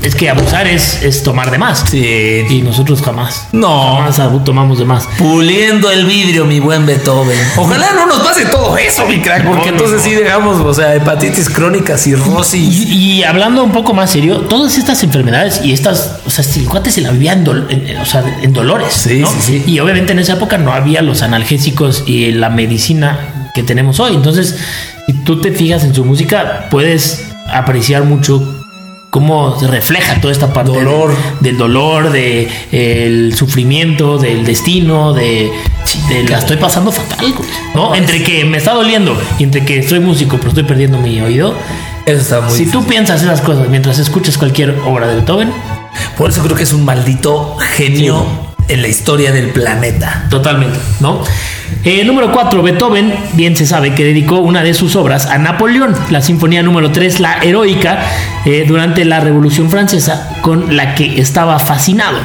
Es 0.02 0.14
que 0.14 0.30
abusar 0.30 0.66
es, 0.68 1.02
es 1.02 1.22
tomar 1.24 1.50
de 1.50 1.58
más. 1.58 1.84
Sí. 1.90 2.44
Y 2.48 2.62
nosotros 2.62 3.02
jamás. 3.02 3.48
No. 3.52 3.96
Jamás 3.96 4.44
tomamos 4.44 4.78
de 4.78 4.84
más. 4.84 5.08
Puliendo 5.18 5.90
el 5.90 6.06
vidrio, 6.06 6.44
mi 6.44 6.60
buen 6.60 6.86
Beethoven. 6.86 7.38
Ojalá 7.56 7.92
no 7.94 8.06
nos 8.06 8.20
pase 8.20 8.46
todo 8.46 8.76
eso, 8.78 9.04
mi 9.06 9.20
crack, 9.20 9.44
porque 9.44 9.66
No, 9.72 9.76
entonces 9.76 9.98
no. 9.98 10.04
sí 10.04 10.10
dejamos, 10.14 10.60
o 10.60 10.72
sea, 10.72 10.94
hepatitis 10.94 11.50
crónica, 11.50 11.98
cirrosis. 11.98 12.60
Y, 12.88 12.92
y 13.18 13.24
hablando 13.24 13.64
un 13.64 13.72
poco 13.72 13.92
más 13.92 14.10
serio, 14.10 14.38
todas 14.42 14.78
estas 14.78 15.02
enfermedades 15.02 15.60
y 15.64 15.72
estas, 15.72 16.18
o 16.24 16.30
sea, 16.30 16.44
si 16.44 16.60
el 16.60 16.66
cuate 16.68 16.90
se 16.92 17.00
la 17.00 17.10
vivía 17.10 17.32
en, 17.32 17.44
en- 17.68 17.98
o 17.98 18.06
sea, 18.06 18.22
en 18.40 18.52
dolores. 18.52 18.92
Sí, 18.92 19.18
¿no? 19.18 19.26
sí, 19.28 19.36
sí. 19.40 19.64
Y 19.66 19.80
obviamente 19.80 20.12
en 20.12 20.20
esa 20.20 20.34
época 20.34 20.58
no 20.58 20.72
había 20.72 21.02
los 21.02 21.22
analgésicos 21.22 22.04
y 22.06 22.30
la 22.32 22.50
medicina 22.50 23.50
que 23.54 23.62
tenemos 23.64 23.98
hoy. 23.98 24.14
Entonces, 24.14 24.56
si 25.06 25.12
tú 25.24 25.40
te 25.40 25.50
fijas 25.50 25.82
en 25.82 25.94
su 25.94 26.04
música, 26.04 26.68
puedes 26.70 27.24
apreciar 27.52 28.04
mucho 28.04 28.57
cómo 29.10 29.58
se 29.58 29.66
refleja 29.66 30.20
toda 30.20 30.32
esta 30.32 30.52
parte 30.52 30.72
Dolor. 30.72 31.10
de- 31.40 31.48
del 31.48 31.58
dolor, 31.58 32.10
de 32.12 32.48
el 32.72 33.34
sufrimiento, 33.34 34.18
del 34.18 34.44
destino, 34.44 35.12
de, 35.14 35.50
de 36.08 36.24
la 36.24 36.38
estoy 36.38 36.56
pasando 36.58 36.92
fatal, 36.92 37.34
¿no? 37.74 37.94
Entre 37.94 38.22
que 38.22 38.44
me 38.44 38.58
está 38.58 38.72
doliendo 38.74 39.16
y 39.38 39.44
entre 39.44 39.64
que 39.64 39.82
soy 39.88 40.00
músico 40.00 40.36
pero 40.36 40.48
estoy 40.50 40.64
perdiendo 40.64 40.98
mi 40.98 41.20
oído. 41.20 41.54
Eso 42.06 42.20
está 42.20 42.40
muy 42.42 42.54
si 42.56 42.66
tú 42.66 42.84
piensas 42.84 43.22
esas 43.22 43.40
cosas 43.40 43.68
mientras 43.68 43.98
escuchas 43.98 44.36
cualquier 44.38 44.76
obra 44.86 45.06
de 45.08 45.16
Beethoven, 45.16 45.52
Por 46.16 46.30
eso 46.30 46.42
creo 46.42 46.56
que 46.56 46.62
es 46.62 46.72
un 46.72 46.84
maldito 46.84 47.56
genio 47.76 48.24
en 48.68 48.82
la 48.82 48.88
historia 48.88 49.32
del 49.32 49.48
planeta. 49.50 50.26
Totalmente, 50.30 50.78
¿no? 51.00 51.22
Eh, 51.84 52.04
número 52.04 52.32
4, 52.32 52.62
Beethoven, 52.62 53.14
bien 53.34 53.56
se 53.56 53.64
sabe 53.66 53.94
que 53.94 54.04
dedicó 54.04 54.40
una 54.40 54.62
de 54.62 54.74
sus 54.74 54.96
obras 54.96 55.26
a 55.26 55.38
Napoleón, 55.38 55.94
la 56.10 56.20
Sinfonía 56.22 56.62
número 56.62 56.90
3, 56.90 57.20
la 57.20 57.38
heroica, 57.42 58.00
eh, 58.44 58.64
durante 58.66 59.04
la 59.04 59.20
Revolución 59.20 59.70
Francesa, 59.70 60.36
con 60.42 60.76
la 60.76 60.94
que 60.94 61.20
estaba 61.20 61.58
fascinado. 61.58 62.18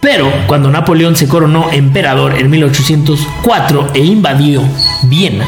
Pero 0.00 0.30
cuando 0.46 0.70
Napoleón 0.70 1.16
se 1.16 1.26
coronó 1.26 1.70
emperador 1.72 2.38
en 2.38 2.50
1804 2.50 3.88
e 3.94 4.00
invadió 4.00 4.62
Viena, 5.04 5.46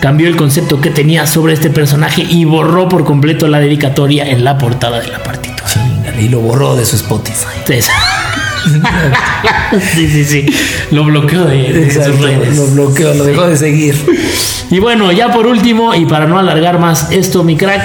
cambió 0.00 0.28
el 0.28 0.36
concepto 0.36 0.80
que 0.80 0.90
tenía 0.90 1.26
sobre 1.26 1.54
este 1.54 1.70
personaje 1.70 2.22
y 2.28 2.44
borró 2.44 2.88
por 2.88 3.04
completo 3.04 3.48
la 3.48 3.60
dedicatoria 3.60 4.28
en 4.28 4.44
la 4.44 4.58
portada 4.58 5.00
de 5.00 5.08
la 5.08 5.22
partitura. 5.22 5.56
Y 6.20 6.28
lo 6.28 6.40
borró 6.40 6.76
de 6.76 6.84
su 6.84 6.96
Spotify. 6.96 7.46
Entonces- 7.58 7.88
sí, 9.94 10.08
sí, 10.08 10.24
sí. 10.24 10.46
Lo 10.90 11.04
bloqueó 11.04 11.44
de, 11.44 11.72
de 11.72 11.90
sus 11.90 11.96
Exacto, 12.06 12.26
redes. 12.26 12.56
lo 12.56 12.66
bloqueó, 12.68 13.14
lo 13.14 13.24
dejó 13.24 13.46
de 13.48 13.56
seguir. 13.56 13.94
Y 14.68 14.80
bueno, 14.80 15.12
ya 15.12 15.30
por 15.30 15.46
último, 15.46 15.94
y 15.94 16.06
para 16.06 16.26
no 16.26 16.40
alargar 16.40 16.80
más 16.80 17.12
esto, 17.12 17.44
mi 17.44 17.56
crack, 17.56 17.82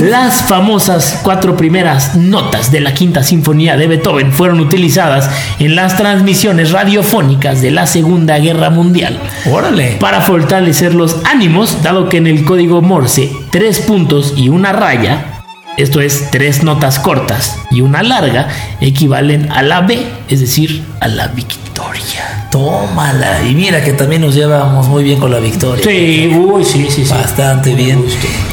las 0.00 0.42
famosas 0.42 1.20
cuatro 1.22 1.56
primeras 1.56 2.16
notas 2.16 2.70
de 2.70 2.80
la 2.80 2.92
quinta 2.92 3.22
sinfonía 3.22 3.78
de 3.78 3.86
Beethoven 3.86 4.30
fueron 4.30 4.60
utilizadas 4.60 5.30
en 5.58 5.74
las 5.74 5.96
transmisiones 5.96 6.72
radiofónicas 6.72 7.62
de 7.62 7.70
la 7.70 7.86
Segunda 7.86 8.38
Guerra 8.38 8.68
Mundial 8.68 9.18
Órale. 9.50 9.96
para 10.00 10.20
fortalecer 10.20 10.94
los 10.94 11.16
ánimos, 11.24 11.82
dado 11.82 12.10
que 12.10 12.18
en 12.18 12.26
el 12.26 12.44
código 12.44 12.82
Morse 12.82 13.32
tres 13.50 13.78
puntos 13.78 14.34
y 14.36 14.50
una 14.50 14.74
raya, 14.74 15.37
esto 15.78 16.00
es 16.00 16.28
tres 16.32 16.64
notas 16.64 16.98
cortas 16.98 17.56
y 17.70 17.82
una 17.82 18.02
larga, 18.02 18.48
equivalen 18.80 19.50
a 19.52 19.62
la 19.62 19.82
B, 19.82 20.04
es 20.28 20.40
decir, 20.40 20.84
a 20.98 21.06
la 21.06 21.28
victoria. 21.28 22.48
Tómala. 22.50 23.44
Y 23.48 23.54
mira 23.54 23.84
que 23.84 23.92
también 23.92 24.22
nos 24.22 24.34
llevamos 24.34 24.88
muy 24.88 25.04
bien 25.04 25.20
con 25.20 25.30
la 25.30 25.38
victoria. 25.38 25.84
Sí, 25.84 26.34
uy, 26.34 26.64
sí, 26.64 26.88
sí, 26.90 27.04
sí. 27.04 27.12
Bastante 27.12 27.76
bien. 27.76 28.04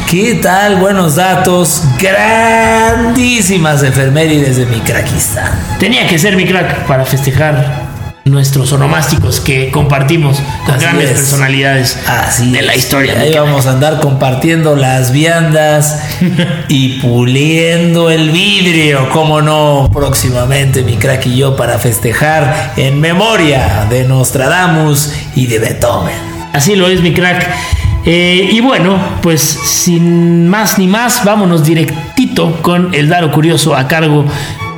¿Qué 0.07 0.35
tal? 0.35 0.75
Buenos 0.75 1.15
datos. 1.15 1.81
Grandísimas 1.99 3.81
efemérides 3.81 4.57
de 4.57 4.67
mi 4.67 4.77
craquista. 4.81 5.51
Tenía 5.79 6.05
que 6.05 6.19
ser 6.19 6.35
mi 6.35 6.45
crack 6.45 6.85
para 6.85 7.05
festejar 7.05 7.84
nuestros 8.25 8.73
onomásticos 8.73 9.39
que 9.39 9.69
compartimos 9.69 10.41
con 10.65 10.73
Así 10.73 10.83
grandes 10.83 11.11
es. 11.11 11.17
personalidades 11.17 11.99
Así 12.07 12.51
de 12.51 12.63
la 12.63 12.75
historia. 12.75 13.19
Ahí 13.19 13.35
vamos 13.35 13.67
a 13.67 13.73
andar 13.73 13.99
compartiendo 13.99 14.75
las 14.75 15.11
viandas 15.11 16.01
y 16.67 16.99
puliendo 17.01 18.09
el 18.09 18.31
vidrio, 18.31 19.11
como 19.11 19.43
no, 19.43 19.91
próximamente 19.93 20.81
mi 20.81 20.97
crack 20.97 21.27
y 21.27 21.37
yo 21.37 21.55
para 21.55 21.77
festejar 21.77 22.73
en 22.77 22.99
memoria 22.99 23.85
de 23.91 24.05
Nostradamus 24.05 25.13
y 25.35 25.45
de 25.45 25.59
Beethoven. 25.59 26.17
Así 26.51 26.75
lo 26.75 26.87
es 26.87 27.01
mi 27.01 27.13
crack. 27.13 27.47
Eh, 28.05 28.49
y 28.51 28.59
bueno, 28.59 28.97
pues 29.21 29.41
sin 29.41 30.49
más 30.49 30.79
ni 30.79 30.87
más, 30.87 31.23
vámonos 31.23 31.63
directito 31.63 32.59
con 32.63 32.91
el 32.95 33.07
Daro 33.07 33.31
Curioso 33.31 33.75
a 33.75 33.87
cargo 33.87 34.25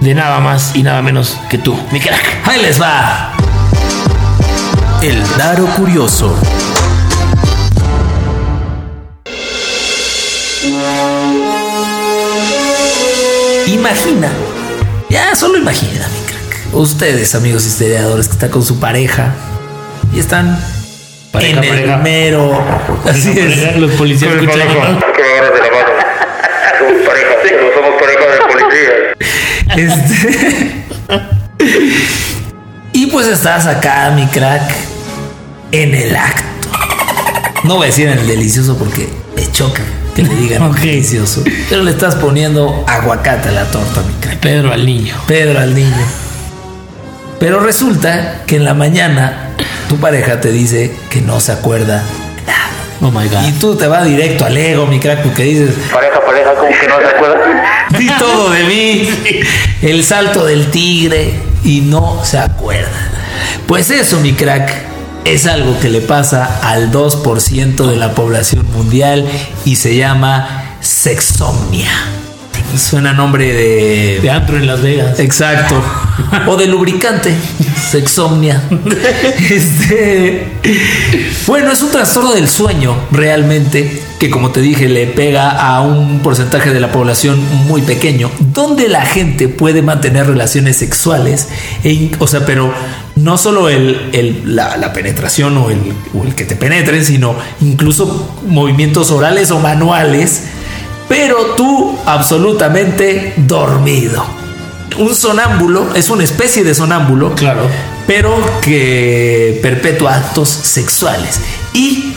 de 0.02 0.14
nada 0.14 0.40
más 0.40 0.76
y 0.76 0.84
nada 0.84 1.02
menos 1.02 1.38
que 1.50 1.58
tú, 1.58 1.78
mi 1.92 2.00
crack. 2.00 2.48
Ahí 2.48 2.62
les 2.62 2.82
va. 2.82 3.34
El 5.02 5.22
Daro 5.38 5.66
Curioso. 5.76 6.36
Imagina, 13.68 14.30
ya 15.10 15.36
solo 15.36 15.58
imagina, 15.58 16.08
mi 16.08 16.26
crack. 16.26 16.74
Ustedes, 16.74 17.36
amigos 17.36 17.66
historiadores, 17.66 18.28
que 18.28 18.34
están 18.34 18.50
con 18.50 18.64
su 18.64 18.80
pareja 18.80 19.34
y 20.14 20.20
están 20.20 20.58
Pareja, 21.32 21.58
en 21.60 21.64
el 21.64 21.70
pareja. 21.70 21.98
mero. 21.98 22.64
Así 23.10 23.32
es. 23.38 23.76
Los 23.78 23.92
policías 23.92 24.34
escuchan. 24.34 25.00
Este. 29.76 30.86
y 32.94 33.08
pues 33.08 33.28
estás 33.28 33.66
acá, 33.68 34.12
mi 34.16 34.26
crack, 34.28 34.72
en 35.72 35.94
el 35.94 36.16
acto. 36.16 36.44
No 37.64 37.76
voy 37.76 37.86
a 37.86 37.88
decir 37.88 38.08
en 38.08 38.20
el 38.20 38.28
delicioso 38.28 38.78
porque 38.78 39.10
me 39.36 39.52
choca 39.52 39.82
que 40.16 40.24
le 40.24 40.36
digan 40.36 40.64
Ok. 40.64 40.78
delicioso. 40.80 41.44
Pero 41.70 41.84
le 41.84 41.92
estás 41.92 42.16
poniendo 42.16 42.84
aguacate 42.88 43.50
a 43.50 43.52
la 43.52 43.66
torta, 43.66 44.02
mi 44.02 44.14
crack. 44.22 44.38
Pedro 44.40 44.72
al 44.72 44.86
niño. 44.86 45.16
Pedro 45.28 45.60
al 45.60 45.74
niño. 45.76 46.06
Pero 47.40 47.60
resulta 47.60 48.44
que 48.48 48.56
en 48.56 48.66
la 48.66 48.74
mañana 48.74 49.50
tu 49.90 49.98
pareja 49.98 50.42
te 50.42 50.52
dice 50.52 50.96
que 51.10 51.22
no 51.22 51.40
se 51.40 51.52
acuerda. 51.52 52.04
Oh 53.02 53.12
my 53.12 53.28
god. 53.28 53.48
Y 53.48 53.52
tú 53.54 53.76
te 53.76 53.88
vas 53.88 54.06
directo 54.06 54.46
al 54.46 54.58
ego, 54.58 54.88
mi 54.88 55.00
crack, 55.00 55.22
porque 55.24 55.44
dices, 55.44 55.76
Pareja, 55.94 56.20
pareja, 56.26 56.54
como 56.56 56.70
que 56.70 56.88
no 56.88 57.00
se 57.00 57.06
acuerda. 57.06 57.88
di 57.98 58.08
todo 58.08 58.50
de 58.50 58.64
mí, 58.64 59.10
el 59.82 60.04
salto 60.04 60.46
del 60.46 60.72
tigre, 60.72 61.40
y 61.64 61.82
no 61.82 62.24
se 62.24 62.40
acuerda. 62.40 63.12
Pues 63.68 63.92
eso, 63.92 64.20
mi 64.20 64.34
crack, 64.34 64.72
es 65.26 65.46
algo 65.46 65.78
que 65.80 65.90
le 65.90 66.02
pasa 66.02 66.60
al 66.64 66.92
2% 66.92 67.86
de 67.86 67.96
la 67.98 68.16
población 68.16 68.66
mundial 68.72 69.28
y 69.66 69.76
se 69.76 69.96
llama 69.96 70.78
sexomnia. 70.80 72.17
Suena 72.76 73.14
nombre 73.14 73.54
de... 73.54 74.20
De 74.22 74.30
antro 74.30 74.58
en 74.58 74.68
Las 74.68 74.82
Vegas. 74.82 75.20
Exacto. 75.20 75.82
O 76.48 76.58
de 76.58 76.68
lubricante. 76.68 77.34
Sexomnia. 77.92 78.62
Este. 79.50 80.48
Bueno, 81.48 81.72
es 81.72 81.82
un 81.82 81.92
trastorno 81.92 82.34
del 82.34 82.50
sueño, 82.50 82.96
realmente, 83.12 84.02
que 84.20 84.30
como 84.30 84.52
te 84.52 84.62
dije, 84.62 84.90
le 84.90 85.08
pega 85.08 85.50
a 85.52 85.82
un 85.82 86.20
porcentaje 86.20 86.72
de 86.74 86.80
la 86.80 86.92
población 86.92 87.40
muy 87.68 87.82
pequeño, 87.82 88.30
donde 88.54 88.88
la 88.90 89.06
gente 89.06 89.48
puede 89.48 89.82
mantener 89.82 90.28
relaciones 90.28 90.78
sexuales, 90.78 91.48
e 91.84 92.12
o 92.20 92.28
sea, 92.28 92.46
pero 92.46 92.74
no 93.16 93.38
solo 93.38 93.70
el, 93.70 94.10
el- 94.14 94.56
la, 94.56 94.78
la 94.78 94.92
penetración 94.94 95.58
o 95.58 95.70
el, 95.70 95.80
o 96.14 96.24
el 96.24 96.36
que 96.36 96.44
te 96.46 96.56
penetren, 96.56 97.06
sino 97.06 97.36
incluso 97.62 98.36
movimientos 98.48 99.12
orales 99.12 99.52
o 99.52 99.60
manuales, 99.60 100.44
pero 101.08 101.56
tú 101.56 101.98
absolutamente 102.06 103.34
dormido 103.38 104.26
un 104.98 105.14
sonámbulo 105.14 105.94
es 105.96 106.10
una 106.10 106.24
especie 106.24 106.64
de 106.64 106.74
sonámbulo, 106.74 107.36
Claro. 107.36 107.70
pero 108.08 108.36
que 108.62 109.60
perpetúa 109.62 110.16
actos 110.16 110.50
sexuales 110.50 111.40
y 111.74 112.14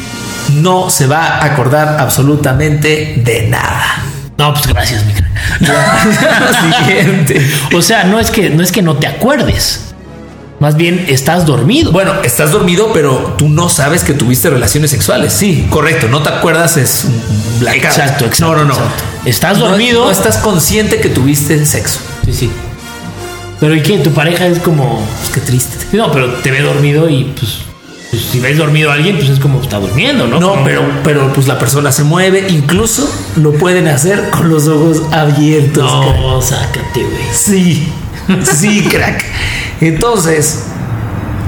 no 0.55 0.89
se 0.89 1.07
va 1.07 1.27
a 1.27 1.45
acordar 1.45 1.97
absolutamente 2.01 3.21
de 3.25 3.49
nada. 3.49 4.03
No, 4.39 4.55
pues 4.55 4.67
gracias, 4.67 5.05
mi. 5.05 5.13
Siguiente. 6.87 7.51
O 7.75 7.83
sea, 7.83 8.05
no 8.05 8.19
es 8.19 8.31
que 8.31 8.49
no 8.49 8.63
es 8.63 8.73
que 8.73 8.81
no 8.81 8.97
te 8.97 9.07
acuerdes. 9.07 9.90
Más 10.61 10.77
bien 10.77 11.07
estás 11.09 11.47
dormido. 11.47 11.91
Bueno, 11.91 12.13
estás 12.23 12.53
dormido, 12.53 12.91
pero 12.93 13.35
tú 13.39 13.49
no 13.49 13.69
sabes 13.71 14.05
que 14.05 14.13
tuviste 14.13 14.51
relaciones 14.51 14.91
sexuales. 14.91 15.33
Sí, 15.33 15.67
correcto. 15.71 16.07
No 16.09 16.23
te 16.23 16.29
acuerdas, 16.29 16.77
es 16.77 17.07
blackout. 17.59 17.85
Exacto, 17.85 18.25
exacto, 18.27 18.47
No, 18.47 18.57
no, 18.57 18.65
no. 18.67 18.75
exacto. 18.75 19.05
Estás 19.25 19.59
No- 19.59 19.69
dormido. 19.69 20.05
No, 20.05 20.11
estás 20.11 20.37
consciente 20.39 21.01
que 21.01 21.09
tuviste 21.09 21.65
sexo. 21.65 22.01
Sí, 22.27 22.33
sí. 22.35 22.51
Pero 23.59 23.75
¿y 23.75 23.83
qué? 23.83 23.99
Tu 23.99 24.11
pareja 24.13 24.47
es 24.47 24.59
como. 24.59 25.03
Pues 25.19 25.31
qué 25.31 25.41
triste. 25.41 25.79
No, 25.97 26.13
pero 26.13 26.29
te 26.35 26.51
ve 26.51 26.61
dormido 26.63 27.09
y 27.09 27.25
pues. 27.25 27.59
pues, 28.11 28.23
si 28.31 28.39
ves 28.41 28.59
dormido 28.59 28.91
a 28.91 28.95
alguien, 28.95 29.17
pues 29.17 29.31
es 29.31 29.39
como 29.41 29.63
está 29.63 29.79
durmiendo, 29.79 30.27
¿no? 30.27 30.41
No, 30.41 30.63
pero, 30.65 30.83
pero 31.05 31.33
pues 31.33 31.47
la 31.49 31.59
persona 31.59 31.91
se 31.93 32.05
mueve, 32.05 32.47
incluso 32.51 33.11
lo 33.37 33.53
pueden 33.53 33.89
hacer 33.89 34.29
con 34.31 34.51
los 34.51 34.67
ojos 34.69 35.03
abiertos. 35.13 35.85
No, 35.85 36.41
sácate, 36.43 37.03
güey. 37.03 37.23
Sí, 37.35 37.89
sí, 38.45 38.83
crack. 38.89 39.25
Entonces, 39.81 40.65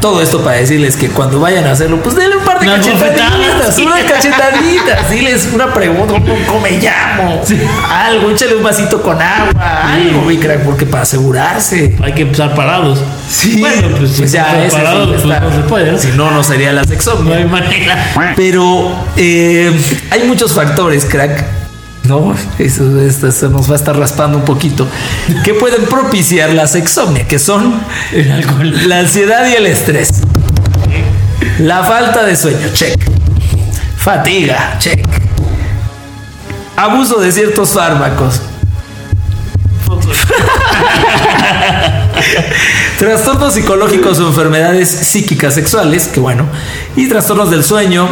Todo 0.00 0.20
esto 0.20 0.42
para 0.42 0.56
decirles 0.56 0.96
que 0.96 1.10
cuando 1.10 1.38
vayan 1.38 1.64
a 1.64 1.70
hacerlo, 1.72 2.02
pues 2.02 2.16
denle 2.16 2.36
un 2.36 2.42
par 2.44 2.58
de 2.58 2.66
Unas 2.66 2.84
cachetaditas, 2.84 3.30
bofetadas. 3.38 3.78
unas 3.78 4.02
cachetaditas, 4.02 5.10
diles 5.10 5.48
una 5.54 5.72
pregunta, 5.72 6.14
¿cómo, 6.48 6.60
me 6.60 6.72
llamo? 6.72 7.40
Algo, 7.88 8.30
échale 8.32 8.56
un 8.56 8.64
vasito 8.64 9.00
con 9.00 9.22
agua, 9.22 9.92
algo, 9.92 10.22
mi 10.22 10.38
crack, 10.38 10.64
porque 10.64 10.86
para 10.86 11.04
asegurarse. 11.04 11.94
Hay 12.02 12.14
que 12.14 12.22
estar 12.22 12.52
parados. 12.56 12.98
Sí, 13.30 13.60
Bueno, 13.60 13.96
pues, 13.96 14.10
si 14.10 14.26
ya 14.26 14.64
estás 14.64 14.64
ese 14.66 14.76
parado, 14.76 15.04
sí 15.06 15.22
pues, 15.24 15.40
no 15.40 15.52
se 15.52 15.68
puede. 15.68 15.92
¿no? 15.92 15.98
Si 15.98 16.08
no, 16.16 16.30
no 16.32 16.42
sería 16.42 16.72
la 16.72 16.82
No 16.82 16.88
sexomnia. 16.88 17.36
hay 17.36 17.44
manera. 17.44 18.34
Pero 18.34 18.92
eh, 19.16 19.70
hay 20.10 20.24
muchos 20.24 20.52
factores, 20.52 21.04
crack. 21.04 21.61
No, 22.04 22.34
eso, 22.58 23.00
esto, 23.00 23.28
eso 23.28 23.48
nos 23.48 23.68
va 23.70 23.74
a 23.74 23.76
estar 23.76 23.96
raspando 23.96 24.36
un 24.38 24.44
poquito. 24.44 24.86
Que 25.44 25.54
pueden 25.54 25.84
propiciar 25.84 26.50
la 26.50 26.66
sexomnia, 26.66 27.28
que 27.28 27.38
son 27.38 27.74
El 28.12 28.32
alcohol. 28.32 28.88
la 28.88 28.98
ansiedad 29.00 29.48
y 29.48 29.52
el 29.54 29.66
estrés. 29.66 30.10
La 31.60 31.84
falta 31.84 32.24
de 32.24 32.34
sueño, 32.36 32.68
check. 32.74 32.96
Fatiga, 33.96 34.76
check. 34.80 35.06
Abuso 36.76 37.20
de 37.20 37.30
ciertos 37.30 37.70
fármacos. 37.70 38.40
Trastornos 42.98 43.54
psicológicos 43.54 44.18
o 44.18 44.28
enfermedades 44.28 44.88
psíquicas 44.88 45.54
sexuales, 45.54 46.08
que 46.08 46.20
bueno, 46.20 46.46
y 46.96 47.08
trastornos 47.08 47.50
del 47.50 47.64
sueño, 47.64 48.08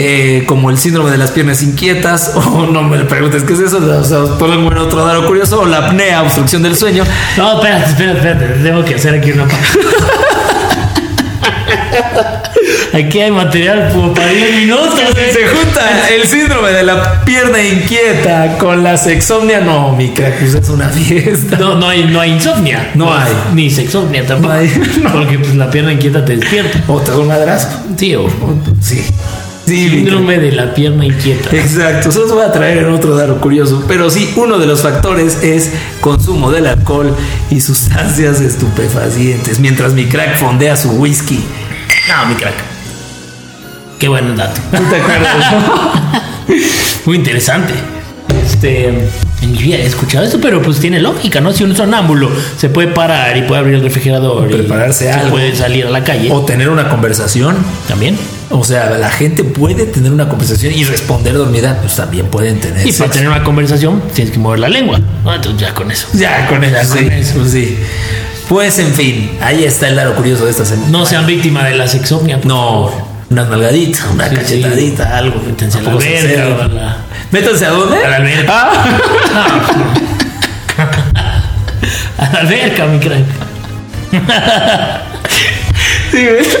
eh, 0.00 0.44
como 0.46 0.70
el 0.70 0.78
síndrome 0.78 1.10
de 1.10 1.18
las 1.18 1.32
piernas 1.32 1.60
inquietas, 1.60 2.32
o 2.36 2.66
no 2.66 2.84
me 2.84 2.98
preguntes 3.04 3.42
qué 3.42 3.54
es 3.54 3.58
eso, 3.58 3.78
o 3.78 4.04
sea, 4.04 4.38
pongo 4.38 4.70
en 4.70 4.78
otro 4.78 5.04
dado 5.04 5.26
curioso, 5.26 5.60
o 5.60 5.66
la 5.66 5.88
apnea, 5.88 6.22
obstrucción 6.22 6.62
del 6.62 6.76
sueño. 6.76 7.02
No, 7.36 7.56
espérate, 7.56 7.90
espérate, 7.90 8.18
espérate. 8.18 8.62
Tengo 8.62 8.84
que 8.84 8.94
hacer 8.94 9.14
aquí 9.16 9.32
una. 9.32 9.46
Aquí 12.94 13.20
hay 13.20 13.30
material 13.30 13.92
para 14.14 14.28
10 14.28 14.56
minutos. 14.56 15.00
¿eh? 15.16 15.30
Se 15.32 15.46
junta 15.46 16.08
el 16.10 16.26
síndrome 16.26 16.70
de 16.70 16.82
la 16.82 17.24
pierna 17.24 17.62
inquieta 17.62 18.56
con 18.58 18.82
la 18.82 18.96
sexomnia, 18.96 19.60
no, 19.60 19.94
mi 19.94 20.10
crack, 20.10 20.38
pues 20.38 20.54
es 20.54 20.68
una 20.68 20.88
fiesta. 20.88 21.56
No, 21.58 21.74
no 21.74 21.88
hay, 21.88 22.04
no 22.04 22.20
hay 22.20 22.32
insomnia. 22.32 22.90
No 22.94 23.14
hay. 23.14 23.32
Ni 23.54 23.70
sexomnia 23.70 24.26
tampoco. 24.26 24.54
No 24.54 24.60
hay. 24.60 24.68
Porque 25.12 25.38
pues, 25.38 25.54
la 25.54 25.70
pierna 25.70 25.92
inquieta 25.92 26.24
te 26.24 26.36
despierta. 26.36 26.82
O 26.88 27.00
te 27.00 27.10
da 27.10 27.18
un 27.18 27.28
madrazo. 27.28 27.68
Sí, 27.96 28.14
o 28.14 28.28
Sí. 28.80 29.04
Sí, 29.68 29.90
síndrome 29.90 30.38
de 30.38 30.52
la 30.52 30.72
pierna 30.72 31.04
inquieta. 31.04 31.54
Exacto, 31.54 32.10
se 32.10 32.20
los 32.20 32.32
voy 32.32 32.42
a 32.42 32.50
traer 32.50 32.78
en 32.78 32.86
otro 32.86 33.14
dato 33.14 33.38
curioso. 33.38 33.84
Pero 33.86 34.08
sí, 34.08 34.32
uno 34.36 34.58
de 34.58 34.66
los 34.66 34.80
factores 34.80 35.42
es 35.42 35.72
consumo 36.00 36.50
del 36.50 36.66
alcohol 36.66 37.14
y 37.50 37.60
sustancias 37.60 38.40
estupefacientes. 38.40 39.60
Mientras 39.60 39.92
mi 39.92 40.06
crack 40.06 40.36
fondea 40.36 40.76
su 40.76 40.90
whisky. 40.92 41.44
No, 42.08 42.26
mi 42.28 42.34
crack. 42.34 42.54
Qué 43.98 44.08
buen 44.08 44.36
dato. 44.36 44.58
¿Tú 44.70 44.82
te 44.84 44.96
acuerdas? 44.96 45.54
Muy 47.04 47.16
interesante. 47.16 47.74
Este, 48.42 49.10
en 49.42 49.52
mi 49.52 49.58
vida 49.58 49.76
he 49.76 49.86
escuchado 49.86 50.24
esto, 50.24 50.38
pero 50.40 50.60
pues 50.62 50.78
tiene 50.80 50.98
lógica, 51.00 51.40
¿no? 51.40 51.52
Si 51.52 51.62
un 51.64 51.74
sonámbulo 51.76 52.30
se 52.56 52.68
puede 52.68 52.88
parar 52.88 53.36
y 53.36 53.42
puede 53.42 53.60
abrir 53.60 53.74
el 53.76 53.82
refrigerador, 53.82 54.50
y 54.50 54.54
Prepararse 54.54 55.04
se 55.04 55.10
algo. 55.12 55.30
puede 55.30 55.54
salir 55.54 55.86
a 55.86 55.90
la 55.90 56.02
calle 56.04 56.28
o 56.32 56.44
tener 56.44 56.68
una 56.68 56.88
conversación. 56.88 57.56
también. 57.86 58.16
O 58.50 58.64
sea, 58.64 58.90
la 58.98 59.10
gente 59.10 59.44
puede 59.44 59.84
tener 59.86 60.10
una 60.10 60.28
conversación 60.28 60.72
y 60.74 60.82
responder 60.84 61.34
dormida, 61.34 61.78
pues 61.82 61.96
también 61.96 62.26
pueden 62.28 62.58
tener. 62.60 62.86
Y 62.86 62.92
para 62.92 63.10
tener 63.10 63.28
una 63.28 63.44
conversación 63.44 64.02
tienes 64.14 64.32
que 64.32 64.38
mover 64.38 64.58
la 64.60 64.68
lengua. 64.70 64.98
Ah, 65.26 65.34
Entonces 65.36 65.60
ya 65.60 65.74
con 65.74 65.90
eso. 65.90 66.06
Ya 66.14 66.46
con 66.46 66.64
ella, 66.64 66.82
con 66.88 66.98
sí, 66.98 67.08
eso. 67.10 67.34
pues 67.36 67.50
sí. 67.52 67.78
Pues 68.48 68.78
en 68.78 68.94
fin, 68.94 69.32
ahí 69.42 69.64
está 69.64 69.88
el 69.88 69.96
lado 69.96 70.14
curioso 70.14 70.46
de 70.46 70.50
esta 70.52 70.64
semana. 70.64 70.88
No 70.90 71.04
sean 71.04 71.26
víctima 71.26 71.64
de 71.64 71.76
la 71.76 71.86
sexomnia. 71.86 72.40
No, 72.44 72.88
favor. 72.88 72.92
unas 73.28 73.48
nalgaditas, 73.50 74.06
una 74.14 74.28
Sí, 74.30 74.36
cachetadita, 74.36 75.18
algo. 75.18 75.42
Métanse 75.46 75.78
a 75.78 75.82
la 75.82 76.96
Métanse 77.30 77.66
a 77.66 77.70
dónde? 77.70 78.04
A 78.04 78.08
la 78.08 78.16
alberca. 78.16 78.52
Ah. 78.52 78.84
A 82.18 82.32
la 82.32 82.40
alberca, 82.40 82.86
mi 82.86 82.98
crack. 82.98 83.24
Sí, 86.10 86.24
¿ves? 86.24 86.58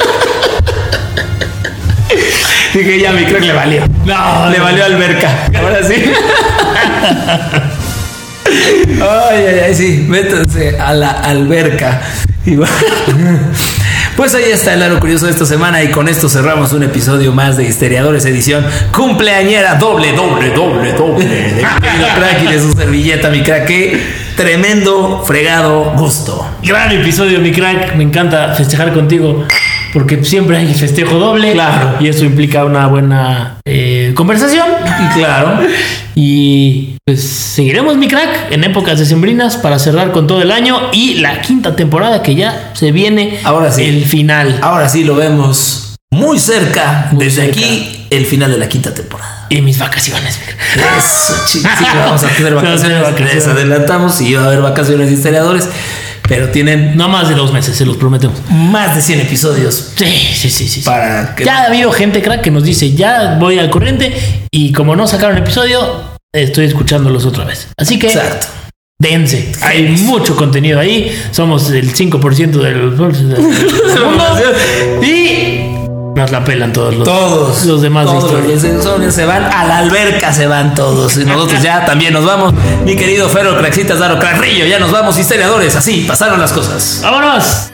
Dije, 2.74 3.00
ya 3.00 3.12
mi 3.12 3.24
crack 3.24 3.42
le 3.42 3.52
valió. 3.52 3.86
No, 4.04 4.50
Le 4.50 4.58
valió 4.60 4.84
alberca. 4.84 5.30
Ahora 5.58 5.82
sí. 5.82 5.94
Ay, 9.00 9.44
ay, 9.46 9.60
ay, 9.66 9.74
sí. 9.74 10.04
Métanse 10.08 10.78
a 10.78 10.92
la 10.94 11.10
alberca. 11.10 12.00
Bueno, 12.44 12.72
Pues 14.18 14.34
ahí 14.34 14.50
está 14.50 14.74
el 14.74 14.80
lado 14.80 14.98
curioso 14.98 15.26
de 15.26 15.30
esta 15.30 15.46
semana 15.46 15.80
y 15.84 15.92
con 15.92 16.08
esto 16.08 16.28
cerramos 16.28 16.72
un 16.72 16.82
episodio 16.82 17.32
más 17.32 17.56
de 17.56 17.68
Histeriadores 17.68 18.24
edición 18.24 18.66
cumpleañera 18.92 19.76
doble, 19.76 20.10
doble, 20.10 20.50
doble, 20.50 20.92
doble 20.92 21.24
de 21.24 21.62
crack 21.62 22.42
y 22.42 22.52
de 22.52 22.60
su 22.60 22.72
servilleta, 22.72 23.30
mi 23.30 23.44
crack. 23.44 23.66
Qué 23.66 23.96
tremendo, 24.36 25.22
fregado 25.24 25.92
gusto. 25.96 26.44
Gran 26.64 26.90
episodio, 26.90 27.38
mi 27.38 27.52
crack. 27.52 27.94
Me 27.94 28.02
encanta 28.02 28.54
festejar 28.56 28.92
contigo 28.92 29.46
porque 29.92 30.24
siempre 30.24 30.56
hay 30.56 30.74
festejo 30.74 31.16
doble. 31.20 31.52
Claro. 31.52 31.98
Y 32.00 32.08
eso 32.08 32.24
implica 32.24 32.64
una 32.64 32.88
buena 32.88 33.58
eh, 33.64 33.87
conversación. 34.18 34.66
Y 34.84 35.14
claro, 35.18 35.60
Y 36.16 36.96
pues 37.06 37.22
seguiremos, 37.22 37.96
mi 37.96 38.08
crack, 38.08 38.50
en 38.52 38.64
épocas 38.64 38.98
decembrinas 38.98 39.56
para 39.56 39.78
cerrar 39.78 40.10
con 40.12 40.26
todo 40.26 40.42
el 40.42 40.50
año 40.50 40.90
y 40.92 41.14
la 41.14 41.40
quinta 41.40 41.76
temporada 41.76 42.22
que 42.22 42.34
ya 42.34 42.72
se 42.74 42.90
viene. 42.92 43.38
Ahora 43.44 43.70
sí. 43.72 43.84
El 43.84 44.04
final. 44.04 44.58
ahora 44.60 44.88
sí 44.88 45.04
lo 45.04 45.14
vemos 45.14 45.94
muy 46.10 46.38
cerca. 46.38 47.08
Muy 47.12 47.24
Desde 47.24 47.42
cerca. 47.46 47.60
aquí, 47.60 48.06
el 48.10 48.26
final 48.26 48.50
de 48.50 48.58
la 48.58 48.68
quinta 48.68 48.92
temporada. 48.92 49.46
Y 49.50 49.60
mis 49.62 49.78
vacaciones, 49.78 50.38
mi 50.40 50.46
crack. 50.52 50.98
Eso, 50.98 51.34
chi- 51.46 51.60
sí, 51.60 51.66
vamos 51.94 52.22
a 52.24 52.28
tener 52.28 52.54
Vamos 52.56 52.80
a 52.80 52.82
tener 52.82 53.02
vacaciones. 53.02 53.02
vacaciones. 53.02 53.34
Les 53.34 53.46
adelantamos 53.46 54.20
y 54.20 54.34
va 54.34 54.42
a 54.42 54.46
haber 54.48 54.60
vacaciones 54.60 55.08
de 55.08 55.14
historiadores, 55.14 55.68
pero 56.28 56.48
tienen 56.50 56.96
No 56.96 57.08
más 57.08 57.28
de 57.28 57.34
dos 57.34 57.52
meses, 57.52 57.76
se 57.76 57.84
los 57.86 57.96
prometemos. 57.96 58.36
más 58.50 58.94
de 58.94 59.02
100 59.02 59.20
episodios 59.20 59.92
Sí, 59.96 60.06
sí, 60.34 60.50
sí, 60.50 60.68
sí. 60.68 60.80
para 60.82 61.34
que. 61.34 61.44
Ya 61.44 61.62
ha 61.62 61.66
habido 61.66 61.90
gente, 61.92 62.22
crack, 62.22 62.42
que 62.42 62.50
nos 62.50 62.62
dice, 62.64 62.92
ya 62.94 63.36
voy 63.40 63.58
al 63.58 63.70
corriente 63.70 64.14
y 64.50 64.72
como 64.72 64.94
no 64.96 65.06
sacaron 65.06 65.38
episodio, 65.38 66.02
estoy 66.32 66.66
escuchándolos 66.66 67.24
otra 67.26 67.44
vez. 67.44 67.68
Así 67.76 67.98
que 67.98 68.08
Exacto. 68.08 68.46
dense. 69.00 69.52
Hay 69.62 69.84
mucho 70.02 70.36
contenido 70.36 70.78
ahí. 70.78 71.10
Somos 71.30 71.70
el 71.70 71.92
5% 71.94 72.50
del, 72.50 72.52
del 72.62 72.90
mundo. 72.90 73.12
y 75.02 75.57
nos 76.18 76.30
la 76.30 76.44
pelan 76.44 76.72
todos 76.72 76.94
los, 76.94 77.04
Todos. 77.04 77.64
los 77.64 77.80
demás 77.80 78.06
de 78.06 78.12
todos 78.18 78.24
historia. 78.32 78.54
los 78.54 78.64
insomnios 78.64 79.14
se 79.14 79.24
van 79.24 79.44
a 79.44 79.64
la 79.64 79.78
alberca, 79.78 80.32
se 80.32 80.46
van 80.46 80.74
todos. 80.74 81.16
Y 81.16 81.24
nosotros 81.24 81.62
ya 81.62 81.84
también 81.86 82.12
nos 82.12 82.24
vamos. 82.26 82.52
Mi 82.84 82.96
querido 82.96 83.28
Ferro 83.28 83.56
Craxitas 83.56 83.98
Daro 83.98 84.18
Carrillo, 84.18 84.66
ya 84.66 84.78
nos 84.78 84.90
vamos, 84.90 85.16
historiadores. 85.18 85.74
Así 85.76 86.04
pasaron 86.08 86.40
las 86.40 86.52
cosas. 86.52 87.00
¡Vámonos! 87.02 87.70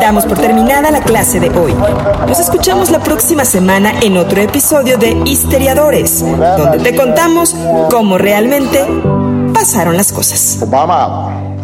Damos 0.00 0.24
por 0.26 0.38
terminada 0.38 0.90
la 0.90 1.00
clase 1.00 1.40
de 1.40 1.50
hoy. 1.50 1.74
Nos 2.26 2.38
escuchamos 2.38 2.90
la 2.90 3.00
próxima 3.00 3.44
semana 3.44 3.92
en 4.00 4.16
otro 4.16 4.40
episodio 4.40 4.96
de 4.96 5.10
Histeriadores, 5.26 6.20
donde 6.20 6.78
te 6.78 6.96
contamos 6.96 7.54
cómo 7.90 8.16
realmente 8.16 8.86
pasaron 9.52 9.96
las 9.96 10.12
cosas. 10.12 10.58
Obama. 10.62 11.57